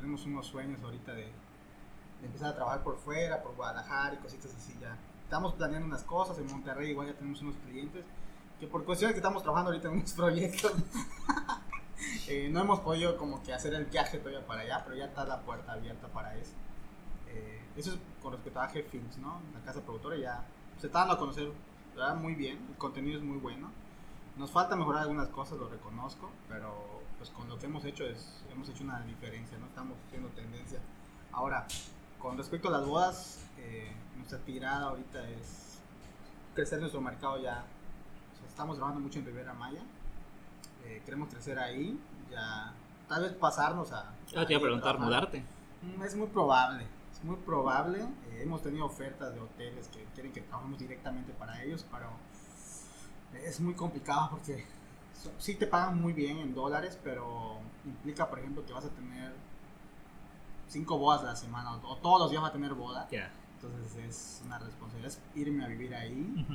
tenemos 0.00 0.24
unos 0.24 0.46
sueños 0.46 0.82
ahorita 0.82 1.12
de, 1.12 1.24
de 1.24 2.26
empezar 2.26 2.48
a 2.48 2.54
trabajar 2.54 2.82
por 2.82 2.96
fuera, 2.98 3.42
por 3.42 3.54
Guadalajara 3.54 4.14
y 4.14 4.18
cositas 4.18 4.54
así 4.54 4.74
ya. 4.80 4.96
Estamos 5.22 5.54
planeando 5.54 5.86
unas 5.86 6.02
cosas, 6.02 6.38
en 6.38 6.46
Monterrey 6.46 6.90
igual 6.90 7.06
ya 7.08 7.14
tenemos 7.14 7.40
unos 7.42 7.56
clientes, 7.56 8.04
que 8.58 8.66
por 8.66 8.84
cuestiones 8.84 9.14
que 9.14 9.20
estamos 9.20 9.42
trabajando 9.42 9.70
ahorita 9.70 9.88
en 9.88 9.94
unos 9.94 10.12
proyectos, 10.14 10.72
eh, 12.28 12.48
no 12.50 12.60
hemos 12.60 12.80
podido 12.80 13.16
como 13.16 13.42
que 13.42 13.52
hacer 13.52 13.74
el 13.74 13.84
viaje 13.84 14.18
todavía 14.18 14.44
para 14.46 14.62
allá, 14.62 14.82
pero 14.84 14.96
ya 14.96 15.04
está 15.04 15.24
la 15.24 15.40
puerta 15.42 15.72
abierta 15.72 16.08
para 16.08 16.36
eso. 16.36 16.52
Eh, 17.28 17.60
eso 17.76 17.92
es 17.92 17.98
con 18.22 18.32
respecto 18.32 18.58
a 18.58 18.64
AG 18.64 18.84
Films, 18.90 19.18
¿no? 19.18 19.40
La 19.54 19.60
casa 19.60 19.80
productora 19.80 20.16
ya 20.16 20.44
se 20.78 20.86
está 20.86 21.00
dando 21.00 21.14
a 21.14 21.18
conocer 21.18 21.52
verdad, 21.94 22.16
muy 22.16 22.34
bien, 22.34 22.58
el 22.70 22.76
contenido 22.76 23.18
es 23.18 23.24
muy 23.24 23.38
bueno. 23.38 23.70
Nos 24.36 24.50
falta 24.50 24.76
mejorar 24.76 25.02
algunas 25.02 25.28
cosas, 25.28 25.58
lo 25.58 25.68
reconozco, 25.68 26.30
pero 26.48 26.99
pues 27.20 27.28
con 27.32 27.46
lo 27.50 27.58
que 27.58 27.66
hemos 27.66 27.84
hecho 27.84 28.04
es 28.06 28.32
hemos 28.50 28.66
hecho 28.70 28.82
una 28.82 28.98
diferencia, 29.02 29.58
no 29.58 29.66
estamos 29.66 29.98
haciendo 30.06 30.30
tendencia. 30.30 30.78
Ahora, 31.32 31.66
con 32.18 32.38
respecto 32.38 32.68
a 32.68 32.70
las 32.70 32.86
bodas, 32.86 33.40
eh, 33.58 33.92
nuestra 34.16 34.38
tirada 34.38 34.86
ahorita 34.86 35.28
es 35.28 35.80
crecer 36.54 36.80
nuestro 36.80 37.02
mercado 37.02 37.36
ya. 37.36 37.62
O 38.32 38.38
sea, 38.38 38.48
estamos 38.48 38.76
trabajando 38.76 39.02
mucho 39.02 39.18
en 39.18 39.26
Rivera 39.26 39.52
Maya, 39.52 39.82
eh, 40.86 41.02
queremos 41.04 41.28
crecer 41.28 41.58
ahí, 41.58 42.00
ya 42.30 42.72
tal 43.06 43.24
vez 43.24 43.32
pasarnos 43.34 43.92
a... 43.92 44.14
Ah, 44.34 44.46
te 44.46 44.54
iba 44.54 44.60
a 44.60 44.62
preguntar, 44.62 44.98
mudarte. 44.98 45.44
Mm, 45.82 46.02
Es 46.02 46.16
muy 46.16 46.28
probable, 46.28 46.86
es 47.12 47.22
muy 47.22 47.36
probable. 47.36 47.98
Eh, 48.00 48.40
hemos 48.44 48.62
tenido 48.62 48.86
ofertas 48.86 49.34
de 49.34 49.40
hoteles 49.40 49.88
que 49.88 50.04
quieren 50.14 50.32
que 50.32 50.40
trabajemos 50.40 50.78
directamente 50.78 51.34
para 51.34 51.62
ellos, 51.62 51.84
pero 51.92 52.08
es 53.44 53.60
muy 53.60 53.74
complicado 53.74 54.30
porque 54.30 54.66
sí 55.38 55.54
te 55.54 55.66
pagan 55.66 56.00
muy 56.00 56.12
bien 56.12 56.38
en 56.38 56.54
dólares, 56.54 56.98
pero 57.02 57.58
implica, 57.84 58.28
por 58.28 58.38
ejemplo, 58.38 58.64
que 58.64 58.72
vas 58.72 58.84
a 58.84 58.90
tener 58.90 59.32
cinco 60.68 60.98
bodas 60.98 61.22
a 61.22 61.26
la 61.26 61.36
semana 61.36 61.72
o, 61.76 61.96
todos 61.96 62.20
los 62.20 62.30
días 62.30 62.42
vas 62.42 62.50
a 62.50 62.54
tener 62.54 62.74
boda. 62.74 63.08
Entonces 63.10 63.96
es 63.96 64.42
una 64.46 64.58
responsabilidad 64.58 65.12
es 65.12 65.20
irme 65.34 65.64
a 65.64 65.68
vivir 65.68 65.94
ahí 65.94 66.46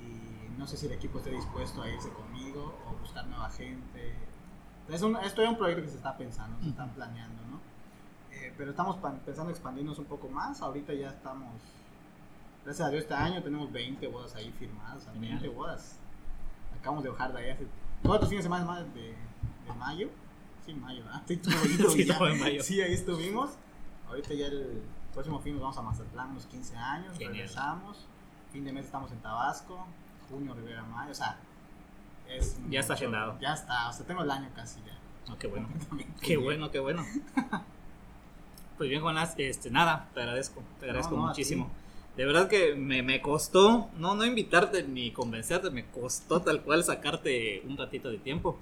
y 0.00 0.58
no 0.58 0.66
sé 0.66 0.76
si 0.76 0.86
el 0.86 0.92
equipo 0.92 1.18
esté 1.18 1.30
dispuesto 1.30 1.82
a 1.82 1.88
irse 1.88 2.10
conmigo 2.10 2.78
o 2.88 2.96
buscar 3.00 3.26
nueva 3.26 3.50
gente. 3.50 4.14
Es 4.88 5.02
un, 5.02 5.16
esto 5.16 5.42
es 5.42 5.48
un 5.48 5.56
proyecto 5.56 5.82
que 5.82 5.88
se 5.88 5.96
está 5.96 6.16
pensando, 6.16 6.60
se 6.62 6.68
está 6.68 6.86
planeando, 6.86 7.42
¿no? 7.50 7.60
Eh, 8.30 8.52
pero 8.56 8.70
estamos 8.70 8.98
pensando 9.24 9.50
expandirnos 9.50 9.98
un 9.98 10.04
poco 10.04 10.28
más. 10.28 10.60
Ahorita 10.60 10.92
ya 10.92 11.08
estamos, 11.08 11.54
gracias 12.64 12.86
a 12.86 12.90
Dios, 12.90 13.02
este 13.02 13.14
año 13.14 13.42
tenemos 13.42 13.72
20 13.72 14.06
bodas 14.08 14.34
ahí 14.36 14.52
firmadas, 14.52 14.98
o 14.98 15.00
sea, 15.00 15.12
Genial. 15.14 15.40
20 15.40 15.56
bodas. 15.56 15.98
Acabamos 16.84 17.02
de 17.04 17.08
bajar 17.08 17.32
de 17.32 17.38
ahí 17.38 17.48
hace 17.50 17.66
cuatro 18.02 18.28
fines 18.28 18.44
de 18.44 18.50
semana 18.50 18.66
más 18.66 18.94
de, 18.94 19.00
de 19.00 19.72
mayo. 19.78 20.10
Sí, 20.66 20.74
mayo, 20.74 21.02
¿verdad? 21.02 21.22
Sí, 21.88 22.02
estaba 22.02 22.30
en 22.30 22.38
mayo. 22.38 22.62
Sí, 22.62 22.78
ahí 22.82 22.92
estuvimos. 22.92 23.52
Ahorita 24.06 24.34
ya 24.34 24.48
el 24.48 24.82
próximo 25.14 25.40
fin 25.40 25.54
nos 25.54 25.62
vamos 25.62 25.78
a 25.78 25.82
Mazatlán, 25.82 26.32
unos 26.32 26.44
15 26.44 26.76
años, 26.76 27.12
Genial. 27.14 27.32
regresamos. 27.32 28.06
Fin 28.52 28.66
de 28.66 28.72
mes 28.74 28.84
estamos 28.84 29.10
en 29.12 29.18
Tabasco, 29.20 29.86
junio, 30.28 30.52
Rivera 30.52 30.82
Maya, 30.82 31.10
o 31.10 31.14
sea, 31.14 31.38
es 32.28 32.58
Ya 32.68 32.80
está 32.80 32.92
mucho- 32.92 33.04
agendado. 33.06 33.38
Ya 33.40 33.54
está, 33.54 33.88
o 33.88 33.92
sea, 33.94 34.04
tengo 34.04 34.22
el 34.22 34.30
año 34.30 34.50
casi 34.54 34.80
ya. 34.84 34.92
No, 35.26 35.38
qué 35.38 35.46
bueno. 35.46 35.66
Qué 36.20 36.36
bueno, 36.36 36.70
qué 36.70 36.80
bueno. 36.80 37.02
Pues 38.76 38.90
bien, 38.90 39.00
Jonás, 39.00 39.34
este, 39.38 39.70
nada, 39.70 40.10
te 40.12 40.20
agradezco, 40.20 40.62
te 40.80 40.84
agradezco 40.84 41.12
No, 41.14 41.16
no, 41.22 41.24
a 41.24 41.28
muchísimo. 41.30 41.70
De 42.16 42.24
verdad 42.24 42.48
que 42.48 42.74
me, 42.76 43.02
me 43.02 43.20
costó, 43.20 43.90
no, 43.98 44.14
no 44.14 44.24
invitarte 44.24 44.84
ni 44.84 45.10
convencerte, 45.10 45.70
me 45.70 45.84
costó 45.86 46.40
tal 46.42 46.62
cual 46.62 46.84
sacarte 46.84 47.62
un 47.68 47.76
ratito 47.76 48.08
de 48.10 48.18
tiempo, 48.18 48.56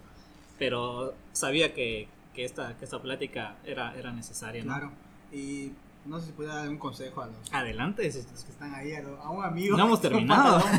pero 0.59 1.13
sabía 1.33 1.75
que, 1.75 2.09
que 2.35 2.45
esta, 2.45 2.77
que 2.79 2.85
esta 2.87 3.01
plática 3.03 3.57
era, 3.65 3.95
era 3.99 4.11
necesaria, 4.13 4.65
¿no? 4.65 4.73
Claro. 4.73 4.93
Y 5.33 5.73
no 6.07 6.19
sé 6.19 6.27
si 6.27 6.33
pudiera 6.33 6.55
dar 6.57 6.69
un 6.69 6.79
consejo 6.79 7.21
a 7.21 7.27
los, 7.27 7.37
Adelante, 7.53 8.05
los 8.07 8.45
que 8.45 8.51
están 8.53 8.75
ahí, 8.75 8.95
a, 8.95 9.03
lo- 9.03 9.21
a 9.23 9.31
un 9.31 9.45
amigo. 9.45 9.77
No 9.77 9.85
hemos 9.85 10.01
terminado. 10.01 10.63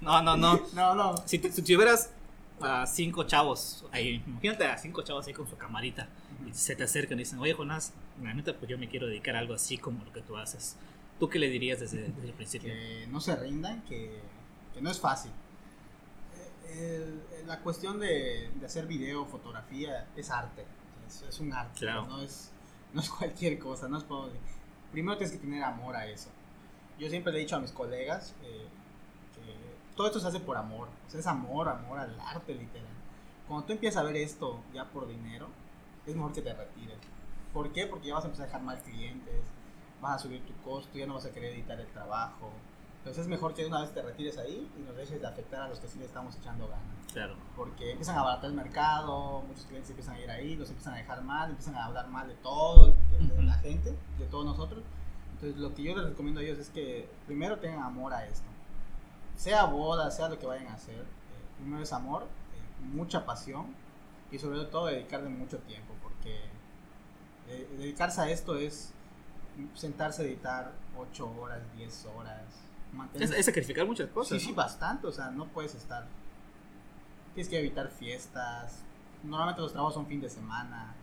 No, 0.00 0.20
no, 0.20 0.36
no, 0.36 0.60
no, 0.74 0.94
no. 0.94 1.14
si, 1.26 1.38
si 1.38 1.62
tuvieras 1.62 2.10
a 2.60 2.84
cinco 2.86 3.24
chavos 3.24 3.84
ahí, 3.92 4.22
imagínate 4.26 4.66
a 4.66 4.76
cinco 4.76 5.02
chavos 5.02 5.26
ahí 5.26 5.32
con 5.32 5.48
su 5.48 5.56
camarita, 5.56 6.08
y 6.48 6.52
se 6.54 6.74
te 6.76 6.82
acercan 6.84 7.18
y 7.18 7.22
dicen, 7.22 7.38
oye 7.38 7.52
Jonás, 7.54 7.92
la 8.22 8.32
neta, 8.34 8.56
pues 8.56 8.68
yo 8.70 8.78
me 8.78 8.88
quiero 8.88 9.06
dedicar 9.06 9.36
a 9.36 9.40
algo 9.40 9.54
así 9.54 9.78
como 9.78 10.04
lo 10.04 10.12
que 10.12 10.22
tú 10.22 10.36
haces. 10.36 10.76
¿Tú 11.20 11.28
qué 11.28 11.38
le 11.38 11.48
dirías 11.48 11.80
desde, 11.80 12.08
desde 12.08 12.28
el 12.28 12.34
principio? 12.34 12.68
que 12.72 13.06
no 13.10 13.20
se 13.20 13.36
rindan, 13.36 13.82
que, 13.82 14.20
que 14.74 14.80
no 14.80 14.90
es 14.90 14.98
fácil. 15.00 15.30
Eh, 16.68 17.20
el- 17.40 17.46
la 17.46 17.58
cuestión 17.60 17.98
de, 18.00 18.50
de 18.54 18.66
hacer 18.66 18.86
video, 18.86 19.24
fotografía, 19.26 20.06
es 20.16 20.30
arte. 20.30 20.64
Es, 21.06 21.22
es 21.22 21.40
un 21.40 21.52
arte, 21.52 21.78
Claro. 21.80 22.06
no, 22.06 22.22
es, 22.22 22.50
no 22.92 23.00
es 23.00 23.08
cualquier 23.10 23.58
cosa. 23.58 23.88
No 23.88 23.98
es 23.98 24.04
primero 24.90 25.16
tienes 25.18 25.34
que 25.36 25.40
tener 25.42 25.62
amor 25.64 25.96
a 25.96 26.06
eso. 26.06 26.28
Yo 26.98 27.08
siempre 27.08 27.32
le 27.32 27.38
he 27.38 27.42
dicho 27.42 27.56
a 27.56 27.60
mis 27.60 27.72
colegas 27.72 28.34
eh, 28.42 28.66
que 29.34 29.96
todo 29.96 30.06
esto 30.06 30.20
se 30.20 30.28
hace 30.28 30.40
por 30.40 30.56
amor. 30.56 30.88
O 31.06 31.10
sea, 31.10 31.20
es 31.20 31.26
amor, 31.26 31.68
amor 31.68 31.98
al 31.98 32.18
arte, 32.20 32.54
literal. 32.54 32.86
Cuando 33.48 33.66
tú 33.66 33.72
empiezas 33.72 34.02
a 34.02 34.04
ver 34.06 34.16
esto 34.16 34.60
ya 34.72 34.84
por 34.86 35.08
dinero, 35.08 35.48
es 36.06 36.14
mejor 36.16 36.32
que 36.32 36.42
te 36.42 36.52
retires. 36.52 36.98
¿Por 37.52 37.72
qué? 37.72 37.86
Porque 37.86 38.08
ya 38.08 38.14
vas 38.14 38.24
a 38.24 38.26
empezar 38.26 38.44
a 38.44 38.46
dejar 38.48 38.62
mal 38.62 38.78
clientes, 38.82 39.42
vas 40.00 40.16
a 40.16 40.18
subir 40.18 40.44
tu 40.44 40.54
costo, 40.62 40.98
ya 40.98 41.06
no 41.06 41.14
vas 41.14 41.26
a 41.26 41.30
querer 41.32 41.52
editar 41.54 41.78
el 41.78 41.86
trabajo. 41.88 42.50
Entonces 42.98 43.22
es 43.22 43.28
mejor 43.28 43.52
que 43.52 43.66
una 43.66 43.80
vez 43.80 43.92
te 43.92 44.00
retires 44.00 44.38
ahí 44.38 44.70
y 44.78 44.82
nos 44.82 44.96
dejes 44.96 45.20
de 45.20 45.26
afectar 45.26 45.62
a 45.62 45.68
los 45.68 45.80
que 45.80 45.88
sí 45.88 45.98
le 45.98 46.04
estamos 46.04 46.36
echando 46.36 46.68
ganas. 46.68 46.86
Claro, 47.12 47.34
Porque 47.56 47.90
empiezan 47.90 48.16
a 48.16 48.20
abaratar 48.20 48.50
el 48.50 48.56
mercado, 48.56 49.42
muchos 49.42 49.66
clientes 49.66 49.90
empiezan 49.90 50.14
a 50.14 50.20
ir 50.20 50.30
ahí, 50.30 50.56
los 50.56 50.68
empiezan 50.68 50.94
a 50.94 50.96
dejar 50.98 51.22
mal, 51.22 51.50
empiezan 51.50 51.74
a 51.74 51.86
hablar 51.86 52.08
mal 52.08 52.28
de 52.28 52.34
todo, 52.36 52.94
de, 53.10 53.26
de 53.26 53.42
la 53.42 53.54
gente, 53.54 53.94
de 54.18 54.26
todos 54.26 54.44
nosotros. 54.44 54.82
Entonces 55.34 55.60
lo 55.60 55.74
que 55.74 55.82
yo 55.82 55.96
les 55.96 56.10
recomiendo 56.10 56.40
a 56.40 56.44
ellos 56.44 56.58
es 56.58 56.70
que 56.70 57.08
primero 57.26 57.58
tengan 57.58 57.82
amor 57.82 58.14
a 58.14 58.24
esto. 58.24 58.46
Sea 59.36 59.64
boda, 59.64 60.10
sea 60.10 60.28
lo 60.28 60.38
que 60.38 60.46
vayan 60.46 60.68
a 60.68 60.74
hacer, 60.74 61.00
eh, 61.00 61.04
primero 61.58 61.82
es 61.82 61.92
amor, 61.92 62.22
eh, 62.22 62.84
mucha 62.94 63.26
pasión 63.26 63.74
y 64.30 64.38
sobre 64.38 64.64
todo 64.66 64.86
dedicarle 64.86 65.28
mucho 65.28 65.58
tiempo 65.58 65.91
porque 66.22 66.40
eh, 67.48 67.68
dedicarse 67.78 68.20
a 68.20 68.30
esto 68.30 68.56
es 68.56 68.92
sentarse 69.74 70.22
a 70.22 70.24
editar 70.26 70.72
8 70.96 71.30
horas, 71.40 71.60
10 71.76 72.06
horas. 72.16 72.40
es, 72.42 72.94
mantener- 72.96 73.34
es 73.34 73.46
sacrificar 73.46 73.86
muchas 73.86 74.08
cosas. 74.10 74.40
Sí, 74.40 74.46
sí, 74.48 74.52
bastante, 74.52 75.06
o 75.06 75.12
sea, 75.12 75.30
no 75.30 75.46
puedes 75.46 75.74
estar. 75.74 76.06
Tienes 77.34 77.48
que 77.48 77.58
evitar 77.58 77.88
fiestas. 77.88 78.80
Normalmente 79.22 79.60
los 79.62 79.72
trabajos 79.72 79.94
son 79.94 80.06
fin 80.06 80.20
de 80.20 80.28
semana. 80.30 80.94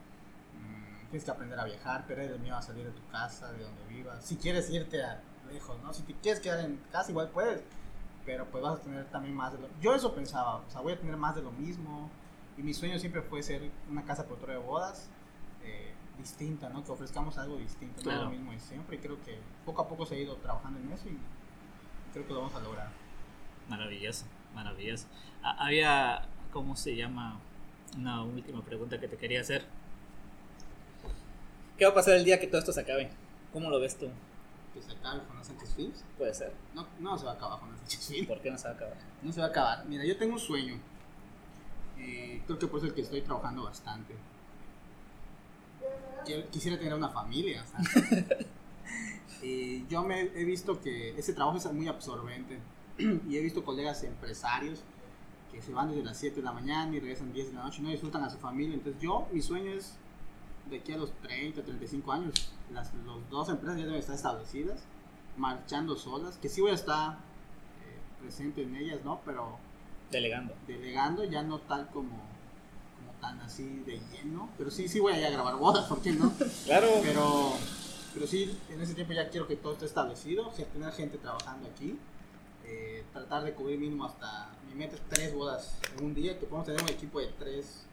mm, 0.59 1.09
Tienes 1.09 1.23
que 1.25 1.31
aprender 1.31 1.59
a 1.59 1.65
viajar, 1.65 2.05
perder 2.05 2.31
el 2.31 2.39
miedo 2.39 2.55
a 2.55 2.61
salir 2.61 2.85
de 2.85 2.91
tu 2.91 3.05
casa, 3.11 3.51
de 3.51 3.63
donde 3.63 3.83
vivas. 3.87 4.23
Si 4.23 4.35
quieres 4.37 4.69
irte 4.69 5.03
a 5.03 5.21
lejos, 5.51 5.81
¿no? 5.83 5.93
Si 5.93 6.03
te 6.03 6.13
quieres 6.13 6.39
quedar 6.41 6.59
en 6.65 6.77
casa, 6.91 7.11
igual 7.11 7.29
puedes. 7.29 7.61
Pero 8.25 8.45
pues 8.45 8.63
vas 8.63 8.79
a 8.79 8.81
tener 8.83 9.05
también 9.05 9.33
más 9.35 9.53
de 9.53 9.59
lo. 9.59 9.67
Yo 9.81 9.95
eso 9.95 10.13
pensaba, 10.13 10.57
o 10.57 10.69
sea, 10.69 10.81
voy 10.81 10.93
a 10.93 10.99
tener 10.99 11.17
más 11.17 11.35
de 11.35 11.41
lo 11.41 11.51
mismo. 11.51 12.09
Y 12.59 12.63
mi 12.63 12.73
sueño 12.73 12.99
siempre 12.99 13.21
fue 13.21 13.41
ser 13.41 13.71
una 13.89 14.03
casa 14.03 14.25
productora 14.25 14.53
de 14.53 14.59
bodas 14.59 15.09
eh, 15.63 15.93
distinta, 16.17 16.67
¿no? 16.69 16.83
Que 16.83 16.91
ofrezcamos 16.91 17.37
algo 17.37 17.55
distinto, 17.57 17.97
no 17.97 18.03
Claro. 18.03 18.23
lo 18.25 18.29
mismo 18.31 18.51
de 18.51 18.59
siempre. 18.59 18.97
Y 18.97 18.99
creo 18.99 19.21
que 19.23 19.39
poco 19.65 19.81
a 19.81 19.87
poco 19.87 20.05
se 20.05 20.15
ha 20.15 20.19
ido 20.19 20.35
trabajando 20.37 20.77
en 20.79 20.91
eso 20.91 21.07
y 21.07 21.17
creo 22.13 22.27
que 22.27 22.33
lo 22.33 22.39
vamos 22.41 22.55
a 22.55 22.59
lograr. 22.59 22.89
Maravilloso, 23.69 24.25
maravilloso. 24.53 25.07
Ha- 25.41 25.65
había, 25.65 26.27
¿cómo 26.51 26.75
se 26.75 26.95
llama? 26.95 27.39
Una 27.97 28.23
última 28.23 28.61
pregunta 28.63 28.99
que 28.99 29.07
te 29.07 29.15
quería 29.17 29.41
hacer. 29.41 29.65
¿Qué 31.77 31.85
va 31.85 31.91
a 31.91 31.95
pasar 31.95 32.15
el 32.15 32.25
día 32.25 32.39
que 32.39 32.47
todo 32.47 32.59
esto 32.59 32.73
se 32.73 32.81
acabe? 32.81 33.09
¿Cómo 33.53 33.69
lo 33.69 33.79
ves 33.79 33.97
tú? 33.97 34.09
Que 34.73 34.81
se 34.81 34.91
acabe 34.91 35.23
con 35.23 35.37
los 35.37 35.47
Sánchez 35.47 35.73
Films. 35.75 36.03
Puede 36.17 36.33
ser. 36.33 36.53
No, 36.75 36.85
no 36.99 37.17
se 37.17 37.25
va 37.25 37.31
a 37.31 37.35
acabar 37.35 37.59
con 37.59 37.71
los 37.71 37.79
Sánchez 37.79 38.07
Films. 38.07 38.27
¿Por 38.27 38.41
qué 38.41 38.51
no 38.51 38.57
se 38.57 38.65
va 38.67 38.73
a 38.73 38.75
acabar? 38.75 38.97
No 39.23 39.31
se 39.31 39.39
va 39.39 39.47
a 39.47 39.49
acabar. 39.49 39.85
Mira, 39.85 40.03
yo 40.03 40.17
tengo 40.17 40.33
un 40.33 40.39
sueño. 40.39 40.77
Eh, 41.99 42.41
creo 42.45 42.59
que 42.59 42.67
por 42.67 42.79
eso 42.79 42.87
es 42.87 42.93
que 42.93 43.01
estoy 43.01 43.21
trabajando 43.21 43.63
bastante. 43.63 44.15
Quisiera 46.51 46.77
tener 46.77 46.93
una 46.93 47.09
familia. 47.09 47.65
Y 49.41 49.87
yo 49.89 50.03
me 50.03 50.21
he 50.21 50.43
visto 50.43 50.79
que 50.81 51.17
ese 51.17 51.33
trabajo 51.33 51.57
es 51.57 51.71
muy 51.73 51.87
absorbente. 51.87 52.59
y 52.99 53.37
he 53.37 53.41
visto 53.41 53.63
colegas 53.63 54.03
empresarios 54.03 54.81
que 55.51 55.61
se 55.61 55.73
van 55.73 55.89
desde 55.89 56.03
las 56.03 56.17
7 56.17 56.37
de 56.37 56.41
la 56.43 56.51
mañana 56.51 56.95
y 56.95 56.99
regresan 56.99 57.33
10 57.33 57.47
de 57.47 57.53
la 57.53 57.63
noche 57.63 57.79
y 57.79 57.83
no 57.83 57.89
disfrutan 57.89 58.23
a 58.23 58.29
su 58.29 58.37
familia. 58.37 58.75
Entonces 58.75 59.01
yo, 59.01 59.27
mi 59.31 59.41
sueño 59.41 59.71
es 59.71 59.95
de 60.69 60.77
aquí 60.77 60.93
a 60.93 60.97
los 60.97 61.11
30, 61.21 61.63
35 61.63 62.11
años, 62.11 62.51
las 62.71 62.93
los 63.05 63.27
dos 63.29 63.49
empresas 63.49 63.77
ya 63.77 63.85
deben 63.85 63.99
estar 63.99 64.15
establecidas, 64.15 64.83
marchando 65.37 65.95
solas, 65.95 66.37
que 66.37 66.49
sí 66.49 66.61
voy 66.61 66.71
a 66.71 66.75
estar 66.75 67.13
eh, 67.13 68.21
presente 68.21 68.61
en 68.63 68.75
ellas, 68.75 68.99
¿no? 69.03 69.21
Pero 69.25 69.57
Delegando. 70.11 70.55
delegando 70.67 71.23
ya 71.23 71.43
no 71.43 71.59
tal 71.59 71.87
como, 71.89 72.09
como 72.97 73.11
tan 73.21 73.39
así 73.41 73.83
de 73.85 73.99
lleno, 74.11 74.49
pero 74.57 74.71
sí, 74.71 74.87
sí 74.87 74.99
voy 74.99 75.13
a 75.13 75.19
ir 75.19 75.25
a 75.25 75.29
grabar 75.29 75.55
bodas, 75.55 75.85
¿por 75.85 76.01
qué 76.01 76.11
no? 76.11 76.33
Claro. 76.65 76.87
Pero, 77.03 77.53
pero 78.13 78.27
sí, 78.27 78.57
en 78.69 78.81
ese 78.81 78.95
tiempo 78.95 79.13
ya 79.13 79.29
quiero 79.29 79.47
que 79.47 79.55
todo 79.55 79.73
esté 79.73 79.85
establecido, 79.85 80.47
o 80.47 80.53
sea, 80.53 80.65
tener 80.65 80.91
gente 80.93 81.17
trabajando 81.17 81.69
aquí, 81.69 81.97
eh, 82.65 83.03
tratar 83.13 83.43
de 83.43 83.53
cubrir 83.53 83.79
mínimo 83.79 84.05
hasta, 84.05 84.49
mi 84.67 84.75
meta 84.75 84.95
es 84.95 85.01
tres 85.09 85.33
bodas 85.33 85.77
en 85.97 86.05
un 86.05 86.15
día, 86.15 86.39
que 86.39 86.45
podemos 86.45 86.65
tener 86.65 86.81
un 86.81 86.89
equipo 86.89 87.19
de 87.19 87.27
tres 87.37 87.85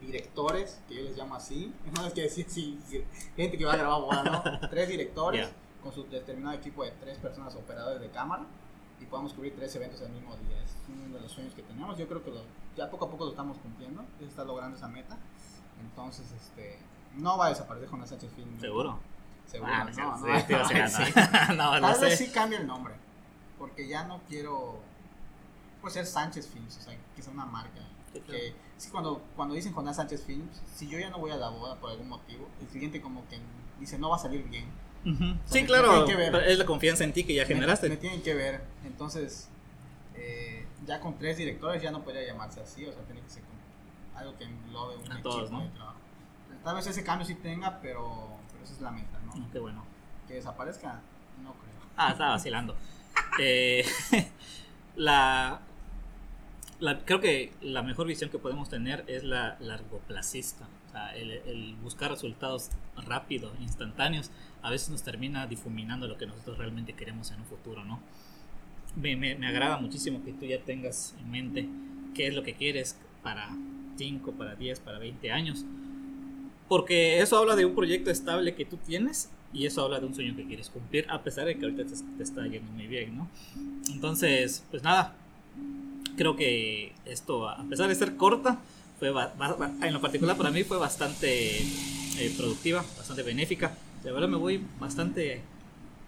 directores, 0.00 0.80
que 0.88 0.94
yo 0.94 1.02
les 1.02 1.16
llamo 1.16 1.34
así, 1.34 1.72
no 1.96 2.06
es 2.06 2.12
que 2.12 2.22
decir 2.22 2.46
sí, 2.48 2.78
sí, 2.88 3.02
gente 3.36 3.58
que 3.58 3.64
va 3.64 3.72
a 3.72 3.76
grabar 3.76 4.00
bodas, 4.00 4.24
¿no? 4.24 4.68
Tres 4.70 4.88
directores 4.88 5.48
con 5.82 5.92
su 5.92 6.04
determinado 6.04 6.56
equipo 6.56 6.84
de 6.84 6.90
tres 6.92 7.18
personas 7.18 7.54
operadores 7.54 8.00
de 8.00 8.10
cámara 8.10 8.44
y 9.00 9.04
podamos 9.06 9.32
cubrir 9.34 9.54
tres 9.56 9.74
eventos 9.76 10.00
el 10.00 10.10
mismo 10.10 10.36
día. 10.36 10.62
Es 10.62 10.72
uno 10.88 11.14
de 11.14 11.20
los 11.20 11.30
sueños 11.30 11.54
que 11.54 11.62
tenemos. 11.62 11.96
Yo 11.98 12.06
creo 12.08 12.22
que 12.24 12.30
lo- 12.30 12.42
ya 12.76 12.90
poco 12.90 13.06
a 13.06 13.10
poco 13.10 13.24
lo 13.24 13.30
estamos 13.30 13.58
cumpliendo. 13.58 14.02
Ya 14.14 14.18
se 14.20 14.26
está 14.26 14.44
logrando 14.44 14.76
esa 14.76 14.88
meta. 14.88 15.16
Entonces, 15.80 16.26
este, 16.32 16.78
no 17.16 17.38
va 17.38 17.46
a 17.46 17.48
desaparecer 17.50 17.88
con 17.88 18.06
Sánchez 18.06 18.32
Film. 18.34 18.58
¿Seguro? 18.60 18.98
Seguro, 19.46 19.72
Ah, 19.72 19.84
no, 19.84 19.90
no, 19.90 20.18
sí, 20.18 20.26
no. 20.26 20.34
decir, 20.34 21.06
Sí. 21.06 21.12
no, 21.50 21.54
no, 21.56 21.80
no 21.80 21.86
Tal 21.88 21.96
sé. 21.96 22.04
vez 22.06 22.18
sí 22.18 22.30
cambie 22.30 22.58
el 22.58 22.66
nombre. 22.66 22.94
Porque 23.58 23.88
ya 23.88 24.04
no 24.04 24.20
quiero 24.28 24.80
pues 25.80 25.94
ser 25.94 26.06
Sánchez 26.06 26.48
Films, 26.48 26.76
o 26.76 26.80
sea, 26.80 26.98
que 27.14 27.22
sea 27.22 27.32
una 27.32 27.46
marca. 27.46 27.80
Sí, 28.12 28.20
claro. 28.20 28.26
Que, 28.32 28.54
sí, 28.76 28.90
cuando, 28.90 29.22
cuando 29.36 29.54
dicen 29.54 29.72
Jonás 29.72 29.96
Sánchez 29.96 30.24
Films, 30.24 30.60
si 30.74 30.88
yo 30.88 30.98
ya 30.98 31.08
no 31.10 31.18
voy 31.18 31.30
a 31.30 31.36
la 31.36 31.48
boda 31.50 31.76
por 31.76 31.90
algún 31.90 32.08
motivo, 32.08 32.48
el 32.60 32.66
cliente 32.66 33.00
como 33.00 33.26
que 33.28 33.38
dice 33.78 33.98
no 33.98 34.10
va 34.10 34.16
a 34.16 34.18
salir 34.18 34.42
bien. 34.48 34.66
Sí, 35.04 35.60
me 35.60 35.66
claro. 35.66 36.06
Es 36.40 36.58
la 36.58 36.66
confianza 36.66 37.04
en 37.04 37.12
ti 37.12 37.24
que 37.24 37.34
ya 37.34 37.42
Me- 37.42 37.48
generaste. 37.54 37.88
Me, 37.88 37.96
tienen 37.96 38.22
que 38.22 38.34
ver. 38.34 38.60
Entonces, 38.84 39.48
eh, 40.14 40.66
ya 40.86 41.00
con 41.00 41.18
tres 41.18 41.36
directores 41.36 41.82
ya 41.82 41.90
no 41.90 42.02
podría 42.02 42.26
llamarse 42.26 42.60
así, 42.60 42.84
o 42.86 42.92
sea, 42.92 43.02
tiene 43.04 43.20
que 43.22 43.30
ser 43.30 43.42
como 43.42 43.58
algo 44.18 44.36
que 44.36 44.44
englobe 44.44 44.96
un 44.96 45.02
A 45.12 45.14
equipo 45.14 45.30
todos, 45.30 45.50
¿no? 45.50 45.62
de 45.62 45.68
trabajo. 45.70 45.98
Tal 46.64 46.74
vez 46.76 46.86
ese 46.86 47.04
cambio 47.04 47.26
sí 47.26 47.34
tenga, 47.36 47.80
pero, 47.80 48.28
pero 48.52 48.64
esa 48.64 48.74
es 48.74 48.80
la 48.80 48.90
meta, 48.90 49.18
¿no? 49.24 49.48
Qué 49.52 49.58
bueno. 49.58 49.84
Que 50.26 50.34
desaparezca, 50.34 51.00
no 51.42 51.52
creo. 51.54 51.88
Ah, 51.96 52.10
estaba 52.12 52.30
vacilando. 52.32 52.76
Eh, 53.40 53.84
la, 54.96 55.60
la- 56.80 57.04
creo 57.04 57.20
que 57.20 57.52
la 57.60 57.82
mejor 57.82 58.06
visión 58.06 58.30
que 58.30 58.38
podemos 58.38 58.68
tener 58.68 59.04
es 59.08 59.24
la 59.24 59.56
largoplacista. 59.60 60.68
O 60.88 60.90
sea, 60.92 61.14
el, 61.16 61.30
el 61.30 61.74
buscar 61.82 62.10
resultados 62.10 62.70
rápidos, 62.96 63.52
instantáneos, 63.60 64.30
a 64.62 64.70
veces 64.70 64.88
nos 64.90 65.02
termina 65.02 65.46
difuminando 65.46 66.06
lo 66.08 66.16
que 66.16 66.26
nosotros 66.26 66.58
realmente 66.58 66.94
queremos 66.94 67.30
en 67.30 67.40
un 67.40 67.46
futuro, 67.46 67.84
¿no? 67.84 68.00
Me, 68.96 69.16
me- 69.16 69.34
me 69.36 69.46
agrada 69.46 69.78
muchísimo 69.78 70.24
que 70.24 70.32
tú 70.32 70.46
ya 70.46 70.60
tengas 70.60 71.14
en 71.20 71.30
mente 71.30 71.68
qué 72.14 72.26
es 72.28 72.34
lo 72.34 72.42
que 72.42 72.54
quieres 72.54 72.98
para 73.22 73.50
5, 73.96 74.32
para 74.32 74.54
10, 74.54 74.80
para 74.80 74.98
20 74.98 75.30
años. 75.30 75.64
Porque 76.68 77.20
eso 77.20 77.38
habla 77.38 77.56
de 77.56 77.64
un 77.64 77.74
proyecto 77.74 78.10
estable 78.10 78.54
que 78.54 78.64
tú 78.64 78.76
tienes 78.76 79.30
y 79.52 79.64
eso 79.66 79.82
habla 79.82 80.00
de 80.00 80.06
un 80.06 80.14
sueño 80.14 80.36
que 80.36 80.46
quieres 80.46 80.68
cumplir, 80.68 81.06
a 81.08 81.22
pesar 81.22 81.46
de 81.46 81.56
que 81.56 81.64
ahorita 81.64 81.84
te, 81.86 81.94
te 82.18 82.22
está 82.22 82.46
yendo 82.46 82.70
muy 82.72 82.86
bien, 82.86 83.16
¿no? 83.16 83.28
Entonces, 83.90 84.64
pues 84.70 84.82
nada, 84.82 85.14
creo 86.18 86.36
que 86.36 86.92
esto, 87.06 87.48
a 87.48 87.64
pesar 87.64 87.88
de 87.88 87.94
ser 87.94 88.16
corta, 88.16 88.58
fue 88.98 89.08
en 89.08 89.92
lo 89.94 90.00
particular 90.02 90.36
para 90.36 90.50
mí 90.50 90.64
fue 90.64 90.76
bastante 90.76 91.58
eh, 91.62 92.34
productiva, 92.36 92.84
bastante 92.96 93.22
benéfica. 93.22 93.72
De 94.02 94.12
verdad 94.12 94.28
me 94.28 94.36
voy 94.36 94.62
bastante 94.78 95.40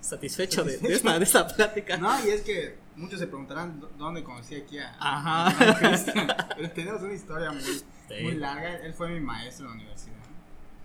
satisfecho 0.00 0.64
de, 0.64 0.76
de 0.78 0.94
esta, 0.94 1.18
de 1.18 1.24
esta 1.24 1.46
plática. 1.46 1.96
No, 1.96 2.26
y 2.26 2.30
es 2.30 2.42
que 2.42 2.76
muchos 2.96 3.18
se 3.20 3.26
preguntarán 3.26 3.80
dó- 3.80 3.90
dónde 3.98 4.22
conocí 4.24 4.56
aquí 4.56 4.78
a, 4.78 4.94
Ajá. 4.98 5.48
a. 5.48 6.54
Pero 6.56 6.70
tenemos 6.72 7.00
una 7.02 7.12
historia 7.14 7.50
muy, 7.52 7.62
Sí. 7.62 8.22
muy 8.22 8.34
larga. 8.34 8.76
Él 8.78 8.92
fue 8.92 9.08
mi 9.10 9.20
maestro 9.20 9.66
en 9.66 9.70
la 9.72 9.76
universidad. 9.76 10.16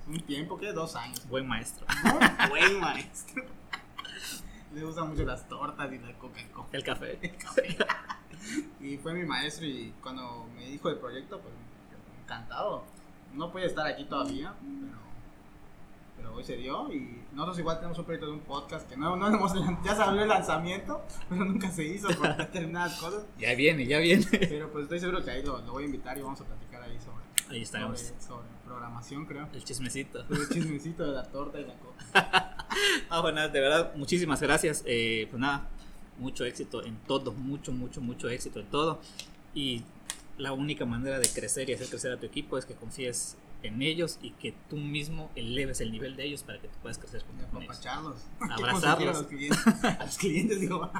Un 0.07 0.19
tiempo, 0.21 0.57
¿qué? 0.59 0.71
Dos 0.73 0.95
años. 0.95 1.27
Buen 1.27 1.47
maestro. 1.47 1.85
Muy 2.03 2.49
buen 2.49 2.79
maestro. 2.79 3.43
Le 4.75 4.83
gustan 4.83 5.09
mucho 5.09 5.23
las 5.23 5.47
tortas 5.47 5.91
y 5.91 5.97
la 5.97 6.13
Coca-Cola. 6.19 6.67
El 6.73 6.83
café. 6.83 7.17
Y 8.79 8.97
fue 8.97 9.13
mi 9.13 9.23
maestro 9.23 9.65
y 9.65 9.93
cuando 10.01 10.45
me 10.55 10.65
dijo 10.67 10.89
el 10.89 10.97
proyecto, 10.97 11.39
pues 11.39 11.53
encantado. 12.23 12.83
No 13.33 13.51
puede 13.51 13.65
estar 13.65 13.85
aquí 13.85 14.05
todavía, 14.05 14.53
pero, 14.61 14.97
pero 16.15 16.35
hoy 16.35 16.43
se 16.43 16.55
dio 16.55 16.91
y 16.93 17.21
nosotros 17.33 17.59
igual 17.59 17.77
tenemos 17.77 17.97
un 17.99 18.05
proyecto 18.05 18.27
de 18.27 18.33
un 18.33 18.39
podcast 18.41 18.87
que 18.89 18.95
no, 18.95 19.15
no 19.17 19.27
hemos 19.27 19.53
ya 19.83 19.95
salió 19.95 20.21
el 20.21 20.29
lanzamiento, 20.29 21.03
pero 21.27 21.43
nunca 21.43 21.69
se 21.69 21.83
hizo 21.83 22.07
por 22.09 22.35
determinadas 22.37 22.97
cosas. 22.99 23.25
Ya 23.37 23.53
viene, 23.55 23.85
ya 23.85 23.99
viene. 23.99 24.25
Pero 24.31 24.71
pues 24.71 24.83
estoy 24.83 24.99
seguro 24.99 25.23
que 25.23 25.31
ahí 25.31 25.43
lo, 25.43 25.57
lo 25.59 25.71
voy 25.73 25.83
a 25.83 25.85
invitar 25.87 26.17
y 26.17 26.21
vamos 26.21 26.39
a 26.41 26.45
platicar 26.45 26.81
ahí 26.83 26.97
sobre, 26.99 27.55
Ahí 27.55 27.61
estaremos. 27.63 27.99
sobre, 27.99 28.21
sobre 28.21 28.47
programación, 28.65 29.25
creo. 29.25 29.47
El 29.53 29.63
chismecito. 29.63 30.25
El 30.29 30.49
chismecito 30.49 31.05
de 31.05 31.11
la 31.11 31.23
torta 31.23 31.59
y 31.59 31.65
la 31.65 31.73
coca. 31.75 32.51
Ah, 33.09 33.21
bueno, 33.21 33.47
de 33.47 33.59
verdad, 33.61 33.93
muchísimas 33.95 34.41
gracias. 34.41 34.83
Eh, 34.85 35.27
pues 35.29 35.39
nada, 35.39 35.69
mucho 36.17 36.45
éxito 36.45 36.83
en 36.83 36.95
todo, 37.07 37.31
mucho, 37.33 37.71
mucho, 37.71 38.01
mucho 38.01 38.29
éxito 38.29 38.59
en 38.59 38.67
todo. 38.67 38.99
Y 39.53 39.83
la 40.37 40.51
única 40.53 40.85
manera 40.85 41.19
de 41.19 41.27
crecer 41.29 41.69
y 41.69 41.73
hacer 41.73 41.87
crecer 41.87 42.11
a 42.11 42.17
tu 42.19 42.25
equipo 42.25 42.57
es 42.57 42.65
que 42.65 42.73
confíes 42.75 43.37
en 43.63 43.81
ellos 43.81 44.19
y 44.21 44.31
que 44.31 44.53
tú 44.69 44.75
mismo 44.77 45.31
eleves 45.35 45.81
el 45.81 45.91
nivel 45.91 46.15
de 46.15 46.25
ellos 46.25 46.43
para 46.43 46.59
que 46.61 46.67
tú 46.67 46.75
puedas 46.81 46.97
crecer 46.99 47.23
junto 47.23 47.47
con 47.47 47.63
ellos. 47.63 47.77
Abrazarlos. 47.85 49.15
A 49.15 49.19
los 49.19 49.27
clientes, 49.27 49.67
a 49.83 50.05
los 50.05 50.17
clientes 50.17 50.59
digo. 50.61 50.91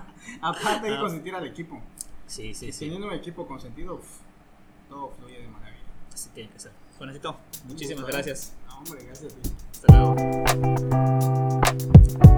Aparte 0.42 0.88
que 0.88 0.94
Ah. 0.96 1.00
consentir 1.02 1.36
al 1.36 1.46
equipo. 1.46 1.82
Sí, 2.28 2.54
sí, 2.56 2.68
Y 2.68 2.72
sí. 2.72 2.80
teniendo 2.86 3.08
un 3.08 3.14
equipo 3.14 3.46
consentido, 3.48 3.96
uf, 3.96 4.08
todo 4.90 5.12
fluye 5.12 5.40
de 5.42 5.48
maravilla. 5.48 5.84
Así 6.12 6.30
tiene 6.34 6.50
que 6.50 6.60
ser. 6.60 6.72
Juanecito, 6.98 7.38
muchísimas 7.66 8.04
gusto, 8.04 8.18
¿eh? 8.18 8.22
gracias. 8.24 8.54
No, 8.68 8.78
hombre, 8.80 9.04
gracias 9.04 9.34
a 9.34 9.36
ti. 9.36 9.50
Hasta 9.72 9.88
luego. 12.26 12.35